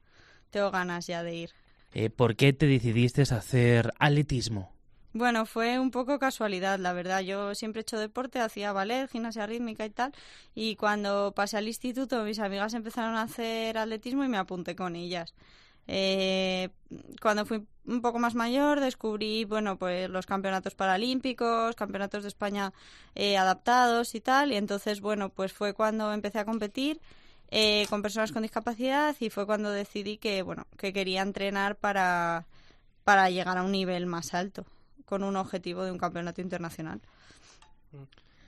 tengo 0.50 0.70
ganas 0.70 1.06
ya 1.06 1.22
de 1.22 1.34
ir. 1.34 1.50
Eh, 1.92 2.10
¿Por 2.10 2.36
qué 2.36 2.52
te 2.52 2.66
decidiste 2.66 3.22
a 3.22 3.36
hacer 3.36 3.92
atletismo? 3.98 4.72
Bueno, 5.12 5.44
fue 5.44 5.80
un 5.80 5.90
poco 5.90 6.20
casualidad, 6.20 6.78
la 6.78 6.92
verdad. 6.92 7.20
Yo 7.20 7.52
siempre 7.56 7.80
he 7.80 7.82
hecho 7.82 7.98
deporte, 7.98 8.38
hacía 8.38 8.72
ballet, 8.72 9.10
gimnasia 9.10 9.44
rítmica 9.44 9.84
y 9.84 9.90
tal. 9.90 10.12
Y 10.54 10.76
cuando 10.76 11.32
pasé 11.34 11.56
al 11.56 11.66
instituto, 11.66 12.22
mis 12.22 12.38
amigas 12.38 12.74
empezaron 12.74 13.16
a 13.16 13.22
hacer 13.22 13.76
atletismo 13.76 14.24
y 14.24 14.28
me 14.28 14.38
apunté 14.38 14.76
con 14.76 14.94
ellas. 14.94 15.34
Eh, 15.86 16.68
cuando 17.20 17.44
fui 17.44 17.66
un 17.86 18.00
poco 18.02 18.18
más 18.18 18.34
mayor 18.34 18.78
descubrí 18.78 19.44
bueno 19.44 19.76
pues 19.76 20.08
los 20.08 20.26
campeonatos 20.26 20.74
paralímpicos 20.76 21.74
campeonatos 21.74 22.22
de 22.22 22.28
España 22.28 22.72
eh, 23.16 23.36
adaptados 23.36 24.14
y 24.14 24.20
tal 24.20 24.52
y 24.52 24.56
entonces 24.56 25.00
bueno 25.00 25.30
pues 25.30 25.52
fue 25.52 25.74
cuando 25.74 26.12
empecé 26.12 26.38
a 26.38 26.44
competir 26.44 27.00
eh, 27.50 27.86
con 27.90 28.02
personas 28.02 28.30
con 28.30 28.42
discapacidad 28.42 29.16
y 29.18 29.30
fue 29.30 29.46
cuando 29.46 29.70
decidí 29.70 30.18
que 30.18 30.42
bueno 30.42 30.66
que 30.76 30.92
quería 30.92 31.22
entrenar 31.22 31.76
para 31.76 32.46
para 33.02 33.28
llegar 33.30 33.58
a 33.58 33.64
un 33.64 33.72
nivel 33.72 34.06
más 34.06 34.34
alto 34.34 34.64
con 35.10 35.24
un 35.24 35.34
objetivo 35.34 35.82
de 35.82 35.90
un 35.90 35.98
campeonato 35.98 36.40
internacional. 36.40 37.00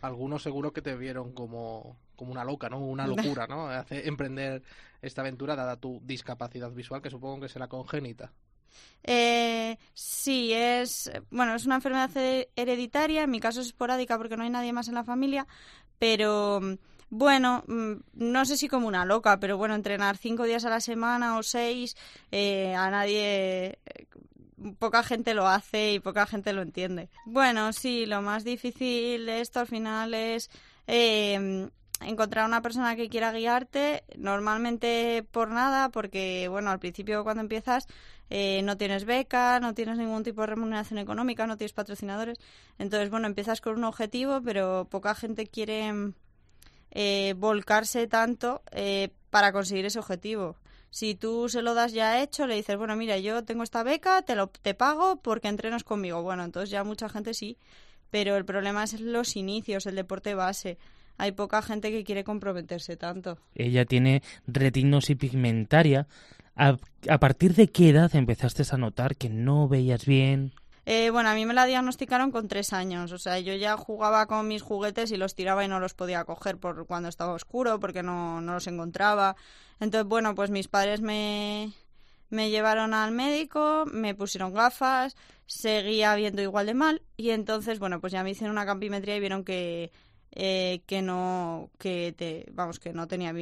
Algunos 0.01 0.45
seguro 0.45 0.73
que 0.73 0.81
te 0.81 0.97
vieron 0.97 1.33
como, 1.33 1.97
como 2.23 2.33
una 2.33 2.45
loca, 2.45 2.69
¿no? 2.69 2.79
Una 2.79 3.07
locura, 3.09 3.49
¿no? 3.49 3.67
Hace, 3.67 4.07
emprender 4.07 4.63
esta 5.03 5.23
aventura 5.23 5.57
dada 5.57 5.77
tu 5.77 6.01
discapacidad 6.05 6.71
visual, 6.71 7.03
que 7.03 7.11
supongo 7.11 7.41
que 7.41 7.49
será 7.49 7.67
congénita. 7.67 8.31
Eh, 9.03 9.77
sí, 9.93 10.53
es 10.53 11.11
bueno, 11.31 11.57
es 11.57 11.67
una 11.67 11.75
enfermedad 11.75 12.11
hereditaria. 12.55 13.25
En 13.25 13.31
mi 13.31 13.41
caso 13.41 13.61
es 13.61 13.67
esporádica 13.67 14.17
porque 14.17 14.37
no 14.37 14.45
hay 14.45 14.51
nadie 14.51 14.73
más 14.73 14.87
en 14.87 14.95
la 14.95 15.05
familia, 15.05 15.47
pero 15.99 16.61
bueno, 17.11 17.65
mm, 17.67 17.93
no 18.15 18.45
sé 18.45 18.57
si 18.57 18.69
como 18.69 18.87
una 18.87 19.05
loca, 19.05 19.41
pero 19.41 19.59
bueno, 19.59 19.75
entrenar 19.75 20.17
cinco 20.17 20.45
días 20.45 20.65
a 20.65 20.71
la 20.71 20.81
semana 20.81 21.37
o 21.37 21.43
seis, 21.43 21.97
eh, 22.31 22.75
a 22.75 22.89
nadie 22.89 23.79
poca 24.79 25.03
gente 25.03 25.35
lo 25.35 25.49
hace 25.49 25.95
y 25.95 26.01
poca 26.01 26.25
gente 26.27 26.53
lo 26.53 26.63
entiende. 26.63 27.11
Bueno, 27.27 27.73
sí, 27.73 28.07
lo 28.07 28.23
más 28.23 28.45
difícil 28.45 29.27
de 29.27 29.41
esto 29.41 29.61
al 29.61 29.67
final 29.67 30.15
es 30.15 30.51
eh, 30.87 31.69
encontrar 32.07 32.47
una 32.47 32.62
persona 32.62 32.97
que 32.97 33.09
quiera 33.09 33.33
guiarte, 33.33 34.05
normalmente 34.17 35.25
por 35.31 35.48
nada, 35.48 35.90
porque 35.90 36.48
bueno, 36.48 36.71
al 36.71 36.79
principio 36.79 37.25
cuando 37.25 37.42
empiezas 37.42 37.87
eh, 38.31 38.63
no 38.63 38.77
tienes 38.77 39.05
beca, 39.05 39.61
no 39.61 39.75
tienes 39.75 39.98
ningún 39.98 40.23
tipo 40.23 40.40
de 40.42 40.48
remuneración 40.48 40.98
económica, 40.98 41.46
no 41.46 41.57
tienes 41.57 41.73
patrocinadores, 41.73 42.38
entonces 42.79 43.11
bueno, 43.11 43.27
empiezas 43.27 43.61
con 43.61 43.77
un 43.77 43.85
objetivo, 43.85 44.40
pero 44.42 44.87
poca 44.90 45.15
gente 45.15 45.46
quiere 45.46 46.13
eh, 46.90 47.35
volcarse 47.37 48.07
tanto 48.07 48.63
para 49.31 49.53
conseguir 49.53 49.87
ese 49.87 49.98
objetivo. 49.98 50.57
Si 50.92 51.15
tú 51.15 51.48
se 51.48 51.63
lo 51.63 51.73
das 51.73 51.94
ya 51.94 52.23
hecho, 52.23 52.46
le 52.46 52.55
dices, 52.55 52.77
bueno, 52.77 52.96
mira, 52.96 53.17
yo 53.17 53.44
tengo 53.44 53.63
esta 53.63 53.83
beca, 53.83 54.21
te 54.21 54.35
lo 54.35 54.48
te 54.48 54.75
pago 54.75 55.17
porque 55.17 55.48
entrenas 55.48 55.85
conmigo. 55.85 56.23
Bueno, 56.23 56.44
entonces 56.44 56.69
ya 56.69 56.85
mucha 56.85 57.09
gente 57.09 57.33
sí, 57.33 57.57
pero 58.11 58.37
el 58.37 58.44
problema 58.44 58.85
es 58.85 59.00
los 59.00 59.37
inicios, 59.37 59.87
el 59.87 59.94
deporte 59.94 60.35
base. 60.35 60.77
Hay 61.19 61.33
poca 61.33 61.63
gente 61.63 61.90
que 61.90 62.04
quiere 62.04 62.25
comprometerse 62.25 62.96
tanto. 62.96 63.38
Ella 63.54 63.85
tiene 63.85 64.23
retinosis 64.46 65.17
pigmentaria. 65.17 66.06
¿A, 66.56 66.77
¿A, 67.08 67.19
partir 67.19 67.54
de 67.54 67.69
qué 67.69 67.90
edad 67.90 68.15
empezaste 68.15 68.63
a 68.71 68.77
notar 68.77 69.17
que 69.17 69.29
no 69.29 69.69
veías 69.69 70.04
bien? 70.04 70.52
Eh, 70.85 71.10
bueno, 71.10 71.29
a 71.29 71.35
mí 71.35 71.46
me 71.46 71.54
la 71.54 71.65
diagnosticaron 71.65 72.31
con 72.33 72.48
tres 72.48 72.73
años. 72.73 73.13
O 73.13 73.19
sea, 73.19 73.38
yo 73.38 73.54
ya 73.54 73.77
jugaba 73.77 74.27
con 74.27 74.48
mis 74.48 74.63
juguetes 74.63 75.13
y 75.13 75.17
los 75.17 75.35
tiraba 75.35 75.65
y 75.65 75.69
no 75.69 75.81
los 75.81 75.94
podía 75.94 76.25
coger 76.25 76.58
por 76.58 76.87
cuando 76.87 77.08
estaba 77.08 77.33
oscuro, 77.33 77.79
porque 77.79 78.02
no, 78.02 78.40
no 78.40 78.54
los 78.54 78.67
encontraba. 78.67 79.37
Entonces, 79.81 80.08
bueno, 80.08 80.35
pues 80.35 80.50
mis 80.50 80.69
padres 80.69 81.00
me, 81.00 81.73
me 82.31 82.50
llevaron 82.50 82.94
al 82.94 83.13
médico, 83.13 83.85
me 83.92 84.15
pusieron 84.15 84.54
gafas, 84.54 85.17
seguía 85.46 86.15
viendo 86.15 86.42
igual 86.42 86.67
de 86.67 86.75
mal 86.75 87.02
y 87.17 87.31
entonces, 87.31 87.79
bueno, 87.79 88.00
pues 88.00 88.13
ya 88.13 88.25
me 88.25 88.31
hicieron 88.31 88.56
una 88.56 88.67
campimetría 88.67 89.17
y 89.17 89.21
vieron 89.21 89.44
que 89.44 89.92
eh, 90.35 90.83
que 90.87 91.03
no 91.03 91.71
que 91.79 92.15
te, 92.17 92.47
vamos 92.53 92.79
que 92.79 92.93
no 92.93 93.07
tenía 93.07 93.35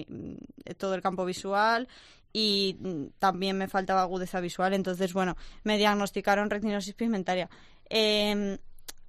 todo 0.77 0.95
el 0.95 1.03
campo 1.03 1.25
visual 1.25 1.89
y 2.33 2.77
mm, 2.81 3.05
también 3.19 3.57
me 3.57 3.69
faltaba 3.69 4.03
agudeza 4.03 4.41
visual. 4.41 4.75
Entonces 4.75 5.13
bueno 5.13 5.37
me 5.63 5.79
diagnosticaron 5.79 6.51
retinosis 6.51 6.95
pigmentaria. 6.95 7.49
Em, 7.89 8.59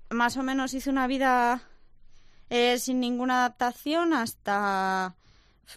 más 0.10 0.38
o 0.38 0.44
menos 0.44 0.74
hice 0.74 0.90
una 0.90 1.08
vida 1.08 1.64
eh, 2.50 2.78
sin 2.78 3.00
ninguna 3.00 3.40
adaptación 3.40 4.14
hasta 4.14 5.16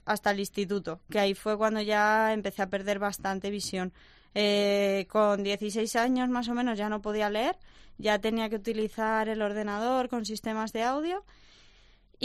hasta 0.04 0.30
el 0.32 0.40
instituto 0.40 1.00
que 1.10 1.20
ahí 1.20 1.34
fue 1.34 1.56
cuando 1.56 1.80
ya 1.80 2.32
empecé 2.32 2.62
a 2.62 2.68
perder 2.68 2.98
bastante 2.98 3.50
visión. 3.50 3.92
Eh, 4.34 5.06
con 5.08 5.44
16 5.44 5.94
años 5.96 6.28
más 6.28 6.48
o 6.48 6.54
menos 6.54 6.76
ya 6.76 6.88
no 6.88 7.00
podía 7.00 7.30
leer 7.30 7.56
ya 7.98 8.18
tenía 8.18 8.48
que 8.48 8.56
utilizar 8.56 9.28
el 9.28 9.42
ordenador 9.42 10.08
con 10.08 10.24
sistemas 10.24 10.72
de 10.72 10.82
audio 10.82 11.24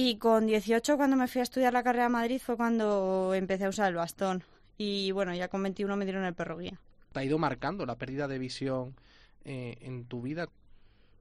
y 0.02 0.16
con 0.16 0.48
18, 0.48 0.96
cuando 0.96 1.18
me 1.18 1.28
fui 1.28 1.42
a 1.42 1.44
estudiar 1.44 1.74
la 1.74 1.84
carrera 1.84 2.06
a 2.06 2.10
Madrid, 2.10 2.40
fue 2.42 2.56
cuando 2.56 3.34
empecé 3.34 3.66
a 3.66 3.70
usar 3.70 3.90
el 3.90 3.96
bastón. 3.96 4.46
Y 4.78 5.12
bueno, 5.12 5.36
ya 5.36 5.50
con 5.50 5.62
21 5.62 5.94
me 5.98 6.06
dieron 6.06 6.24
el 6.24 6.34
perro 6.34 6.58
guía. 6.58 6.80
¿Te 7.12 7.20
ha 7.20 7.24
ido 7.26 7.38
marcando 7.38 7.86
la 7.86 7.98
pérdida 7.98 8.30
de 8.30 8.40
visión 8.40 8.96
eh, 9.44 9.76
en 9.82 10.06
tu 10.06 10.22
vida? 10.22 10.48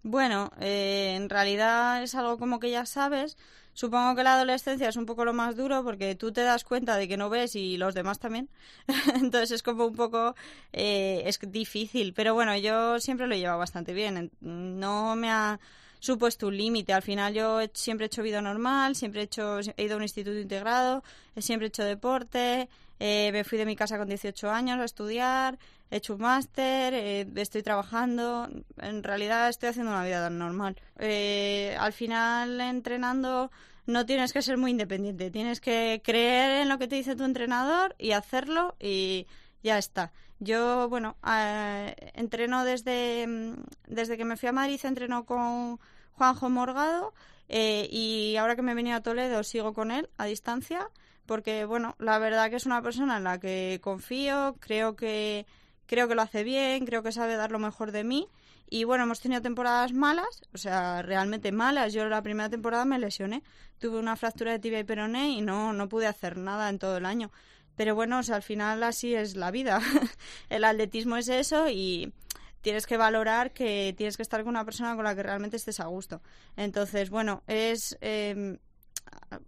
Bueno, 0.05 0.53
eh, 0.61 1.15
en 1.17 1.29
realidad 1.29 2.05
es 2.05 2.15
algo 2.15 2.39
como 2.39 2.61
que 2.61 2.71
ya 2.71 2.87
sabes. 2.87 3.37
Supongo 3.73 4.15
que 4.15 4.23
la 4.23 4.35
adolescencia 4.35 4.89
es 4.89 4.97
un 4.97 5.07
poco 5.07 5.25
lo 5.25 5.33
más 5.33 5.57
duro 5.57 5.83
porque 5.83 6.15
tú 6.15 6.31
te 6.31 6.43
das 6.43 6.63
cuenta 6.63 6.97
de 6.97 7.09
que 7.09 7.17
no 7.17 7.31
ves 7.31 7.57
y 7.57 7.79
los 7.79 7.97
demás 7.97 8.21
también. 8.21 8.49
Entonces 9.17 9.51
es 9.51 9.65
como 9.65 9.87
un 9.87 9.97
poco 9.97 10.37
eh, 10.73 11.25
es 11.27 11.41
difícil. 11.51 12.15
Pero 12.15 12.33
bueno, 12.33 12.57
yo 12.57 13.01
siempre 13.01 13.27
lo 13.27 13.35
he 13.35 13.41
llevado 13.41 13.59
bastante 13.59 13.93
bien. 13.93 14.31
No 14.41 15.17
me 15.17 15.33
ha 15.33 15.59
supuesto 15.99 16.49
un 16.49 16.57
límite. 16.57 16.93
Al 16.93 17.03
final 17.03 17.35
yo 17.35 17.61
siempre 17.73 18.07
he 18.07 18.09
hecho 18.09 18.23
vida 18.23 18.41
normal, 18.41 18.97
siempre 18.97 19.23
he, 19.23 19.25
hecho, 19.25 19.61
he 19.77 19.85
ido 19.85 19.95
a 19.95 19.97
un 19.97 20.03
instituto 20.03 20.39
integrado, 20.39 21.03
siempre 21.37 21.67
he 21.67 21.69
hecho 21.69 21.85
deporte, 21.85 22.69
eh, 23.01 23.31
me 23.33 23.45
fui 23.45 23.59
de 23.59 23.67
mi 23.67 23.77
casa 23.77 23.99
con 23.99 24.09
18 24.09 24.51
años 24.51 24.79
a 24.79 24.85
estudiar, 24.85 25.59
he 25.91 25.97
hecho 25.97 26.15
un 26.15 26.21
máster, 26.21 26.95
eh, 26.95 27.27
estoy 27.37 27.63
trabajando, 27.63 28.49
en 28.79 29.03
realidad 29.03 29.49
estoy 29.49 29.71
haciendo 29.71 29.93
una 29.93 30.05
vida 30.05 30.29
normal. 30.31 30.77
Eh, 30.99 31.77
al 31.79 31.93
final 31.93 32.61
entrenando 32.61 33.51
no 33.87 34.05
tienes 34.05 34.33
que 34.33 34.43
ser 34.43 34.59
muy 34.59 34.73
independiente, 34.73 35.31
tienes 35.31 35.61
que 35.61 36.03
creer 36.05 36.63
en 36.63 36.69
lo 36.69 36.79
que 36.79 36.89
te 36.89 36.97
dice 36.97 37.17
tu 37.17 37.25
entrenador 37.25 37.95
y 37.99 38.13
hacerlo 38.13 38.75
y 38.79 39.27
ya 39.63 39.79
está. 39.79 40.13
Yo, 40.41 40.89
bueno, 40.89 41.17
eh, 41.27 41.95
entreno 42.15 42.65
desde, 42.65 43.27
mm, 43.27 43.55
desde 43.87 44.17
que 44.17 44.25
me 44.25 44.37
fui 44.37 44.49
a 44.49 44.53
Madrid, 44.53 44.81
entreno 44.85 45.25
con 45.27 45.81
Juanjo 46.13 46.49
Morgado 46.49 47.15
eh, 47.49 47.89
y 47.91 48.37
ahora 48.37 48.57
que 48.57 48.63
me 48.63 48.73
he 48.73 48.75
venido 48.75 48.97
a 48.97 49.03
Toledo 49.03 49.43
sigo 49.43 49.73
con 49.75 49.91
él 49.91 50.09
a 50.17 50.27
distancia 50.27 50.89
porque, 51.27 51.65
bueno, 51.65 51.95
la 51.99 52.19
verdad 52.19 52.51
que 52.51 52.57
es 52.57 52.67
una 52.67 52.83
persona 52.83 53.19
en 53.19 53.25
la 53.25 53.39
que 53.39 53.81
confío, 53.83 54.57
creo 54.61 54.97
que, 54.97 55.47
creo 55.87 56.09
que 56.09 56.15
lo 56.15 56.23
hace 56.23 56.43
bien, 56.43 56.87
creo 56.87 57.03
que 57.03 57.13
sabe 57.13 57.37
dar 57.37 57.51
lo 57.51 57.59
mejor 57.59 57.93
de 57.93 58.05
mí 58.05 58.29
y 58.71 58.85
bueno, 58.85 59.05
hemos 59.05 59.21
tenido 59.21 59.41
temporadas 59.41 59.93
malas, 59.93 60.43
o 60.53 60.59
sea, 60.59 61.03
realmente 61.03 61.53
malas. 61.53 61.93
Yo 61.93 62.07
la 62.07 62.23
primera 62.23 62.51
temporada 62.51 62.85
me 62.85 62.99
lesioné, 62.99 63.43
tuve 63.79 63.99
una 63.99 64.17
fractura 64.17 64.53
de 64.53 64.59
tibia 64.59 64.81
y 64.81 64.85
peroné 64.85 65.31
y 65.31 65.41
no, 65.41 65.73
no 65.73 65.89
pude 65.89 66.07
hacer 66.07 66.37
nada 66.37 66.69
en 66.69 66.79
todo 66.79 66.99
el 66.99 67.07
año. 67.07 67.31
Pero 67.79 67.95
bueno, 67.95 68.21
al 68.29 68.43
final 68.43 68.83
así 68.83 69.15
es 69.15 69.37
la 69.37 69.53
vida. 69.53 69.81
el 70.51 70.65
atletismo 70.65 71.17
es 71.17 71.29
eso 71.29 71.69
y 71.71 72.13
tienes 72.61 72.89
que 72.89 72.97
valorar 72.97 73.53
que 73.53 73.95
tienes 73.97 74.17
que 74.17 74.25
estar 74.25 74.41
con 74.43 74.49
una 74.49 74.65
persona 74.65 74.97
con 74.97 75.05
la 75.05 75.15
que 75.15 75.23
realmente 75.23 75.57
estés 75.57 75.79
a 75.79 75.87
gusto. 75.87 76.21
Entonces, 76.57 77.09
bueno, 77.09 77.45
es... 77.47 77.97
Eh, 78.01 78.59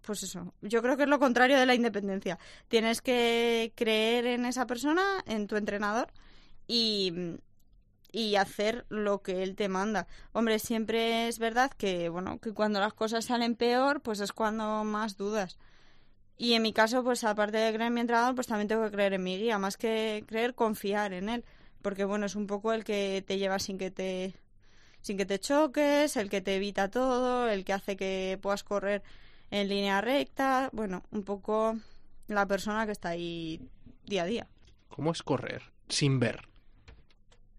pues 0.03 0.23
eso, 0.23 0.55
yo 0.63 0.81
creo 0.81 0.97
que 0.97 1.03
es 1.03 1.09
lo 1.09 1.19
contrario 1.19 1.59
de 1.59 1.67
la 1.67 1.75
independencia. 1.75 2.39
Tienes 2.69 3.03
que 3.03 3.73
creer 3.75 4.27
en 4.27 4.47
esa 4.47 4.65
persona, 4.67 5.03
en 5.27 5.49
tu 5.49 5.57
entrenador 5.57 6.07
y, 6.69 7.13
y 8.13 8.37
hacer 8.37 8.87
lo 8.91 9.23
que 9.23 9.43
él 9.43 9.57
te 9.57 9.69
manda. 9.69 10.07
Hombre, 10.33 10.61
siempre 10.61 11.27
es 11.27 11.41
verdad 11.41 11.73
que, 11.73 12.09
bueno, 12.09 12.39
que 12.39 12.53
cuando 12.53 12.79
las 12.79 12.95
cosas 12.95 13.25
salen 13.25 13.57
peor, 13.57 14.03
pues 14.03 14.21
es 14.21 14.33
cuando 14.33 14.85
más 14.85 15.17
dudas. 15.17 15.59
Y 16.41 16.55
en 16.55 16.63
mi 16.63 16.73
caso, 16.73 17.05
pues 17.05 17.23
aparte 17.25 17.59
de 17.59 17.71
creer 17.71 17.89
en 17.89 17.93
mi 17.93 18.01
entrenador, 18.01 18.35
pues 18.35 18.47
también 18.47 18.67
tengo 18.67 18.83
que 18.85 18.93
creer 18.93 19.13
en 19.13 19.23
mi 19.23 19.37
guía, 19.37 19.59
más 19.59 19.77
que 19.77 20.25
creer, 20.27 20.55
confiar 20.55 21.13
en 21.13 21.29
él, 21.29 21.45
porque 21.83 22.07
bueno, 22.07 22.25
es 22.25 22.35
un 22.35 22.47
poco 22.47 22.73
el 22.73 22.83
que 22.83 23.23
te 23.27 23.37
lleva 23.37 23.59
sin 23.59 23.77
que 23.77 23.91
te 23.91 24.33
sin 25.03 25.19
que 25.19 25.27
te 25.27 25.39
choques, 25.39 26.17
el 26.17 26.31
que 26.31 26.41
te 26.41 26.57
evita 26.57 26.91
todo, 26.91 27.47
el 27.47 27.63
que 27.67 27.75
hace 27.75 27.95
que 27.95 28.39
puedas 28.41 28.65
correr 28.65 29.03
en 29.51 29.69
línea 29.69 30.01
recta, 30.01 30.71
bueno, 30.73 31.03
un 31.11 31.25
poco 31.25 31.77
la 32.27 32.47
persona 32.47 32.87
que 32.87 32.93
está 32.93 33.11
ahí 33.11 33.61
día 34.07 34.23
a 34.23 34.27
día. 34.27 34.47
¿Cómo 34.89 35.13
es 35.13 35.23
correr 35.23 35.65
sin 35.91 36.21
ver? 36.21 36.49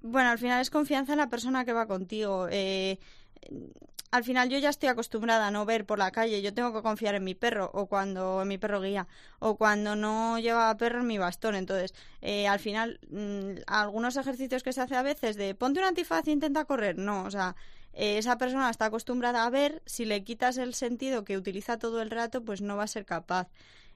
Bueno, 0.02 0.32
al 0.32 0.40
final 0.40 0.60
es 0.60 0.72
confianza 0.72 1.12
en 1.12 1.20
la 1.20 1.30
persona 1.30 1.66
que 1.66 1.74
va 1.74 1.86
contigo. 1.86 2.48
Eh, 2.50 2.98
al 4.12 4.24
final 4.26 4.50
yo 4.50 4.58
ya 4.60 4.70
estoy 4.70 4.90
acostumbrada 4.90 5.48
a 5.48 5.52
no 5.52 5.66
ver 5.66 5.86
por 5.86 5.98
la 5.98 6.12
calle, 6.12 6.42
yo 6.42 6.54
tengo 6.54 6.74
que 6.74 6.82
confiar 6.82 7.16
en 7.16 7.24
mi 7.24 7.34
perro 7.34 7.72
o 7.74 7.88
cuando 7.88 8.42
en 8.42 8.48
mi 8.50 8.58
perro 8.58 8.82
guía 8.82 9.08
o 9.40 9.56
cuando 9.58 9.96
no 9.96 10.38
lleva 10.38 10.76
perro 10.78 11.00
en 11.00 11.08
mi 11.08 11.18
bastón. 11.18 11.56
Entonces, 11.56 11.94
eh, 12.22 12.48
al 12.48 12.60
final, 12.60 13.00
mm, 13.10 13.62
algunos 13.68 14.18
ejercicios 14.18 14.64
que 14.64 14.74
se 14.74 14.82
hace 14.82 14.96
a 14.96 15.02
veces 15.02 15.38
de 15.38 15.56
ponte 15.56 15.80
un 15.80 15.86
antifaz 15.86 16.28
e 16.28 16.32
intenta 16.32 16.66
correr, 16.66 16.98
no, 16.98 17.24
o 17.24 17.32
sea, 17.32 17.56
eh, 17.94 18.18
esa 18.18 18.38
persona 18.38 18.70
está 18.70 18.86
acostumbrada 18.86 19.46
a 19.46 19.50
ver, 19.50 19.82
si 19.86 20.06
le 20.06 20.24
quitas 20.24 20.58
el 20.58 20.74
sentido 20.74 21.24
que 21.24 21.38
utiliza 21.38 21.80
todo 21.80 22.02
el 22.02 22.10
rato, 22.10 22.44
pues 22.44 22.62
no 22.62 22.78
va 22.78 22.84
a 22.84 22.88
ser 22.88 23.06
capaz. 23.06 23.48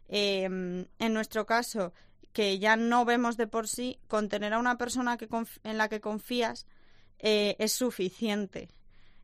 Em, 0.07 0.85
en 0.99 1.13
nuestro 1.13 1.45
caso, 1.45 1.93
que 2.33 2.59
ya 2.59 2.75
no 2.75 3.05
vemos 3.05 3.37
de 3.37 3.47
por 3.47 3.67
sí, 3.67 3.99
con 4.07 4.29
tener 4.29 4.53
a 4.53 4.59
una 4.59 4.77
persona 4.77 5.17
que 5.17 5.27
en 5.63 5.77
la 5.77 5.89
que 5.89 6.01
confías 6.01 6.67
eh, 7.19 7.55
es 7.59 7.71
suficiente. 7.71 8.69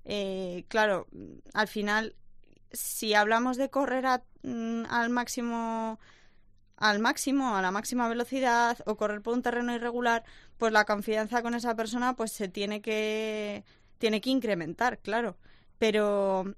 Eh, 0.05 0.65
claro, 0.67 1.07
al 1.53 1.67
final, 1.67 2.15
si 2.71 3.13
hablamos 3.13 3.57
de 3.57 3.69
correr 3.69 4.05
mm, 4.43 4.83
al 4.89 5.09
máximo 5.09 5.99
al 6.81 6.97
máximo, 6.97 7.55
a 7.55 7.61
la 7.61 7.69
máxima 7.69 8.09
velocidad 8.09 8.75
o 8.87 8.97
correr 8.97 9.21
por 9.21 9.35
un 9.35 9.43
terreno 9.43 9.73
irregular, 9.75 10.23
pues 10.57 10.73
la 10.73 10.83
confianza 10.85 11.43
con 11.43 11.53
esa 11.53 11.75
persona 11.75 12.15
pues 12.15 12.31
se 12.31 12.47
tiene 12.47 12.81
que 12.81 13.63
tiene 13.99 14.19
que 14.19 14.31
incrementar, 14.31 14.97
claro. 14.97 15.37
Pero 15.77 16.55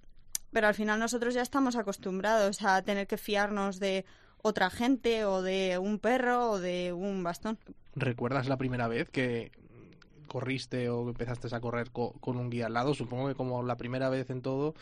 pero 0.54 0.68
al 0.68 0.76
final 0.76 1.00
nosotros 1.00 1.34
ya 1.34 1.42
estamos 1.42 1.76
acostumbrados 1.76 2.62
a 2.62 2.82
tener 2.84 3.06
que 3.06 3.18
fiarnos 3.18 3.80
de 3.80 4.06
otra 4.42 4.70
gente 4.70 5.26
o 5.26 5.42
de 5.42 5.78
un 5.78 6.00
perro 6.00 6.52
o 6.52 6.60
de 6.60 6.94
un 6.94 7.24
bastón. 7.24 7.60
¿Recuerdas 7.96 8.48
la 8.48 8.58
primera 8.58 8.88
vez 8.88 9.10
que 9.10 9.52
corriste 10.28 10.90
o 10.90 11.08
empezaste 11.08 11.54
a 11.56 11.60
correr 11.60 11.92
con 11.92 12.38
un 12.38 12.50
guía 12.50 12.68
al 12.68 12.74
lado, 12.74 12.94
supongo 12.94 13.28
que 13.28 13.36
como 13.36 13.64
la 13.64 13.78
primera 13.78 14.10
vez 14.10 14.30
en 14.30 14.42
todo, 14.42 14.76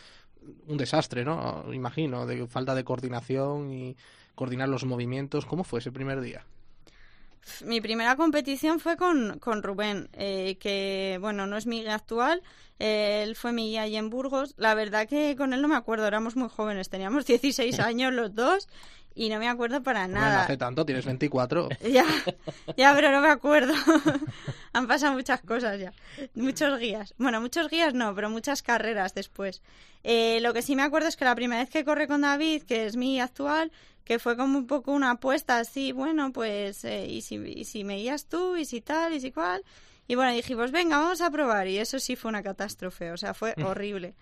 un 0.67 0.77
desastre, 0.77 1.23
¿no? 1.25 1.71
Imagino, 1.73 2.25
de 2.25 2.47
falta 2.47 2.75
de 2.75 2.83
coordinación 2.83 3.71
y 3.71 3.95
coordinar 4.35 4.69
los 4.69 4.85
movimientos. 4.85 5.45
¿Cómo 5.45 5.63
fue 5.63 5.79
ese 5.79 5.91
primer 5.91 6.21
día? 6.21 6.45
Mi 7.65 7.81
primera 7.81 8.15
competición 8.15 8.79
fue 8.79 8.97
con, 8.97 9.39
con 9.39 9.63
Rubén, 9.63 10.09
eh, 10.13 10.57
que 10.59 11.17
bueno, 11.21 11.47
no 11.47 11.57
es 11.57 11.65
mi 11.65 11.81
guía 11.81 11.95
actual, 11.95 12.41
él 12.79 13.35
fue 13.35 13.51
mi 13.51 13.69
guía 13.69 13.83
ahí 13.83 13.95
en 13.95 14.09
Burgos. 14.09 14.53
La 14.57 14.73
verdad 14.73 15.07
que 15.07 15.35
con 15.35 15.53
él 15.53 15.61
no 15.61 15.67
me 15.67 15.75
acuerdo, 15.75 16.07
éramos 16.07 16.35
muy 16.35 16.49
jóvenes, 16.49 16.89
teníamos 16.89 17.25
16 17.25 17.79
años 17.79 18.13
los 18.13 18.33
dos 18.33 18.67
y 19.13 19.29
no 19.29 19.39
me 19.39 19.47
acuerdo 19.47 19.83
para 19.83 20.07
nada. 20.07 20.35
No 20.35 20.41
hace 20.43 20.57
tanto, 20.57 20.85
tienes 20.85 21.05
24. 21.05 21.69
Ya, 21.91 22.05
ya, 22.77 22.93
pero 22.95 23.11
no 23.11 23.21
me 23.21 23.29
acuerdo. 23.29 23.73
Han 24.73 24.87
pasado 24.87 25.13
muchas 25.13 25.41
cosas 25.41 25.79
ya. 25.79 25.93
Muchos 26.33 26.79
guías. 26.79 27.13
Bueno, 27.17 27.41
muchos 27.41 27.69
guías 27.69 27.93
no, 27.93 28.15
pero 28.15 28.29
muchas 28.29 28.63
carreras 28.63 29.13
después. 29.13 29.61
Eh, 30.03 30.39
lo 30.41 30.53
que 30.53 30.61
sí 30.61 30.75
me 30.75 30.83
acuerdo 30.83 31.09
es 31.09 31.17
que 31.17 31.25
la 31.25 31.35
primera 31.35 31.61
vez 31.61 31.69
que 31.69 31.83
corrí 31.83 32.07
con 32.07 32.21
David, 32.21 32.63
que 32.63 32.85
es 32.85 32.95
mi 32.95 33.19
actual, 33.19 33.71
que 34.03 34.19
fue 34.19 34.35
como 34.35 34.57
un 34.57 34.67
poco 34.67 34.91
una 34.91 35.11
apuesta 35.11 35.59
así, 35.59 35.91
bueno, 35.91 36.31
pues, 36.31 36.83
eh, 36.85 37.07
y, 37.07 37.21
si, 37.21 37.35
y 37.35 37.65
si 37.65 37.83
me 37.83 37.97
guías 37.97 38.25
tú, 38.25 38.57
y 38.57 38.65
si 38.65 38.81
tal, 38.81 39.13
y 39.13 39.19
si 39.19 39.31
cual. 39.31 39.63
Y 40.07 40.15
bueno, 40.15 40.33
dijimos, 40.33 40.71
venga, 40.71 40.97
vamos 40.97 41.21
a 41.21 41.31
probar. 41.31 41.67
Y 41.67 41.77
eso 41.77 41.99
sí 41.99 42.15
fue 42.15 42.29
una 42.29 42.43
catástrofe, 42.43 43.11
o 43.11 43.17
sea, 43.17 43.33
fue 43.33 43.53
horrible. 43.63 44.15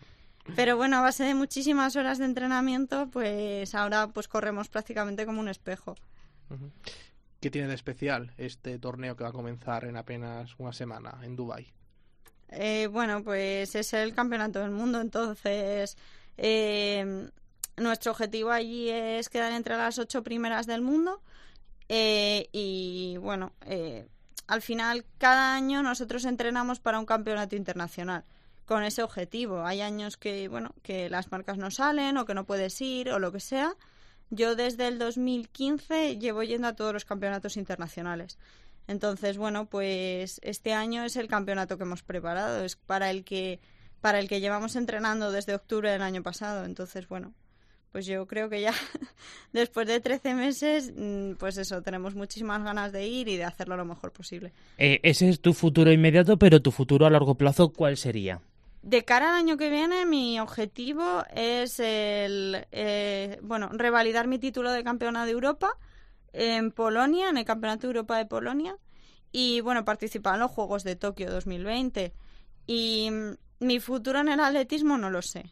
Pero 0.55 0.77
bueno, 0.77 0.97
a 0.97 1.01
base 1.01 1.23
de 1.23 1.35
muchísimas 1.35 1.95
horas 1.95 2.17
de 2.17 2.25
entrenamiento, 2.25 3.07
pues 3.11 3.73
ahora 3.75 4.07
pues 4.07 4.27
corremos 4.27 4.67
prácticamente 4.67 5.25
como 5.25 5.39
un 5.39 5.47
espejo. 5.47 5.95
¿Qué 7.39 7.51
tiene 7.51 7.67
de 7.67 7.75
especial 7.75 8.33
este 8.37 8.79
torneo 8.79 9.15
que 9.15 9.23
va 9.23 9.29
a 9.29 9.33
comenzar 9.33 9.85
en 9.85 9.95
apenas 9.97 10.55
una 10.57 10.73
semana 10.73 11.19
en 11.23 11.35
Dubai? 11.35 11.71
Eh, 12.49 12.87
bueno, 12.87 13.23
pues 13.23 13.75
es 13.75 13.93
el 13.93 14.13
campeonato 14.13 14.59
del 14.59 14.71
mundo, 14.71 14.99
entonces 14.99 15.97
eh, 16.37 17.29
nuestro 17.79 18.11
objetivo 18.11 18.51
allí 18.51 18.89
es 18.89 19.29
quedar 19.29 19.51
entre 19.53 19.77
las 19.77 19.99
ocho 19.99 20.23
primeras 20.23 20.67
del 20.67 20.81
mundo 20.81 21.21
eh, 21.87 22.49
y 22.51 23.17
bueno, 23.17 23.53
al 24.47 24.61
final 24.61 25.05
cada 25.17 25.55
año 25.55 25.83
nosotros 25.83 26.25
entrenamos 26.25 26.79
para 26.79 26.99
un 26.99 27.05
campeonato 27.05 27.55
internacional 27.55 28.23
con 28.65 28.83
ese 28.83 29.01
objetivo. 29.01 29.65
Hay 29.65 29.81
años 29.81 30.17
que 30.17 30.47
bueno 30.47 30.75
que 30.83 31.09
las 31.09 31.31
marcas 31.31 31.57
no 31.57 31.71
salen 31.71 32.17
o 32.17 32.25
que 32.25 32.35
no 32.35 32.45
puedes 32.45 32.79
ir 32.81 33.09
o 33.09 33.17
lo 33.17 33.31
que 33.31 33.39
sea. 33.39 33.75
Yo 34.29 34.55
desde 34.55 34.87
el 34.87 34.99
2015 34.99 36.17
llevo 36.17 36.43
yendo 36.43 36.67
a 36.67 36.75
todos 36.75 36.93
los 36.93 37.03
campeonatos 37.03 37.57
internacionales. 37.57 38.37
Entonces, 38.87 39.37
bueno, 39.37 39.67
pues 39.67 40.39
este 40.43 40.73
año 40.73 41.03
es 41.03 41.15
el 41.15 41.27
campeonato 41.27 41.77
que 41.77 41.83
hemos 41.83 42.03
preparado, 42.03 42.63
es 42.63 42.75
para 42.75 43.09
el 43.09 43.23
que 43.23 43.59
para 44.01 44.19
el 44.19 44.29
que 44.29 44.39
llevamos 44.39 44.75
entrenando 44.75 45.31
desde 45.31 45.55
octubre 45.55 45.91
del 45.91 46.03
año 46.03 46.23
pasado. 46.23 46.65
Entonces, 46.65 47.07
bueno, 47.07 47.33
pues 47.91 48.05
yo 48.05 48.25
creo 48.27 48.49
que 48.49 48.61
ya 48.61 48.73
después 49.53 49.87
de 49.87 49.99
13 49.99 50.35
meses, 50.35 50.93
mm, 50.95 51.33
pues 51.33 51.57
eso, 51.57 51.81
tenemos 51.81 52.15
muchísimas 52.15 52.63
ganas 52.63 52.91
de 52.91 53.07
ir 53.07 53.27
y 53.27 53.37
de 53.37 53.43
hacerlo 53.43 53.77
lo 53.77 53.85
mejor 53.85 54.11
posible. 54.11 54.53
Eh, 54.77 54.99
ese 55.03 55.29
es 55.29 55.41
tu 55.41 55.53
futuro 55.53 55.91
inmediato, 55.91 56.37
pero 56.37 56.61
tu 56.61 56.71
futuro 56.71 57.05
a 57.05 57.09
largo 57.09 57.35
plazo, 57.35 57.69
¿cuál 57.69 57.97
sería? 57.97 58.41
De 58.81 59.03
cara 59.03 59.29
al 59.29 59.35
año 59.35 59.57
que 59.57 59.69
viene, 59.69 60.05
mi 60.05 60.39
objetivo 60.39 61.23
es 61.35 61.79
el, 61.79 62.65
eh, 62.71 63.39
bueno, 63.41 63.69
revalidar 63.73 64.27
mi 64.27 64.39
título 64.39 64.71
de 64.71 64.83
campeona 64.83 65.25
de 65.25 65.31
Europa 65.31 65.77
en 66.31 66.71
Polonia, 66.71 67.29
en 67.29 67.37
el 67.37 67.45
Campeonato 67.45 67.81
de 67.81 67.87
Europa 67.87 68.17
de 68.17 68.25
Polonia, 68.25 68.77
y 69.31 69.61
bueno, 69.61 69.83
participar 69.83 70.35
en 70.35 70.41
los 70.41 70.51
Juegos 70.51 70.83
de 70.83 70.95
Tokio 70.95 71.29
2020. 71.29 72.13
Y 72.67 73.09
mm, 73.11 73.65
mi 73.65 73.79
futuro 73.79 74.19
en 74.19 74.29
el 74.29 74.39
atletismo 74.39 74.97
no 74.97 75.09
lo 75.09 75.21
sé. 75.21 75.51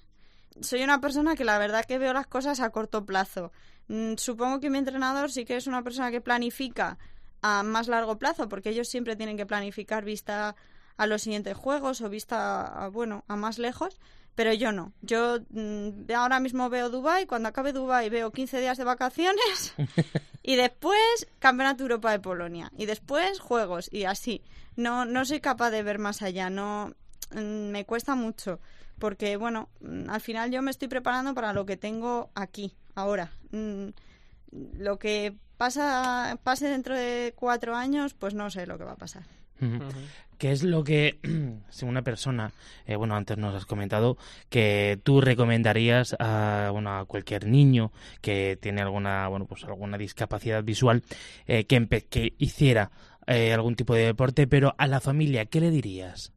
Soy 0.61 0.83
una 0.83 1.01
persona 1.01 1.35
que 1.35 1.45
la 1.45 1.57
verdad 1.57 1.85
que 1.85 1.97
veo 1.97 2.13
las 2.13 2.27
cosas 2.27 2.59
a 2.59 2.69
corto 2.69 3.05
plazo. 3.05 3.51
Mm, 3.87 4.15
supongo 4.17 4.59
que 4.59 4.69
mi 4.69 4.77
entrenador 4.77 5.31
sí 5.31 5.45
que 5.45 5.55
es 5.55 5.67
una 5.67 5.83
persona 5.83 6.11
que 6.11 6.21
planifica 6.21 6.97
a 7.41 7.63
más 7.63 7.87
largo 7.87 8.17
plazo, 8.17 8.49
porque 8.49 8.69
ellos 8.69 8.87
siempre 8.87 9.15
tienen 9.15 9.37
que 9.37 9.45
planificar 9.45 10.03
vista 10.03 10.55
a 10.97 11.07
los 11.07 11.21
siguientes 11.21 11.55
juegos 11.55 12.01
o 12.01 12.09
vista, 12.09 12.65
a, 12.65 12.89
bueno, 12.89 13.23
a 13.27 13.35
más 13.35 13.59
lejos 13.59 13.99
pero 14.37 14.53
yo 14.53 14.71
no. 14.71 14.93
Yo 15.01 15.39
mm, 15.49 16.11
ahora 16.15 16.39
mismo 16.39 16.69
veo 16.69 16.91
Dubai, 16.91 17.25
cuando 17.25 17.49
acabe 17.49 17.73
Dubai 17.73 18.07
veo 18.11 18.31
15 18.31 18.59
días 18.59 18.77
de 18.77 18.83
vacaciones 18.83 19.73
y 20.43 20.55
después 20.55 21.27
Campeonato 21.39 21.81
Europa 21.81 22.11
de 22.11 22.19
Polonia 22.19 22.71
y 22.77 22.85
después 22.85 23.39
juegos 23.39 23.89
y 23.91 24.03
así. 24.03 24.43
No 24.75 25.05
no 25.05 25.25
soy 25.25 25.39
capaz 25.39 25.71
de 25.71 25.81
ver 25.81 25.97
más 25.97 26.21
allá, 26.21 26.51
no 26.51 26.93
mm, 27.31 27.71
me 27.71 27.85
cuesta 27.85 28.13
mucho 28.13 28.59
porque 28.99 29.37
bueno, 29.37 29.69
mm, 29.81 30.09
al 30.09 30.21
final 30.21 30.51
yo 30.51 30.61
me 30.61 30.71
estoy 30.71 30.87
preparando 30.87 31.33
para 31.33 31.53
lo 31.53 31.65
que 31.65 31.77
tengo 31.77 32.29
aquí 32.35 32.73
ahora. 32.95 33.31
Lo 34.51 34.99
que 34.99 35.35
pasa 35.57 36.39
pase 36.43 36.67
dentro 36.67 36.95
de 36.95 37.33
cuatro 37.35 37.75
años, 37.75 38.13
pues 38.13 38.33
no 38.33 38.49
sé 38.49 38.65
lo 38.65 38.77
que 38.77 38.83
va 38.83 38.93
a 38.93 38.97
pasar. 38.97 39.23
¿Qué 40.37 40.51
es 40.51 40.63
lo 40.63 40.83
que, 40.83 41.19
según 41.69 41.91
una 41.91 42.03
persona, 42.03 42.51
eh, 42.85 42.95
bueno, 42.95 43.15
antes 43.15 43.37
nos 43.37 43.55
has 43.55 43.65
comentado 43.65 44.17
que 44.49 44.99
tú 45.03 45.19
recomendarías 45.19 46.15
a, 46.19 46.69
bueno, 46.71 46.95
a 46.95 47.05
cualquier 47.05 47.47
niño 47.47 47.91
que 48.21 48.57
tiene 48.61 48.81
alguna, 48.81 49.27
bueno, 49.29 49.45
pues 49.45 49.63
alguna 49.63 49.97
discapacidad 49.97 50.63
visual 50.63 51.03
eh, 51.47 51.65
que, 51.65 51.87
que 52.07 52.33
hiciera 52.37 52.91
eh, 53.25 53.51
algún 53.51 53.75
tipo 53.75 53.95
de 53.95 54.05
deporte, 54.05 54.45
pero 54.45 54.75
a 54.77 54.87
la 54.87 54.99
familia, 54.99 55.45
¿qué 55.45 55.59
le 55.59 55.71
dirías? 55.71 56.33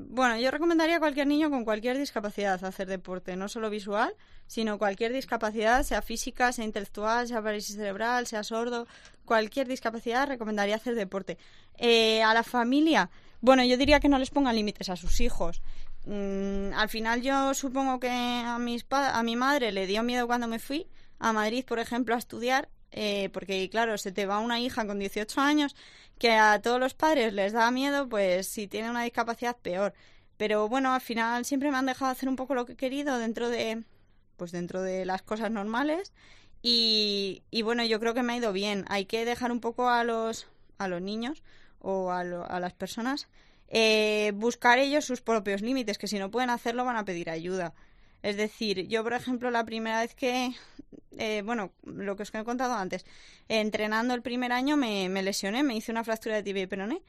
Bueno, 0.00 0.38
yo 0.38 0.50
recomendaría 0.50 0.96
a 0.96 0.98
cualquier 0.98 1.26
niño 1.26 1.50
con 1.50 1.64
cualquier 1.64 1.98
discapacidad 1.98 2.62
hacer 2.64 2.88
deporte, 2.88 3.36
no 3.36 3.48
solo 3.48 3.70
visual, 3.70 4.14
sino 4.46 4.78
cualquier 4.78 5.12
discapacidad, 5.12 5.82
sea 5.82 6.02
física, 6.02 6.52
sea 6.52 6.64
intelectual, 6.64 7.28
sea 7.28 7.42
parálisis 7.42 7.76
cerebral, 7.76 8.26
sea 8.26 8.42
sordo, 8.42 8.86
cualquier 9.24 9.68
discapacidad 9.68 10.28
recomendaría 10.28 10.76
hacer 10.76 10.94
deporte. 10.94 11.38
Eh, 11.78 12.22
a 12.22 12.34
la 12.34 12.42
familia, 12.42 13.10
bueno, 13.40 13.64
yo 13.64 13.76
diría 13.76 14.00
que 14.00 14.08
no 14.08 14.18
les 14.18 14.30
pongan 14.30 14.56
límites 14.56 14.88
a 14.88 14.96
sus 14.96 15.20
hijos. 15.20 15.62
Mm, 16.06 16.72
al 16.74 16.88
final 16.88 17.22
yo 17.22 17.54
supongo 17.54 17.98
que 17.98 18.10
a, 18.10 18.58
mis 18.58 18.86
a 18.90 19.22
mi 19.22 19.36
madre 19.36 19.72
le 19.72 19.86
dio 19.86 20.02
miedo 20.02 20.26
cuando 20.26 20.46
me 20.46 20.58
fui 20.58 20.86
a 21.18 21.32
Madrid, 21.32 21.64
por 21.64 21.78
ejemplo, 21.78 22.14
a 22.14 22.18
estudiar, 22.18 22.68
eh, 22.94 23.28
porque 23.32 23.68
claro, 23.68 23.98
se 23.98 24.12
te 24.12 24.24
va 24.24 24.38
una 24.38 24.60
hija 24.60 24.86
con 24.86 24.98
18 24.98 25.40
años 25.40 25.74
que 26.18 26.30
a 26.32 26.60
todos 26.62 26.80
los 26.80 26.94
padres 26.94 27.32
les 27.34 27.52
da 27.52 27.70
miedo, 27.70 28.08
pues 28.08 28.48
si 28.48 28.68
tiene 28.68 28.88
una 28.90 29.02
discapacidad 29.02 29.56
peor. 29.56 29.92
Pero 30.36 30.68
bueno, 30.68 30.94
al 30.94 31.00
final 31.00 31.44
siempre 31.44 31.70
me 31.70 31.76
han 31.76 31.86
dejado 31.86 32.10
hacer 32.10 32.28
un 32.28 32.36
poco 32.36 32.54
lo 32.54 32.66
que 32.66 32.72
he 32.74 32.76
querido 32.76 33.18
dentro 33.18 33.48
de, 33.50 33.82
pues 34.36 34.52
dentro 34.52 34.80
de 34.82 35.04
las 35.04 35.22
cosas 35.22 35.50
normales. 35.50 36.12
Y, 36.62 37.42
y 37.50 37.62
bueno, 37.62 37.84
yo 37.84 38.00
creo 38.00 38.14
que 38.14 38.22
me 38.22 38.34
ha 38.34 38.36
ido 38.36 38.52
bien. 38.52 38.84
Hay 38.88 39.06
que 39.06 39.24
dejar 39.24 39.52
un 39.52 39.60
poco 39.60 39.88
a 39.90 40.04
los, 40.04 40.46
a 40.78 40.88
los 40.88 41.02
niños 41.02 41.42
o 41.80 42.10
a, 42.10 42.20
a 42.20 42.60
las 42.60 42.72
personas 42.72 43.28
eh, 43.68 44.32
buscar 44.36 44.78
ellos 44.78 45.04
sus 45.04 45.20
propios 45.20 45.60
límites, 45.60 45.98
que 45.98 46.06
si 46.06 46.18
no 46.18 46.30
pueden 46.30 46.50
hacerlo 46.50 46.84
van 46.84 46.96
a 46.96 47.04
pedir 47.04 47.30
ayuda. 47.30 47.74
Es 48.24 48.38
decir, 48.38 48.88
yo, 48.88 49.04
por 49.04 49.12
ejemplo, 49.12 49.50
la 49.50 49.66
primera 49.66 50.00
vez 50.00 50.14
que, 50.14 50.54
eh, 51.18 51.42
bueno, 51.44 51.72
lo 51.84 52.16
que 52.16 52.22
os 52.22 52.34
he 52.34 52.42
contado 52.42 52.72
antes, 52.72 53.04
entrenando 53.48 54.14
el 54.14 54.22
primer 54.22 54.50
año 54.50 54.78
me, 54.78 55.10
lesioné, 55.22 55.62
me 55.62 55.76
hice 55.76 55.92
una 55.92 56.04
fractura 56.04 56.36
de 56.36 56.42
tibia 56.42 56.62
y 56.62 56.66
peroné. 56.66 57.02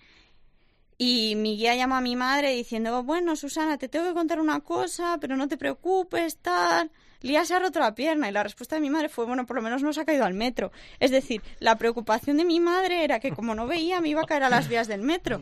Y 0.97 1.35
mi 1.37 1.55
guía 1.55 1.73
llamó 1.73 1.95
a 1.95 2.01
mi 2.01 2.17
madre 2.17 2.51
diciendo, 2.51 3.01
bueno, 3.03 3.37
Susana, 3.37 3.77
te 3.77 3.87
tengo 3.87 4.07
que 4.07 4.13
contar 4.13 4.41
una 4.41 4.59
cosa, 4.59 5.17
pero 5.21 5.37
no 5.37 5.47
te 5.47 5.55
preocupes, 5.55 6.35
tal. 6.39 6.91
Lía 7.21 7.45
se 7.45 7.53
ha 7.53 7.59
roto 7.59 7.79
la 7.79 7.95
pierna 7.95 8.27
y 8.27 8.33
la 8.33 8.43
respuesta 8.43 8.75
de 8.75 8.81
mi 8.81 8.89
madre 8.89 9.07
fue, 9.07 9.25
bueno, 9.25 9.45
por 9.45 9.55
lo 9.55 9.61
menos 9.61 9.83
no 9.83 9.93
se 9.93 10.01
ha 10.01 10.05
caído 10.05 10.25
al 10.25 10.33
metro. 10.33 10.73
Es 10.99 11.11
decir, 11.11 11.41
la 11.59 11.77
preocupación 11.77 12.35
de 12.35 12.43
mi 12.43 12.59
madre 12.59 13.05
era 13.05 13.21
que 13.21 13.31
como 13.31 13.55
no 13.55 13.67
veía 13.67 14.01
me 14.01 14.09
iba 14.09 14.21
a 14.21 14.25
caer 14.25 14.43
a 14.43 14.49
las 14.49 14.67
vías 14.67 14.89
del 14.89 15.01
metro. 15.01 15.41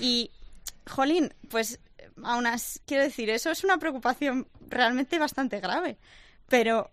Y, 0.00 0.30
jolín, 0.86 1.34
pues 1.48 1.80
aún 2.24 2.46
así, 2.46 2.80
quiero 2.86 3.04
decir, 3.04 3.30
eso 3.30 3.50
es 3.50 3.64
una 3.64 3.78
preocupación 3.78 4.48
realmente 4.68 5.18
bastante 5.18 5.60
grave. 5.60 5.98
Pero 6.48 6.90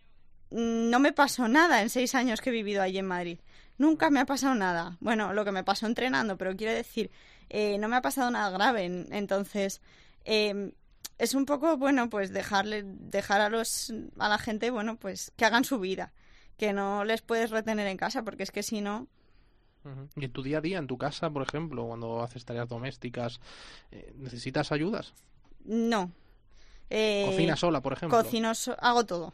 no 0.50 1.00
me 1.00 1.14
pasó 1.14 1.48
nada 1.48 1.82
en 1.82 1.90
seis 1.90 2.16
años 2.16 2.42
que 2.42 2.50
he 2.50 2.54
vivido 2.54 2.82
allí 2.82 2.98
en 2.98 3.08
Madrid. 3.08 3.40
Nunca 3.78 4.10
me 4.10 4.20
ha 4.20 4.26
pasado 4.26 4.56
nada. 4.56 4.98
Bueno, 5.00 5.34
lo 5.34 5.46
que 5.46 5.52
me 5.52 5.64
pasó 5.64 5.86
entrenando, 5.86 6.38
pero 6.38 6.56
quiero 6.56 6.74
decir, 6.74 7.12
eh, 7.50 7.78
no 7.78 7.88
me 7.88 7.96
ha 7.96 8.02
pasado 8.02 8.32
nada 8.32 8.50
grave. 8.50 8.86
Entonces, 8.86 9.82
em, 10.26 10.72
es 11.18 11.34
un 11.34 11.46
poco, 11.46 11.78
bueno, 11.78 12.10
pues 12.10 12.32
dejarle, 12.32 12.84
dejar 12.86 13.42
a 13.42 13.50
los, 13.50 13.94
a 14.20 14.30
la 14.30 14.38
gente, 14.38 14.70
bueno, 14.72 14.98
pues 14.98 15.32
que 15.36 15.46
hagan 15.46 15.64
su 15.64 15.80
vida, 15.80 16.14
que 16.58 16.74
no 16.74 17.04
les 17.04 17.22
puedes 17.22 17.52
retener 17.52 17.88
en 17.88 17.98
casa, 17.98 18.24
porque 18.24 18.44
es 18.44 18.52
que 18.52 18.64
si 18.64 18.82
no, 18.82 19.08
¿Y 20.16 20.26
en 20.26 20.32
tu 20.32 20.44
día 20.44 20.58
a 20.58 20.62
día, 20.62 20.78
en 20.80 20.88
tu 20.88 20.98
casa, 20.98 21.30
por 21.30 21.42
ejemplo, 21.44 21.86
cuando 21.86 22.22
haces 22.22 22.44
tareas 22.44 22.68
domésticas, 22.68 23.40
eh, 23.92 24.14
necesitas 24.18 24.72
ayudas? 24.72 25.14
No. 25.64 26.12
Eh, 26.90 27.24
¿Cocina 27.26 27.56
sola, 27.56 27.82
por 27.82 27.94
ejemplo? 27.94 28.22
Cocino, 28.22 28.52
hago 28.80 29.06
todo. 29.06 29.34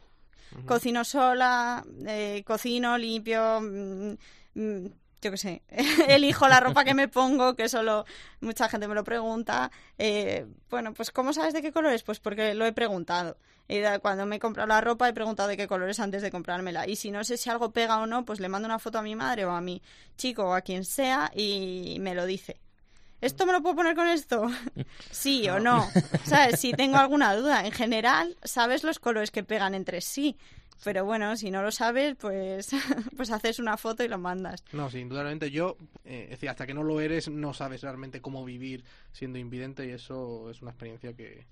Cocino 0.68 1.04
sola, 1.04 1.84
eh, 2.06 2.44
cocino, 2.46 2.98
limpio, 2.98 3.60
mm, 3.60 4.14
mm, 4.54 4.86
yo 5.24 5.32
qué 5.32 5.38
sé, 5.38 5.62
elijo 6.08 6.48
la 6.48 6.60
ropa 6.60 6.84
que 6.84 6.94
me 6.94 7.08
pongo, 7.08 7.56
que 7.56 7.70
solo 7.70 8.06
mucha 8.42 8.70
gente 8.70 8.88
me 8.88 8.96
lo 8.96 9.04
pregunta. 9.04 9.72
Eh, 9.98 10.46
bueno, 10.70 10.94
pues 10.94 11.12
¿cómo 11.12 11.34
sabes 11.34 11.54
de 11.54 11.62
qué 11.62 11.72
colores? 11.72 12.04
Pues 12.04 12.20
porque 12.20 12.54
lo 12.54 12.66
he 12.66 12.74
preguntado. 12.74 13.38
Y 13.68 13.82
cuando 14.02 14.26
me 14.26 14.36
he 14.36 14.40
comprado 14.40 14.68
la 14.68 14.82
ropa 14.82 15.08
he 15.08 15.14
preguntado 15.14 15.48
de 15.48 15.56
qué 15.56 15.68
colores 15.68 16.00
antes 16.00 16.22
de 16.22 16.32
comprármela. 16.32 16.88
Y 16.88 16.98
si 16.98 17.12
no 17.12 17.24
sé 17.24 17.38
si 17.38 17.50
algo 17.50 17.72
pega 17.72 18.00
o 18.00 18.06
no, 18.06 18.26
pues 18.26 18.40
le 18.40 18.50
mando 18.50 18.68
una 18.68 18.80
foto 18.80 19.00
a 19.00 19.02
mi 19.02 19.16
madre 19.16 19.46
o 19.46 19.52
a 19.52 19.62
mi 19.62 19.82
chico 20.18 20.44
o 20.46 20.54
a 20.54 20.62
quien 20.62 20.84
sea 20.84 21.32
y 21.34 21.98
me 22.02 22.14
lo 22.14 22.26
dice. 22.26 22.60
¿Esto 23.24 23.46
me 23.46 23.54
lo 23.54 23.62
puedo 23.62 23.78
poner 23.78 23.96
con 23.96 24.08
esto? 24.08 24.52
sí 25.12 25.48
o 25.48 25.60
no. 25.60 25.90
¿Sabes? 26.26 26.60
Si 26.60 26.74
tengo 26.74 26.98
alguna 26.98 27.34
duda. 27.36 27.66
En 27.66 27.72
general, 27.72 28.36
sabes 28.44 28.84
los 28.84 29.00
colores 29.00 29.32
que 29.32 29.44
pegan 29.44 29.74
entre 29.76 30.02
sí. 30.02 30.36
Pero 30.84 31.06
bueno, 31.06 31.38
si 31.38 31.50
no 31.50 31.64
lo 31.64 31.72
sabes, 31.72 32.16
pues, 32.20 32.72
pues 33.16 33.32
haces 33.32 33.60
una 33.60 33.78
foto 33.78 34.04
y 34.04 34.10
lo 34.10 34.18
mandas. 34.18 34.66
No, 34.74 34.90
sí, 34.90 35.00
indudablemente 35.00 35.50
yo, 35.50 35.78
eh, 36.04 36.24
es 36.26 36.30
decir, 36.32 36.50
hasta 36.50 36.68
que 36.68 36.74
no 36.74 36.84
lo 36.84 37.00
eres, 37.00 37.30
no 37.30 37.54
sabes 37.54 37.82
realmente 37.82 38.20
cómo 38.20 38.44
vivir 38.44 38.84
siendo 39.14 39.40
invidente 39.40 39.86
y 39.86 39.92
eso 39.92 40.50
es 40.50 40.62
una 40.62 40.72
experiencia 40.72 41.14
que, 41.14 41.46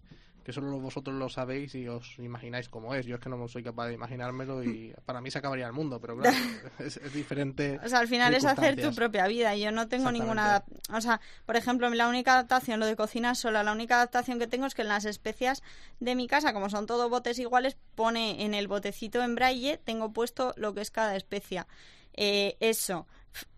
que 0.44 0.52
solo 0.52 0.80
vosotros 0.80 1.16
lo 1.16 1.30
sabéis 1.30 1.76
y 1.76 1.88
os 1.88 2.18
imagináis 2.20 2.70
cómo 2.70 2.96
es. 2.96 3.06
Yo 3.06 3.16
es 3.16 3.22
que 3.22 3.30
no 3.30 3.48
soy 3.48 3.64
capaz 3.64 3.88
de 3.88 3.94
imaginármelo 3.94 4.64
y 4.64 4.94
para 5.06 5.22
mí 5.22 5.30
se 5.30 5.40
acabaría 5.40 5.68
el 5.68 5.74
mundo, 5.74 6.00
pero 6.00 6.18
claro, 6.18 6.36
es, 6.80 7.00
diferente. 7.14 7.80
O 7.84 7.90
sea, 7.90 8.00
al 8.00 8.08
final 8.08 8.34
es 8.34 8.46
hacer 8.46 8.82
tu 8.82 8.94
propia 8.96 9.28
vida. 9.28 9.56
Yo 9.56 9.72
no 9.72 9.88
tengo 9.88 10.12
ninguna. 10.12 10.64
O 10.94 11.02
sea, 11.02 11.22
por 11.46 11.56
ejemplo, 11.56 11.90
la 11.90 12.08
única 12.08 12.34
adaptación, 12.34 12.80
lo 12.80 12.86
de 12.86 12.96
cocina 12.96 13.36
sola, 13.36 13.64
la 13.64 13.72
única 13.72 13.96
adaptación 13.96 14.40
que 14.40 14.48
tengo 14.48 14.66
es 14.66 14.74
que 14.74 14.82
en 14.82 14.88
las 14.88 15.06
especias 15.06 15.62
de 16.00 16.16
mi 16.16 16.28
casa, 16.28 16.54
como 16.54 16.70
son 16.70 16.86
todos 16.86 17.10
botes 17.10 17.38
iguales, 17.40 17.78
pone 17.96 18.44
en 18.44 18.54
el 18.54 18.68
botecito 18.68 19.22
en 19.22 19.36
braille, 19.36 19.78
tengo 19.78 20.14
puesto 20.14 20.54
lo 20.58 20.74
que 20.74 20.82
es 20.82 20.92
cada 20.92 21.16
especia. 21.16 21.68
Eh, 22.14 22.58
eso. 22.60 23.08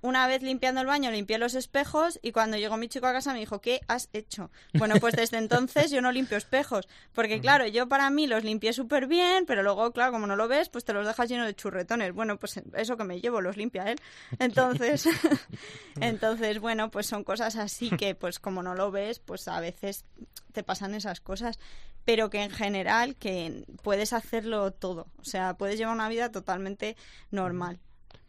Una 0.01 0.27
vez 0.27 0.43
limpiando 0.43 0.81
el 0.81 0.87
baño 0.87 1.11
limpié 1.11 1.37
los 1.37 1.55
espejos 1.55 2.19
y 2.21 2.31
cuando 2.31 2.57
llegó 2.57 2.77
mi 2.77 2.89
chico 2.89 3.07
a 3.07 3.13
casa 3.13 3.33
me 3.33 3.39
dijo, 3.39 3.61
¿qué 3.61 3.81
has 3.87 4.09
hecho? 4.13 4.51
Bueno, 4.73 4.95
pues 4.99 5.15
desde 5.15 5.37
entonces 5.37 5.91
yo 5.91 6.01
no 6.01 6.11
limpio 6.11 6.37
espejos, 6.37 6.87
porque 7.13 7.39
claro, 7.39 7.67
yo 7.67 7.87
para 7.87 8.09
mí 8.09 8.27
los 8.27 8.43
limpié 8.43 8.73
súper 8.73 9.07
bien, 9.07 9.45
pero 9.45 9.63
luego, 9.63 9.91
claro, 9.91 10.11
como 10.11 10.27
no 10.27 10.35
lo 10.35 10.47
ves, 10.47 10.69
pues 10.69 10.83
te 10.85 10.93
los 10.93 11.07
dejas 11.07 11.29
lleno 11.29 11.45
de 11.45 11.55
churretones. 11.55 12.13
Bueno, 12.13 12.37
pues 12.37 12.61
eso 12.75 12.97
que 12.97 13.03
me 13.03 13.21
llevo 13.21 13.41
los 13.41 13.57
limpia 13.57 13.89
él. 13.91 13.97
Entonces, 14.39 15.07
entonces 16.01 16.59
bueno, 16.59 16.91
pues 16.91 17.07
son 17.07 17.23
cosas 17.23 17.55
así 17.55 17.89
que 17.89 18.15
pues 18.15 18.39
como 18.39 18.61
no 18.61 18.75
lo 18.75 18.91
ves, 18.91 19.19
pues 19.19 19.47
a 19.47 19.59
veces 19.59 20.05
te 20.51 20.63
pasan 20.63 20.93
esas 20.95 21.19
cosas 21.21 21.59
pero 22.05 22.29
que 22.29 22.43
en 22.43 22.51
general 22.51 23.15
que 23.15 23.65
puedes 23.81 24.11
hacerlo 24.11 24.71
todo, 24.71 25.07
o 25.19 25.23
sea, 25.23 25.55
puedes 25.57 25.77
llevar 25.77 25.95
una 25.95 26.09
vida 26.09 26.33
totalmente 26.33 26.97
normal 27.31 27.79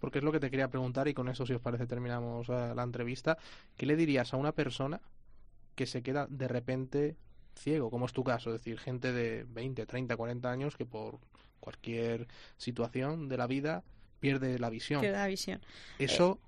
porque 0.05 0.19
es 0.19 0.25
lo 0.25 0.33
que 0.33 0.39
te 0.39 0.51
quería 0.51 0.69
preguntar 0.69 1.09
y 1.09 1.15
con 1.15 1.31
eso, 1.31 1.47
si 1.47 1.55
os 1.55 1.63
parece, 1.63 1.87
terminamos 1.87 2.51
eh, 2.51 2.75
la 2.77 2.83
entrevista. 2.83 3.39
¿Qué 3.75 3.87
le 3.87 3.97
dirías 3.97 4.35
a 4.35 4.37
una 4.37 4.53
persona 4.53 5.01
que 5.75 5.87
se 5.87 6.03
queda 6.03 6.27
de 6.29 6.47
repente 6.47 7.17
ciego, 7.55 7.91
como 7.91 8.05
es 8.05 8.13
tu 8.13 8.23
caso? 8.23 8.51
Es 8.51 8.61
decir, 8.61 8.79
gente 8.79 9.15
de 9.15 9.47
20, 9.49 9.87
30, 9.87 10.15
40 10.15 10.51
años 10.51 10.77
que 10.77 10.85
por 10.85 11.21
cualquier 11.59 12.29
situación 12.59 13.31
de 13.31 13.39
la 13.39 13.47
vida 13.47 13.83
pierde 14.21 14.59
la 14.59 14.69
visión. 14.69 15.01
Pierde 15.01 15.17
la 15.17 15.27
visión. 15.27 15.63
Eso, 15.99 16.39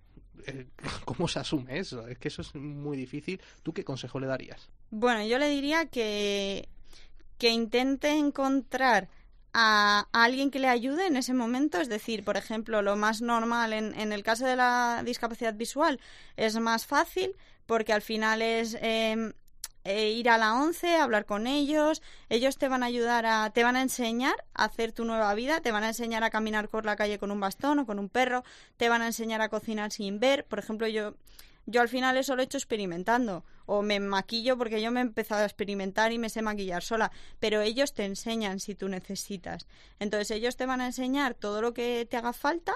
eh, 0.47 0.67
¿cómo 1.07 1.27
se 1.27 1.39
asume 1.39 1.79
eso? 1.79 2.07
Es 2.09 2.19
que 2.19 2.29
eso 2.29 2.43
es 2.43 2.55
muy 2.55 2.99
difícil. 2.99 3.41
¿Tú 3.63 3.73
qué 3.73 3.85
consejo 3.85 4.21
le 4.21 4.27
darías? 4.27 4.69
Bueno, 4.91 5.27
yo 5.27 5.39
le 5.39 5.49
diría 5.49 5.87
que, 5.87 6.69
que 7.39 7.49
intente 7.49 8.11
encontrar 8.11 9.09
a, 9.59 10.07
alguien 10.13 10.51
que 10.51 10.59
le 10.59 10.69
ayude 10.69 11.07
en 11.07 11.17
ese 11.17 11.33
momento. 11.33 11.81
Es 11.81 11.89
decir, 11.89 12.25
por 12.25 12.37
ejemplo, 12.37 12.83
lo 12.83 12.95
más 12.97 13.23
normal 13.23 13.73
en, 13.73 13.99
en 13.99 14.13
el 14.13 14.23
caso 14.23 14.47
de 14.47 14.57
la 14.57 15.03
discapacidad 15.05 15.55
visual 15.55 15.99
es 16.37 16.59
más 16.61 16.87
fácil 16.87 17.35
porque 17.65 17.93
al 17.93 18.03
final 18.03 18.43
es 18.43 18.77
em, 18.81 19.33
eh, 19.85 20.11
ir 20.11 20.29
a 20.29 20.39
la 20.39 20.55
once, 20.55 20.97
hablar 20.97 21.27
con 21.27 21.47
ellos, 21.47 22.03
ellos 22.29 22.59
te 22.59 22.69
van 22.69 22.83
a 22.83 22.87
ayudar 22.87 23.27
a, 23.27 23.51
te 23.51 23.65
van 23.65 23.77
a 23.77 23.83
enseñar 23.83 24.35
a 24.55 24.65
hacer 24.65 24.93
tu 24.93 25.05
nueva 25.05 25.33
vida, 25.35 25.61
te 25.61 25.73
van 25.73 25.85
a 25.85 25.89
enseñar 25.89 26.23
a 26.23 26.31
caminar 26.31 26.69
por 26.69 26.85
la 26.85 26.97
calle 26.97 27.19
con 27.19 27.31
un 27.31 27.41
bastón 27.41 27.79
o 27.79 27.87
con 27.87 27.99
un 27.99 28.09
perro, 28.09 28.45
te 28.77 28.89
van 28.89 29.03
a 29.03 29.07
enseñar 29.07 29.41
a 29.41 29.49
cocinar 29.49 29.91
sin 29.91 30.21
ver. 30.21 30.45
Por 30.45 30.59
ejemplo, 30.59 30.87
yo 30.87 31.15
yo 31.67 31.81
al 31.81 31.89
final 31.89 32.17
eso 32.17 32.35
lo 32.35 32.43
he 32.43 32.45
hecho 32.45 32.59
experimentando. 32.59 33.45
O 33.67 33.83
me 33.83 33.99
maquillo 33.99 34.57
porque 34.57 34.81
yo 34.81 34.93
me 34.93 35.01
he 35.01 35.03
empezado 35.03 35.43
a 35.43 35.47
experimentar 35.47 36.13
y 36.13 36.19
me 36.19 36.31
sé 36.31 36.41
maquillar 36.41 36.83
sola. 36.83 37.11
Pero 37.41 37.61
ellos 37.61 37.93
te 37.93 38.05
enseñan 38.05 38.61
si 38.61 38.75
tú 38.75 38.89
necesitas. 38.89 39.67
Entonces 39.99 40.31
ellos 40.31 40.57
te 40.57 40.67
van 40.67 40.81
a 40.81 40.87
enseñar 40.87 41.35
todo 41.35 41.61
lo 41.61 41.75
que 41.75 42.07
te 42.09 42.17
haga 42.17 42.33
falta 42.33 42.75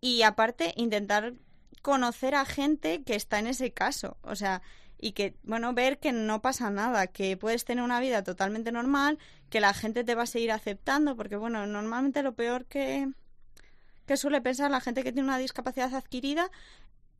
y 0.00 0.22
aparte 0.22 0.74
intentar 0.76 1.34
conocer 1.80 2.34
a 2.34 2.44
gente 2.44 3.02
que 3.02 3.14
está 3.14 3.38
en 3.38 3.46
ese 3.46 3.72
caso. 3.72 4.18
O 4.22 4.36
sea, 4.36 4.60
y 4.98 5.12
que, 5.12 5.36
bueno, 5.42 5.72
ver 5.72 5.98
que 5.98 6.12
no 6.12 6.42
pasa 6.42 6.70
nada, 6.70 7.06
que 7.06 7.36
puedes 7.36 7.64
tener 7.64 7.84
una 7.84 8.00
vida 8.00 8.22
totalmente 8.22 8.72
normal, 8.72 9.18
que 9.48 9.60
la 9.60 9.72
gente 9.72 10.04
te 10.04 10.14
va 10.14 10.24
a 10.24 10.26
seguir 10.26 10.52
aceptando, 10.52 11.16
porque, 11.16 11.36
bueno, 11.36 11.66
normalmente 11.66 12.22
lo 12.22 12.34
peor 12.34 12.66
que, 12.66 13.08
que 14.06 14.16
suele 14.16 14.40
pensar 14.40 14.70
la 14.70 14.80
gente 14.80 15.04
que 15.04 15.12
tiene 15.12 15.28
una 15.28 15.38
discapacidad 15.38 15.94
adquirida 15.94 16.50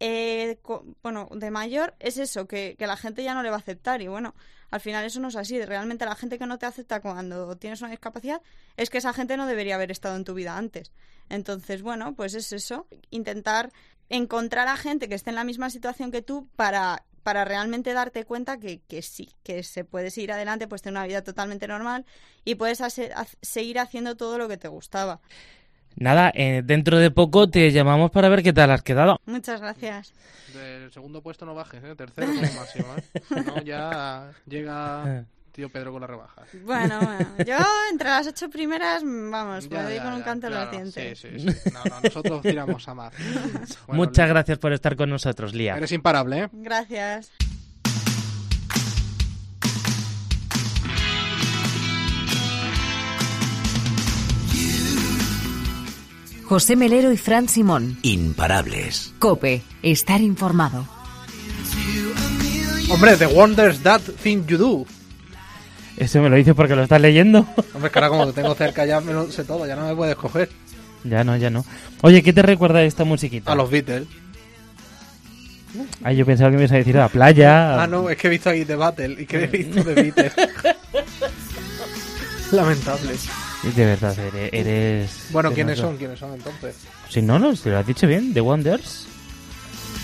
eh, 0.00 0.58
bueno, 1.02 1.28
de 1.32 1.50
mayor 1.50 1.94
es 1.98 2.18
eso, 2.18 2.46
que, 2.46 2.76
que, 2.78 2.86
la 2.86 2.96
gente 2.96 3.24
ya 3.24 3.34
no 3.34 3.42
le 3.42 3.50
va 3.50 3.56
a 3.56 3.60
aceptar. 3.60 4.00
Y 4.02 4.08
bueno, 4.08 4.34
al 4.70 4.80
final 4.80 5.04
eso 5.04 5.20
no 5.20 5.28
es 5.28 5.36
así. 5.36 5.62
Realmente 5.62 6.04
la 6.04 6.14
gente 6.14 6.38
que 6.38 6.46
no 6.46 6.58
te 6.58 6.66
acepta 6.66 7.00
cuando 7.00 7.56
tienes 7.56 7.80
una 7.80 7.90
discapacidad 7.90 8.42
es 8.76 8.90
que 8.90 8.98
esa 8.98 9.12
gente 9.12 9.36
no 9.36 9.46
debería 9.46 9.74
haber 9.74 9.90
estado 9.90 10.16
en 10.16 10.24
tu 10.24 10.34
vida 10.34 10.56
antes. 10.56 10.92
Entonces, 11.28 11.82
bueno, 11.82 12.14
pues 12.14 12.34
es 12.34 12.52
eso, 12.52 12.86
intentar 13.10 13.72
encontrar 14.08 14.68
a 14.68 14.76
gente 14.76 15.08
que 15.08 15.14
esté 15.14 15.30
en 15.30 15.36
la 15.36 15.44
misma 15.44 15.70
situación 15.70 16.10
que 16.10 16.22
tú 16.22 16.48
para 16.56 17.04
para 17.28 17.44
realmente 17.44 17.92
darte 17.92 18.24
cuenta 18.24 18.58
que, 18.58 18.80
que 18.88 19.02
sí, 19.02 19.34
que 19.42 19.62
se 19.62 19.84
puede 19.84 20.10
seguir 20.10 20.32
adelante, 20.32 20.66
pues 20.66 20.80
tener 20.80 20.98
una 20.98 21.06
vida 21.06 21.22
totalmente 21.22 21.68
normal 21.68 22.06
y 22.42 22.54
puedes 22.54 22.82
seguir 23.42 23.78
haciendo 23.80 24.16
todo 24.16 24.38
lo 24.38 24.48
que 24.48 24.56
te 24.56 24.68
gustaba. 24.68 25.20
Nada, 25.98 26.30
eh, 26.34 26.62
dentro 26.64 26.98
de 26.98 27.10
poco 27.10 27.50
te 27.50 27.72
llamamos 27.72 28.10
para 28.10 28.28
ver 28.28 28.42
qué 28.42 28.52
tal 28.52 28.70
has 28.70 28.82
quedado. 28.82 29.20
Muchas 29.26 29.60
gracias. 29.60 30.12
Del 30.54 30.92
segundo 30.92 31.22
puesto 31.22 31.44
no 31.44 31.54
bajes, 31.54 31.82
¿eh? 31.82 31.94
tercero 31.96 32.28
como 32.28 32.40
máximo. 32.40 32.86
¿eh? 32.96 33.42
No, 33.46 33.62
ya 33.62 34.30
llega 34.46 35.24
tío 35.58 35.68
Pedro 35.70 35.90
con 35.90 36.00
la 36.00 36.06
rebaja. 36.06 36.42
Bueno, 36.64 37.00
bueno, 37.00 37.26
yo 37.44 37.56
entre 37.90 38.08
las 38.08 38.28
ocho 38.28 38.48
primeras, 38.48 39.02
vamos, 39.02 39.68
me 39.68 39.82
doy 39.82 39.98
con 39.98 40.12
un 40.12 40.22
canto 40.22 40.46
en 40.46 40.54
los 40.54 40.70
dientes. 40.70 41.18
Sí, 41.18 41.30
sí, 41.36 41.50
sí. 41.50 41.70
No, 41.72 41.82
no, 41.82 42.00
nosotros 42.00 42.42
tiramos 42.42 42.86
a 42.86 42.94
más. 42.94 43.12
Muchas 43.88 44.28
gracias 44.28 44.58
por 44.58 44.72
estar 44.72 44.94
con 44.94 45.10
nosotros, 45.10 45.54
Lía. 45.54 45.76
Eres 45.76 45.90
imparable, 45.90 46.44
¿eh? 46.44 46.48
Gracias. 46.52 47.32
José 56.48 56.76
Melero 56.76 57.12
y 57.12 57.18
Fran 57.18 57.46
Simón. 57.46 57.98
Imparables. 58.00 59.12
Cope, 59.18 59.60
estar 59.82 60.22
informado. 60.22 60.88
Hombre, 62.88 63.18
The 63.18 63.26
Wonders 63.26 63.82
That 63.82 64.00
Thing 64.22 64.46
You 64.46 64.56
Do. 64.56 64.86
Eso 65.98 66.22
me 66.22 66.30
lo 66.30 66.36
dices 66.36 66.54
porque 66.54 66.74
lo 66.74 66.84
estás 66.84 67.02
leyendo. 67.02 67.40
Hombre, 67.74 67.90
que 67.90 67.98
ahora 67.98 68.08
como 68.08 68.26
te 68.28 68.32
tengo 68.32 68.54
cerca 68.54 68.86
ya 68.86 68.98
me 69.02 69.12
lo 69.12 69.30
sé 69.30 69.44
todo, 69.44 69.66
ya 69.66 69.76
no 69.76 69.86
me 69.86 69.94
puedes 69.94 70.16
coger. 70.16 70.48
Ya 71.04 71.22
no, 71.22 71.36
ya 71.36 71.50
no. 71.50 71.66
Oye, 72.00 72.22
¿qué 72.22 72.32
te 72.32 72.40
recuerda 72.40 72.82
esta 72.82 73.04
musiquita? 73.04 73.52
A 73.52 73.54
los 73.54 73.70
Beatles. 73.70 74.08
Ay, 76.02 76.16
yo 76.16 76.24
pensaba 76.24 76.50
que 76.50 76.56
me 76.56 76.62
ibas 76.62 76.72
a 76.72 76.76
decir 76.76 76.96
a 76.96 77.00
la 77.00 77.08
playa. 77.10 77.82
Ah, 77.82 77.86
no, 77.86 78.08
es 78.08 78.16
que 78.16 78.28
he 78.28 78.30
visto 78.30 78.48
ahí 78.48 78.64
The 78.64 78.74
Battle 78.74 79.20
y 79.20 79.26
que 79.26 79.44
he 79.44 79.46
visto 79.48 79.84
The 79.84 79.94
Beatles. 79.94 80.32
Lamentable. 82.52 83.16
De 83.62 83.84
verdad, 83.84 84.16
eres... 84.52 85.28
Bueno, 85.30 85.52
¿quiénes 85.52 85.78
son? 85.78 85.96
¿Quiénes 85.96 86.18
son 86.18 86.34
entonces? 86.34 86.76
Si 87.08 87.20
no, 87.22 87.38
no, 87.38 87.54
te 87.54 87.70
lo 87.70 87.78
has 87.78 87.86
dicho 87.86 88.06
bien, 88.06 88.32
The 88.32 88.40
Wonders. 88.40 89.06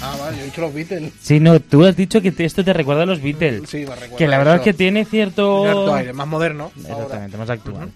Ah, 0.03 0.17
vale, 0.19 0.37
yo 0.37 0.43
he 0.43 0.47
dicho 0.47 0.61
los 0.61 0.75
Beatles. 0.75 1.13
Sí, 1.21 1.41
no, 1.41 1.61
tú 1.61 1.85
has 1.87 1.97
dicho 1.97 2.21
que 2.21 2.35
esto 2.37 2.65
te 2.65 2.73
recuerda 2.73 3.05
a 3.05 3.07
los 3.07 3.23
Beatles. 3.23 3.71
Sí, 3.71 3.79
me 3.79 3.95
recuerda. 3.95 4.17
Que 4.17 4.27
la 4.27 4.39
verdad 4.39 4.57
es 4.57 4.63
que 4.63 4.75
tiene 4.75 5.05
cierto... 5.05 5.63
Cierto 5.63 5.95
aire, 5.95 6.13
más 6.13 6.27
moderno. 6.27 6.73
Exactamente, 6.77 7.37
más 7.37 7.49
actual. 7.49 7.91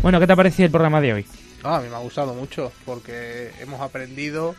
Bueno, 0.00 0.20
¿qué 0.20 0.26
te 0.26 0.32
ha 0.32 0.36
parecido 0.36 0.66
el 0.66 0.70
programa 0.70 1.00
de 1.00 1.12
hoy? 1.12 1.26
Ah, 1.64 1.76
a 1.76 1.80
mí 1.80 1.88
me 1.88 1.96
ha 1.96 2.00
gustado 2.00 2.32
mucho, 2.32 2.72
porque 2.86 3.50
hemos 3.60 3.80
aprendido, 3.80 4.54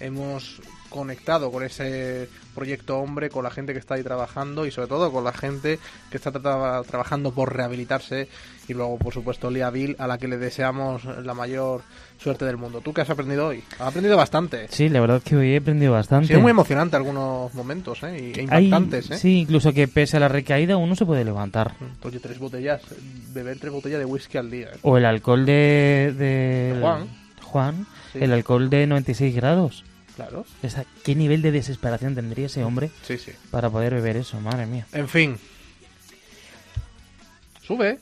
hemos 0.00 0.60
conectado 0.90 1.50
con 1.50 1.62
ese 1.64 2.28
proyecto 2.54 2.98
hombre, 2.98 3.30
con 3.30 3.42
la 3.44 3.50
gente 3.50 3.72
que 3.72 3.78
está 3.78 3.94
ahí 3.94 4.02
trabajando 4.02 4.66
y 4.66 4.70
sobre 4.70 4.88
todo 4.88 5.10
con 5.10 5.24
la 5.24 5.32
gente 5.32 5.78
que 6.10 6.16
está 6.16 6.30
trabajando 6.30 7.32
por 7.32 7.56
rehabilitarse 7.56 8.28
y 8.68 8.74
luego 8.74 8.98
por 8.98 9.12
supuesto 9.12 9.50
Lía 9.50 9.70
Bill 9.70 9.96
a 9.98 10.06
la 10.06 10.18
que 10.18 10.28
le 10.28 10.38
deseamos 10.38 11.04
la 11.04 11.34
mayor 11.34 11.82
suerte 12.18 12.44
del 12.44 12.56
mundo. 12.56 12.80
¿Tú 12.80 12.92
qué 12.92 13.02
has 13.02 13.10
aprendido 13.10 13.48
hoy? 13.48 13.62
Has 13.78 13.88
aprendido 13.88 14.16
bastante. 14.16 14.68
Sí, 14.70 14.88
la 14.88 15.00
verdad 15.00 15.18
es 15.18 15.24
que 15.24 15.36
hoy 15.36 15.52
he 15.52 15.56
aprendido 15.58 15.92
bastante. 15.92 16.28
Sí, 16.28 16.32
es 16.34 16.40
muy 16.40 16.50
emocionante 16.50 16.96
algunos 16.96 17.52
momentos 17.54 18.02
¿eh? 18.02 18.32
e 18.34 18.42
impactantes. 18.42 19.10
¿eh? 19.10 19.18
Sí, 19.18 19.40
incluso 19.40 19.72
que 19.72 19.88
pese 19.88 20.16
a 20.16 20.20
la 20.20 20.28
recaída 20.28 20.76
uno 20.76 20.96
se 20.96 21.04
puede 21.04 21.24
levantar. 21.24 21.72
Mm, 21.80 22.06
oye, 22.06 22.20
tres 22.20 22.38
botellas, 22.38 22.82
beber 23.32 23.58
tres 23.58 23.72
botellas 23.72 23.98
de 23.98 24.04
whisky 24.04 24.38
al 24.38 24.50
día. 24.50 24.68
¿eh? 24.68 24.78
O 24.82 24.96
el 24.96 25.04
alcohol 25.04 25.44
de... 25.44 26.14
de... 26.16 26.78
Juan. 26.80 27.08
Juan, 27.42 27.86
el 28.14 28.32
alcohol 28.32 28.70
de 28.70 28.86
96 28.86 29.34
grados. 29.34 29.84
Claro. 30.16 30.44
Esa, 30.62 30.84
¿Qué 31.02 31.14
nivel 31.14 31.42
de 31.42 31.50
desesperación 31.50 32.14
tendría 32.14 32.46
ese 32.46 32.62
hombre 32.64 32.90
sí, 33.02 33.18
sí. 33.18 33.32
para 33.50 33.68
poder 33.70 33.94
beber 33.94 34.16
eso? 34.16 34.40
Madre 34.40 34.66
mía. 34.66 34.86
En 34.92 35.08
fin. 35.08 35.36
Sube. 37.62 37.98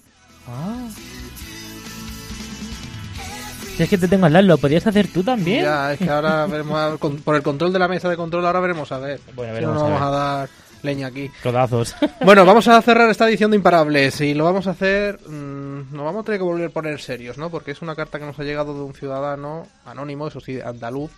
Ah. 0.48 0.88
Si 3.76 3.82
es 3.82 3.88
que 3.88 3.96
te 3.96 4.06
tengo 4.06 4.26
al 4.26 4.32
lado, 4.34 4.46
¿lo 4.46 4.58
podías 4.58 4.86
hacer 4.86 5.08
tú 5.08 5.22
también? 5.22 5.64
Ya, 5.64 5.94
es 5.94 5.98
que 5.98 6.10
ahora 6.10 6.46
veremos, 6.50 7.00
por 7.24 7.36
el 7.36 7.42
control 7.42 7.72
de 7.72 7.78
la 7.78 7.88
mesa 7.88 8.08
de 8.08 8.16
control, 8.16 8.44
ahora 8.44 8.60
veremos 8.60 8.92
a 8.92 8.98
ver. 8.98 9.20
Bueno, 9.34 9.54
veremos 9.54 9.76
no 9.76 9.84
vamos 9.84 10.02
a, 10.02 10.10
dar 10.10 10.48
leña 10.82 11.06
aquí. 11.06 11.30
Codazos. 11.42 11.94
Bueno, 12.24 12.44
vamos 12.44 12.68
a 12.68 12.80
cerrar 12.82 13.08
esta 13.08 13.28
edición 13.28 13.50
de 13.50 13.56
Imparables 13.56 14.20
y 14.20 14.34
lo 14.34 14.44
vamos 14.44 14.66
a 14.66 14.72
hacer. 14.72 15.20
Mmm, 15.26 15.90
nos 15.90 16.04
vamos 16.04 16.22
a 16.22 16.24
tener 16.24 16.40
que 16.40 16.44
volver 16.44 16.66
a 16.66 16.70
poner 16.70 17.00
serios, 17.00 17.38
¿no? 17.38 17.48
Porque 17.50 17.70
es 17.70 17.80
una 17.80 17.94
carta 17.96 18.18
que 18.18 18.26
nos 18.26 18.38
ha 18.38 18.44
llegado 18.44 18.74
de 18.74 18.82
un 18.82 18.94
ciudadano 18.94 19.66
anónimo, 19.86 20.28
eso 20.28 20.40
sí, 20.40 20.60
andaluz, 20.60 21.10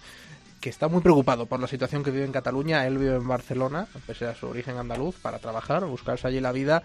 que 0.61 0.71
está 0.71 0.87
muy 0.87 1.01
preocupado 1.01 1.47
por 1.47 1.59
la 1.59 1.67
situación 1.67 2.05
que 2.05 2.13
vive 2.13 2.25
en 2.25 2.33
Cataluña. 2.33 2.87
Él 2.87 2.99
vive 2.99 3.17
en 3.17 3.27
Barcelona, 3.27 3.89
pese 4.07 4.27
a 4.27 4.35
su 4.35 4.47
origen 4.47 4.77
andaluz, 4.79 5.17
para 5.17 5.41
trabajar, 5.41 5.85
buscarse 5.87 6.29
allí 6.29 6.41
la 6.41 6.53
vida. 6.53 6.85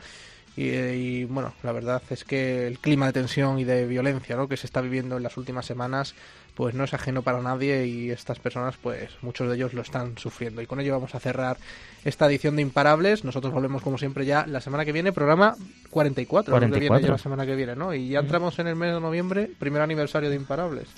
Y, 0.62 1.24
bueno, 1.24 1.54
la 1.64 1.72
verdad 1.72 2.02
es 2.10 2.26
que 2.26 2.68
el 2.68 2.80
clima 2.80 3.06
de 3.06 3.14
tensión 3.14 3.60
y 3.60 3.64
de 3.64 3.88
violencia 3.88 4.36
¿no? 4.36 4.50
que 4.50 4.58
se 4.58 4.68
está 4.68 4.82
viviendo 4.82 5.16
en 5.16 5.24
las 5.24 5.38
últimas 5.38 5.66
semanas 5.66 6.16
pues 6.54 6.76
no 6.76 6.84
es 6.84 6.94
ajeno 6.94 7.22
para 7.22 7.42
nadie 7.42 7.86
y 7.86 8.12
estas 8.12 8.40
personas 8.40 8.76
pues 8.76 9.12
muchos 9.22 9.48
de 9.48 9.56
ellos 9.56 9.74
lo 9.74 9.82
están 9.82 10.18
sufriendo 10.18 10.62
y 10.62 10.66
con 10.66 10.82
ello 10.82 10.92
vamos 10.92 11.16
a 11.16 11.22
cerrar 11.22 11.56
esta 12.04 12.26
edición 12.26 12.58
de 12.58 12.62
Imparables 12.62 13.24
nosotros 13.24 13.54
volvemos 13.54 13.82
como 13.82 13.98
siempre 13.98 14.26
ya 14.26 14.46
la 14.46 14.60
semana 14.60 14.84
que 14.84 14.92
viene 14.92 15.14
programa 15.14 15.56
44, 15.92 16.52
44. 16.52 16.74
Que 16.74 16.80
viene 16.90 17.08
ya 17.08 17.12
la 17.14 17.18
semana 17.18 17.46
que 17.46 17.56
viene 17.56 17.78
¿no? 17.78 17.94
y 17.94 18.10
ya 18.10 18.20
entramos 18.20 18.60
en 18.60 18.68
el 18.68 18.76
mes 18.76 18.94
de 18.94 19.00
noviembre 19.00 19.50
primer 19.58 19.82
aniversario 19.82 20.30
de 20.30 20.36
Imparables 20.36 20.90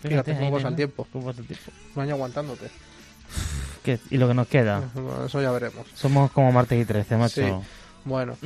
Fíjate, 0.00 0.36
cómo 0.36 0.52
pasa 0.52 0.68
el 0.68 0.76
tiempo. 0.76 1.06
¿Cómo 1.12 1.26
pasa 1.26 1.40
el 1.40 1.46
tiempo? 1.46 1.70
Un 1.96 2.02
año 2.02 2.14
aguantándote. 2.14 2.70
y 4.10 4.16
lo 4.16 4.28
que 4.28 4.34
nos 4.34 4.46
queda. 4.46 4.82
Eso 5.26 5.42
ya 5.42 5.50
veremos. 5.50 5.86
Somos 5.94 6.30
como 6.30 6.52
martes 6.52 6.80
y 6.80 6.84
13, 6.84 7.16
macho. 7.16 7.42
Sí. 7.42 7.52
Bueno, 8.04 8.36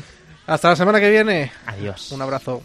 hasta 0.47 0.70
la 0.70 0.76
semana 0.76 1.01
que 1.01 1.11
viene. 1.11 1.53
Adiós. 1.66 2.12
Un 2.12 2.22
abrazo. 2.22 2.62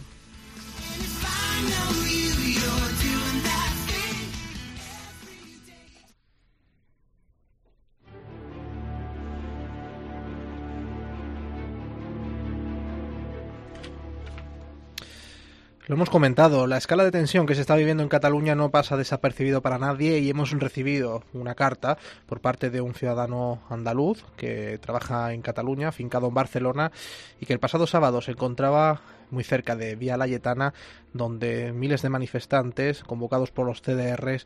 Lo 15.88 15.96
hemos 15.96 16.10
comentado, 16.10 16.68
la 16.68 16.76
escala 16.76 17.06
de 17.06 17.12
tensión 17.12 17.46
que 17.46 17.56
se 17.56 17.62
está 17.62 17.78
viviendo 17.78 18.04
en 18.04 18.10
Cataluña 18.10 18.56
no 18.56 18.72
pasa 18.72 18.98
desapercibido 18.98 19.62
para 19.62 19.78
nadie 19.78 20.20
y 20.20 20.30
hemos 20.30 20.52
recibido 20.52 21.24
una 21.32 21.56
carta 21.56 21.98
por 22.26 22.42
parte 22.42 22.70
de 22.70 22.82
un 22.82 22.94
ciudadano 22.94 23.62
andaluz 23.70 24.26
que 24.36 24.80
trabaja 24.80 25.32
en 25.32 25.42
Cataluña, 25.42 25.94
fincado 25.94 26.28
en 26.28 26.34
Barcelona, 26.34 26.92
y 27.40 27.46
que 27.46 27.54
el 27.54 27.62
pasado 27.62 27.88
sábado 27.88 28.22
se 28.22 28.32
encontraba 28.32 29.00
muy 29.32 29.46
cerca 29.46 29.78
de 29.78 29.96
Vía 29.96 30.18
Layetana, 30.18 30.74
donde 31.14 31.72
miles 31.72 32.02
de 32.02 32.10
manifestantes, 32.10 33.04
convocados 33.04 33.52
por 33.52 33.66
los 33.66 33.82
CDRs, 33.82 34.46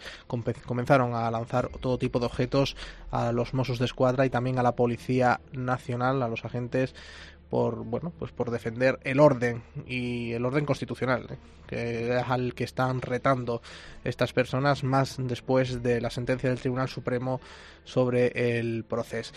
comenzaron 0.66 1.16
a 1.16 1.30
lanzar 1.32 1.70
todo 1.80 1.98
tipo 1.98 2.20
de 2.20 2.28
objetos 2.28 2.76
a 3.10 3.32
los 3.32 3.54
Mossos 3.54 3.80
de 3.80 3.86
Escuadra 3.86 4.26
y 4.26 4.30
también 4.30 4.60
a 4.60 4.64
la 4.64 4.76
Policía 4.76 5.42
Nacional, 5.52 6.22
a 6.22 6.28
los 6.28 6.46
agentes 6.46 6.96
por 7.52 7.84
bueno 7.84 8.14
pues 8.18 8.32
por 8.32 8.50
defender 8.50 8.98
el 9.04 9.20
orden 9.20 9.62
y 9.86 10.32
el 10.32 10.46
orden 10.46 10.66
constitucional 10.66 11.28
¿eh? 11.32 11.38
que 11.68 12.18
es 12.18 12.24
al 12.28 12.56
que 12.56 12.64
están 12.64 13.02
retando 13.02 13.62
estas 14.06 14.32
personas 14.32 14.86
más 14.86 15.18
después 15.20 15.84
de 15.84 16.00
la 16.00 16.10
sentencia 16.10 16.50
del 16.50 16.60
Tribunal 16.60 16.88
Supremo 16.88 17.42
sobre 17.84 18.58
el 18.58 18.86
proceso 18.86 19.34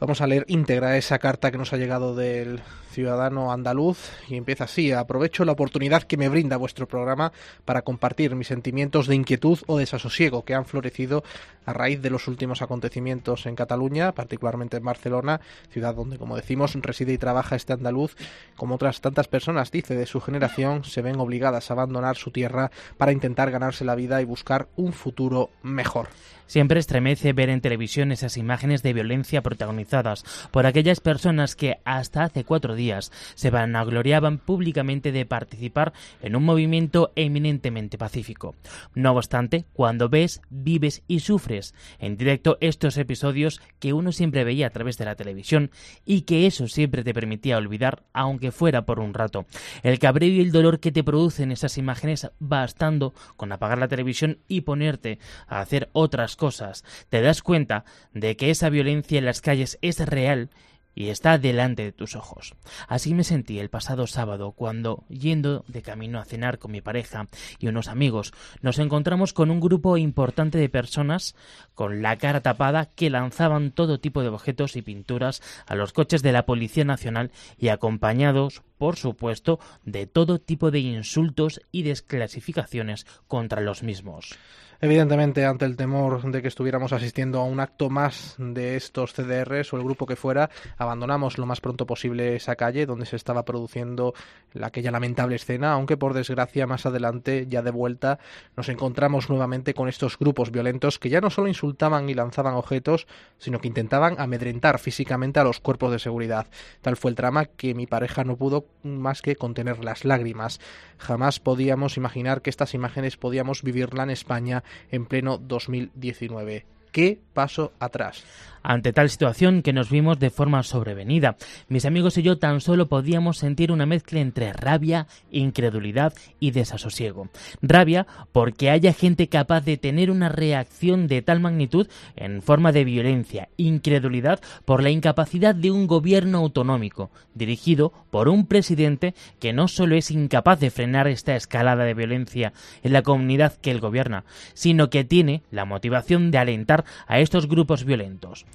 Vamos 0.00 0.20
a 0.20 0.26
leer 0.26 0.44
íntegra 0.48 0.96
esa 0.96 1.18
carta 1.18 1.50
que 1.50 1.58
nos 1.58 1.72
ha 1.72 1.76
llegado 1.76 2.16
del 2.16 2.60
ciudadano 2.90 3.52
andaluz 3.52 4.10
y 4.28 4.36
empieza 4.36 4.64
así. 4.64 4.92
Aprovecho 4.92 5.44
la 5.44 5.52
oportunidad 5.52 6.02
que 6.02 6.16
me 6.16 6.28
brinda 6.28 6.56
vuestro 6.56 6.86
programa 6.86 7.32
para 7.64 7.82
compartir 7.82 8.34
mis 8.34 8.48
sentimientos 8.48 9.06
de 9.06 9.14
inquietud 9.14 9.58
o 9.66 9.78
desasosiego 9.78 10.44
que 10.44 10.54
han 10.54 10.66
florecido 10.66 11.22
a 11.64 11.72
raíz 11.72 12.02
de 12.02 12.10
los 12.10 12.28
últimos 12.28 12.62
acontecimientos 12.62 13.46
en 13.46 13.54
Cataluña, 13.54 14.12
particularmente 14.12 14.76
en 14.76 14.84
Barcelona, 14.84 15.40
ciudad 15.70 15.94
donde, 15.94 16.18
como 16.18 16.36
decimos, 16.36 16.74
reside 16.74 17.12
y 17.12 17.18
trabaja 17.18 17.56
este 17.56 17.72
andaluz. 17.72 18.16
Como 18.56 18.74
otras 18.74 19.00
tantas 19.00 19.28
personas, 19.28 19.70
dice, 19.70 19.94
de 19.94 20.06
su 20.06 20.20
generación, 20.20 20.84
se 20.84 21.02
ven 21.02 21.20
obligadas 21.20 21.70
a 21.70 21.74
abandonar 21.74 22.16
su 22.16 22.30
tierra 22.30 22.70
para 22.98 23.12
intentar 23.12 23.50
ganarse 23.50 23.84
la 23.84 23.94
vida 23.94 24.20
y 24.20 24.24
buscar 24.24 24.68
un 24.76 24.92
futuro 24.92 25.50
mejor. 25.62 26.08
Siempre 26.46 26.80
estremece 26.80 27.32
ver 27.32 27.48
en 27.48 27.60
televisión 27.60 28.12
esas 28.12 28.36
imágenes 28.36 28.82
de 28.82 28.92
violencia 28.92 29.42
protagonizadas 29.42 30.24
por 30.50 30.66
aquellas 30.66 31.00
personas 31.00 31.56
que 31.56 31.78
hasta 31.84 32.24
hace 32.24 32.44
cuatro 32.44 32.74
días 32.74 33.10
se 33.34 33.50
vanagloriaban 33.50 34.38
públicamente 34.38 35.12
de 35.12 35.26
participar 35.26 35.92
en 36.20 36.36
un 36.36 36.44
movimiento 36.44 37.12
eminentemente 37.16 37.98
pacífico. 37.98 38.54
No 38.94 39.12
obstante, 39.12 39.64
cuando 39.72 40.08
ves, 40.08 40.42
vives 40.50 41.02
y 41.08 41.20
sufres 41.20 41.74
en 41.98 42.16
directo 42.16 42.58
estos 42.60 42.96
episodios 42.96 43.60
que 43.78 43.92
uno 43.92 44.12
siempre 44.12 44.44
veía 44.44 44.66
a 44.66 44.70
través 44.70 44.98
de 44.98 45.04
la 45.04 45.16
televisión 45.16 45.70
y 46.04 46.22
que 46.22 46.46
eso 46.46 46.68
siempre 46.68 47.04
te 47.04 47.14
permitía 47.14 47.56
olvidar, 47.56 48.02
aunque 48.12 48.52
fuera 48.52 48.82
por 48.84 49.00
un 49.00 49.14
rato. 49.14 49.46
El 49.82 49.98
cabreo 49.98 50.28
y 50.28 50.40
el 50.40 50.52
dolor 50.52 50.80
que 50.80 50.92
te 50.92 51.04
producen 51.04 51.52
esas 51.52 51.78
imágenes 51.78 52.30
bastando 52.38 53.14
con 53.36 53.52
apagar 53.52 53.78
la 53.78 53.88
televisión 53.88 54.38
y 54.48 54.62
ponerte 54.62 55.18
a 55.46 55.60
hacer 55.60 55.88
otras 55.92 56.31
cosas, 56.36 56.84
te 57.08 57.20
das 57.20 57.42
cuenta 57.42 57.84
de 58.12 58.36
que 58.36 58.50
esa 58.50 58.68
violencia 58.68 59.18
en 59.18 59.24
las 59.24 59.40
calles 59.40 59.78
es 59.82 59.98
real 59.98 60.50
y 60.94 61.08
está 61.08 61.38
delante 61.38 61.84
de 61.84 61.92
tus 61.92 62.16
ojos. 62.16 62.54
Así 62.88 63.14
me 63.14 63.24
sentí 63.24 63.58
el 63.58 63.70
pasado 63.70 64.06
sábado 64.06 64.52
cuando, 64.52 65.04
yendo 65.08 65.64
de 65.68 65.82
camino 65.82 66.18
a 66.18 66.24
cenar 66.24 66.58
con 66.58 66.72
mi 66.72 66.80
pareja 66.80 67.28
y 67.58 67.68
unos 67.68 67.88
amigos, 67.88 68.32
nos 68.60 68.78
encontramos 68.78 69.32
con 69.32 69.50
un 69.50 69.60
grupo 69.60 69.96
importante 69.96 70.58
de 70.58 70.68
personas 70.68 71.34
con 71.74 72.02
la 72.02 72.16
cara 72.16 72.40
tapada 72.40 72.86
que 72.86 73.10
lanzaban 73.10 73.72
todo 73.72 74.00
tipo 74.00 74.22
de 74.22 74.28
objetos 74.28 74.76
y 74.76 74.82
pinturas 74.82 75.42
a 75.66 75.74
los 75.74 75.92
coches 75.92 76.22
de 76.22 76.32
la 76.32 76.46
Policía 76.46 76.84
Nacional 76.84 77.30
y 77.58 77.68
acompañados, 77.68 78.62
por 78.78 78.96
supuesto, 78.96 79.60
de 79.84 80.06
todo 80.06 80.40
tipo 80.40 80.70
de 80.70 80.80
insultos 80.80 81.60
y 81.70 81.82
desclasificaciones 81.82 83.06
contra 83.26 83.60
los 83.60 83.82
mismos. 83.82 84.36
Evidentemente, 84.84 85.44
ante 85.44 85.64
el 85.64 85.76
temor 85.76 86.28
de 86.28 86.42
que 86.42 86.48
estuviéramos 86.48 86.92
asistiendo 86.92 87.38
a 87.38 87.44
un 87.44 87.60
acto 87.60 87.88
más 87.88 88.34
de 88.36 88.74
estos 88.74 89.12
CDRs 89.12 89.72
o 89.72 89.76
el 89.76 89.84
grupo 89.84 90.06
que 90.06 90.16
fuera, 90.16 90.50
abandonamos 90.76 91.38
lo 91.38 91.46
más 91.46 91.60
pronto 91.60 91.86
posible 91.86 92.34
esa 92.34 92.56
calle 92.56 92.84
donde 92.84 93.06
se 93.06 93.14
estaba 93.14 93.44
produciendo 93.44 94.12
aquella 94.60 94.90
lamentable 94.90 95.36
escena, 95.36 95.70
aunque 95.70 95.96
por 95.96 96.14
desgracia 96.14 96.66
más 96.66 96.84
adelante, 96.84 97.46
ya 97.48 97.62
de 97.62 97.70
vuelta, 97.70 98.18
nos 98.56 98.68
encontramos 98.68 99.30
nuevamente 99.30 99.72
con 99.72 99.88
estos 99.88 100.18
grupos 100.18 100.50
violentos 100.50 100.98
que 100.98 101.10
ya 101.10 101.20
no 101.20 101.30
solo 101.30 101.46
insultaban 101.46 102.08
y 102.08 102.14
lanzaban 102.14 102.54
objetos, 102.54 103.06
sino 103.38 103.60
que 103.60 103.68
intentaban 103.68 104.16
amedrentar 104.18 104.80
físicamente 104.80 105.38
a 105.38 105.44
los 105.44 105.60
cuerpos 105.60 105.92
de 105.92 106.00
seguridad. 106.00 106.48
Tal 106.80 106.96
fue 106.96 107.12
el 107.12 107.14
drama 107.14 107.44
que 107.44 107.74
mi 107.74 107.86
pareja 107.86 108.24
no 108.24 108.36
pudo 108.36 108.66
más 108.82 109.22
que 109.22 109.36
contener 109.36 109.84
las 109.84 110.04
lágrimas. 110.04 110.58
Jamás 110.98 111.38
podíamos 111.38 111.96
imaginar 111.96 112.42
que 112.42 112.50
estas 112.50 112.74
imágenes 112.74 113.16
podíamos 113.16 113.62
vivirla 113.62 114.02
en 114.02 114.10
España 114.10 114.64
en 114.90 115.06
pleno 115.06 115.38
2019. 115.38 116.64
¿Qué 116.92 117.18
paso 117.32 117.72
atrás? 117.80 118.22
Ante 118.62 118.92
tal 118.92 119.10
situación 119.10 119.62
que 119.62 119.72
nos 119.72 119.90
vimos 119.90 120.20
de 120.20 120.30
forma 120.30 120.62
sobrevenida, 120.62 121.36
mis 121.68 121.84
amigos 121.84 122.16
y 122.18 122.22
yo 122.22 122.38
tan 122.38 122.60
solo 122.60 122.86
podíamos 122.86 123.38
sentir 123.38 123.72
una 123.72 123.86
mezcla 123.86 124.20
entre 124.20 124.52
rabia, 124.52 125.08
incredulidad 125.32 126.12
y 126.38 126.52
desasosiego. 126.52 127.28
Rabia 127.60 128.06
porque 128.30 128.70
haya 128.70 128.92
gente 128.92 129.26
capaz 129.26 129.62
de 129.62 129.78
tener 129.78 130.12
una 130.12 130.28
reacción 130.28 131.08
de 131.08 131.22
tal 131.22 131.40
magnitud 131.40 131.88
en 132.14 132.40
forma 132.40 132.70
de 132.70 132.84
violencia. 132.84 133.48
Incredulidad 133.56 134.40
por 134.64 134.80
la 134.80 134.90
incapacidad 134.90 135.56
de 135.56 135.72
un 135.72 135.88
gobierno 135.88 136.38
autonómico, 136.38 137.10
dirigido 137.34 137.92
por 138.10 138.28
un 138.28 138.46
presidente 138.46 139.14
que 139.40 139.52
no 139.52 139.66
solo 139.66 139.96
es 139.96 140.12
incapaz 140.12 140.60
de 140.60 140.70
frenar 140.70 141.08
esta 141.08 141.34
escalada 141.34 141.82
de 141.84 141.94
violencia 141.94 142.52
en 142.84 142.92
la 142.92 143.02
comunidad 143.02 143.54
que 143.60 143.72
él 143.72 143.80
gobierna, 143.80 144.24
sino 144.54 144.88
que 144.88 145.02
tiene 145.02 145.42
la 145.50 145.64
motivación 145.64 146.30
de 146.30 146.38
alentar 146.38 146.81
a 147.06 147.20
estos 147.20 147.48
grupos 147.48 147.84
violentos. 147.84 148.46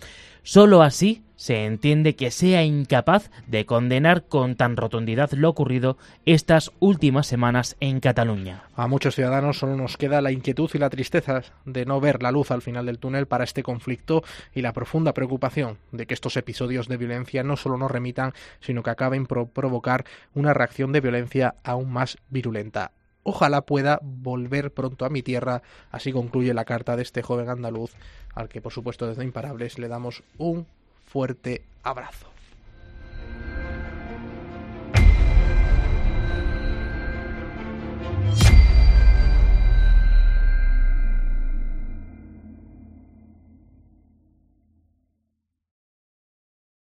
Solo 0.44 0.82
así 0.82 1.24
se 1.36 1.66
entiende 1.66 2.16
que 2.16 2.32
sea 2.32 2.64
incapaz 2.64 3.30
de 3.48 3.66
condenar 3.66 4.24
con 4.28 4.56
tan 4.56 4.78
rotundidad 4.78 5.32
lo 5.34 5.50
ocurrido 5.50 5.98
estas 6.26 6.72
últimas 6.80 7.28
semanas 7.28 7.76
en 7.82 8.00
Cataluña. 8.00 8.64
A 8.76 8.88
muchos 8.88 9.16
ciudadanos 9.16 9.60
solo 9.60 9.76
nos 9.76 9.98
queda 9.98 10.22
la 10.22 10.32
inquietud 10.32 10.70
y 10.74 10.78
la 10.78 10.90
tristeza 10.90 11.42
de 11.66 11.86
no 11.86 12.00
ver 12.00 12.24
la 12.24 12.32
luz 12.32 12.50
al 12.52 12.62
final 12.62 12.86
del 12.86 12.98
túnel 12.98 13.28
para 13.28 13.44
este 13.44 13.62
conflicto 13.62 14.24
y 14.56 14.62
la 14.62 14.72
profunda 14.72 15.14
preocupación 15.14 15.80
de 15.92 16.08
que 16.08 16.14
estos 16.14 16.38
episodios 16.38 16.88
de 16.88 16.96
violencia 16.96 17.44
no 17.44 17.58
solo 17.58 17.78
nos 17.78 17.92
remitan, 17.92 18.32
sino 18.62 18.84
que 18.84 18.90
acaben 18.90 19.26
por 19.26 19.50
provocar 19.50 20.06
una 20.34 20.54
reacción 20.54 20.94
de 20.94 21.02
violencia 21.02 21.56
aún 21.64 21.92
más 21.92 22.18
virulenta. 22.30 22.92
Ojalá 23.30 23.64
pueda 23.66 24.00
volver 24.02 24.74
pronto 24.74 25.04
a 25.04 25.10
mi 25.10 25.22
tierra. 25.22 25.62
Así 25.92 26.14
concluye 26.14 26.54
la 26.54 26.64
carta 26.64 26.96
de 26.96 27.02
este 27.02 27.22
joven 27.22 27.50
andaluz, 27.50 27.92
al 28.34 28.48
que 28.48 28.62
por 28.62 28.72
supuesto 28.72 29.06
desde 29.06 29.26
Imparables 29.26 29.78
le 29.78 29.90
damos 29.90 30.24
un 30.38 30.66
fuerte 31.06 31.66
abrazo. 31.84 32.32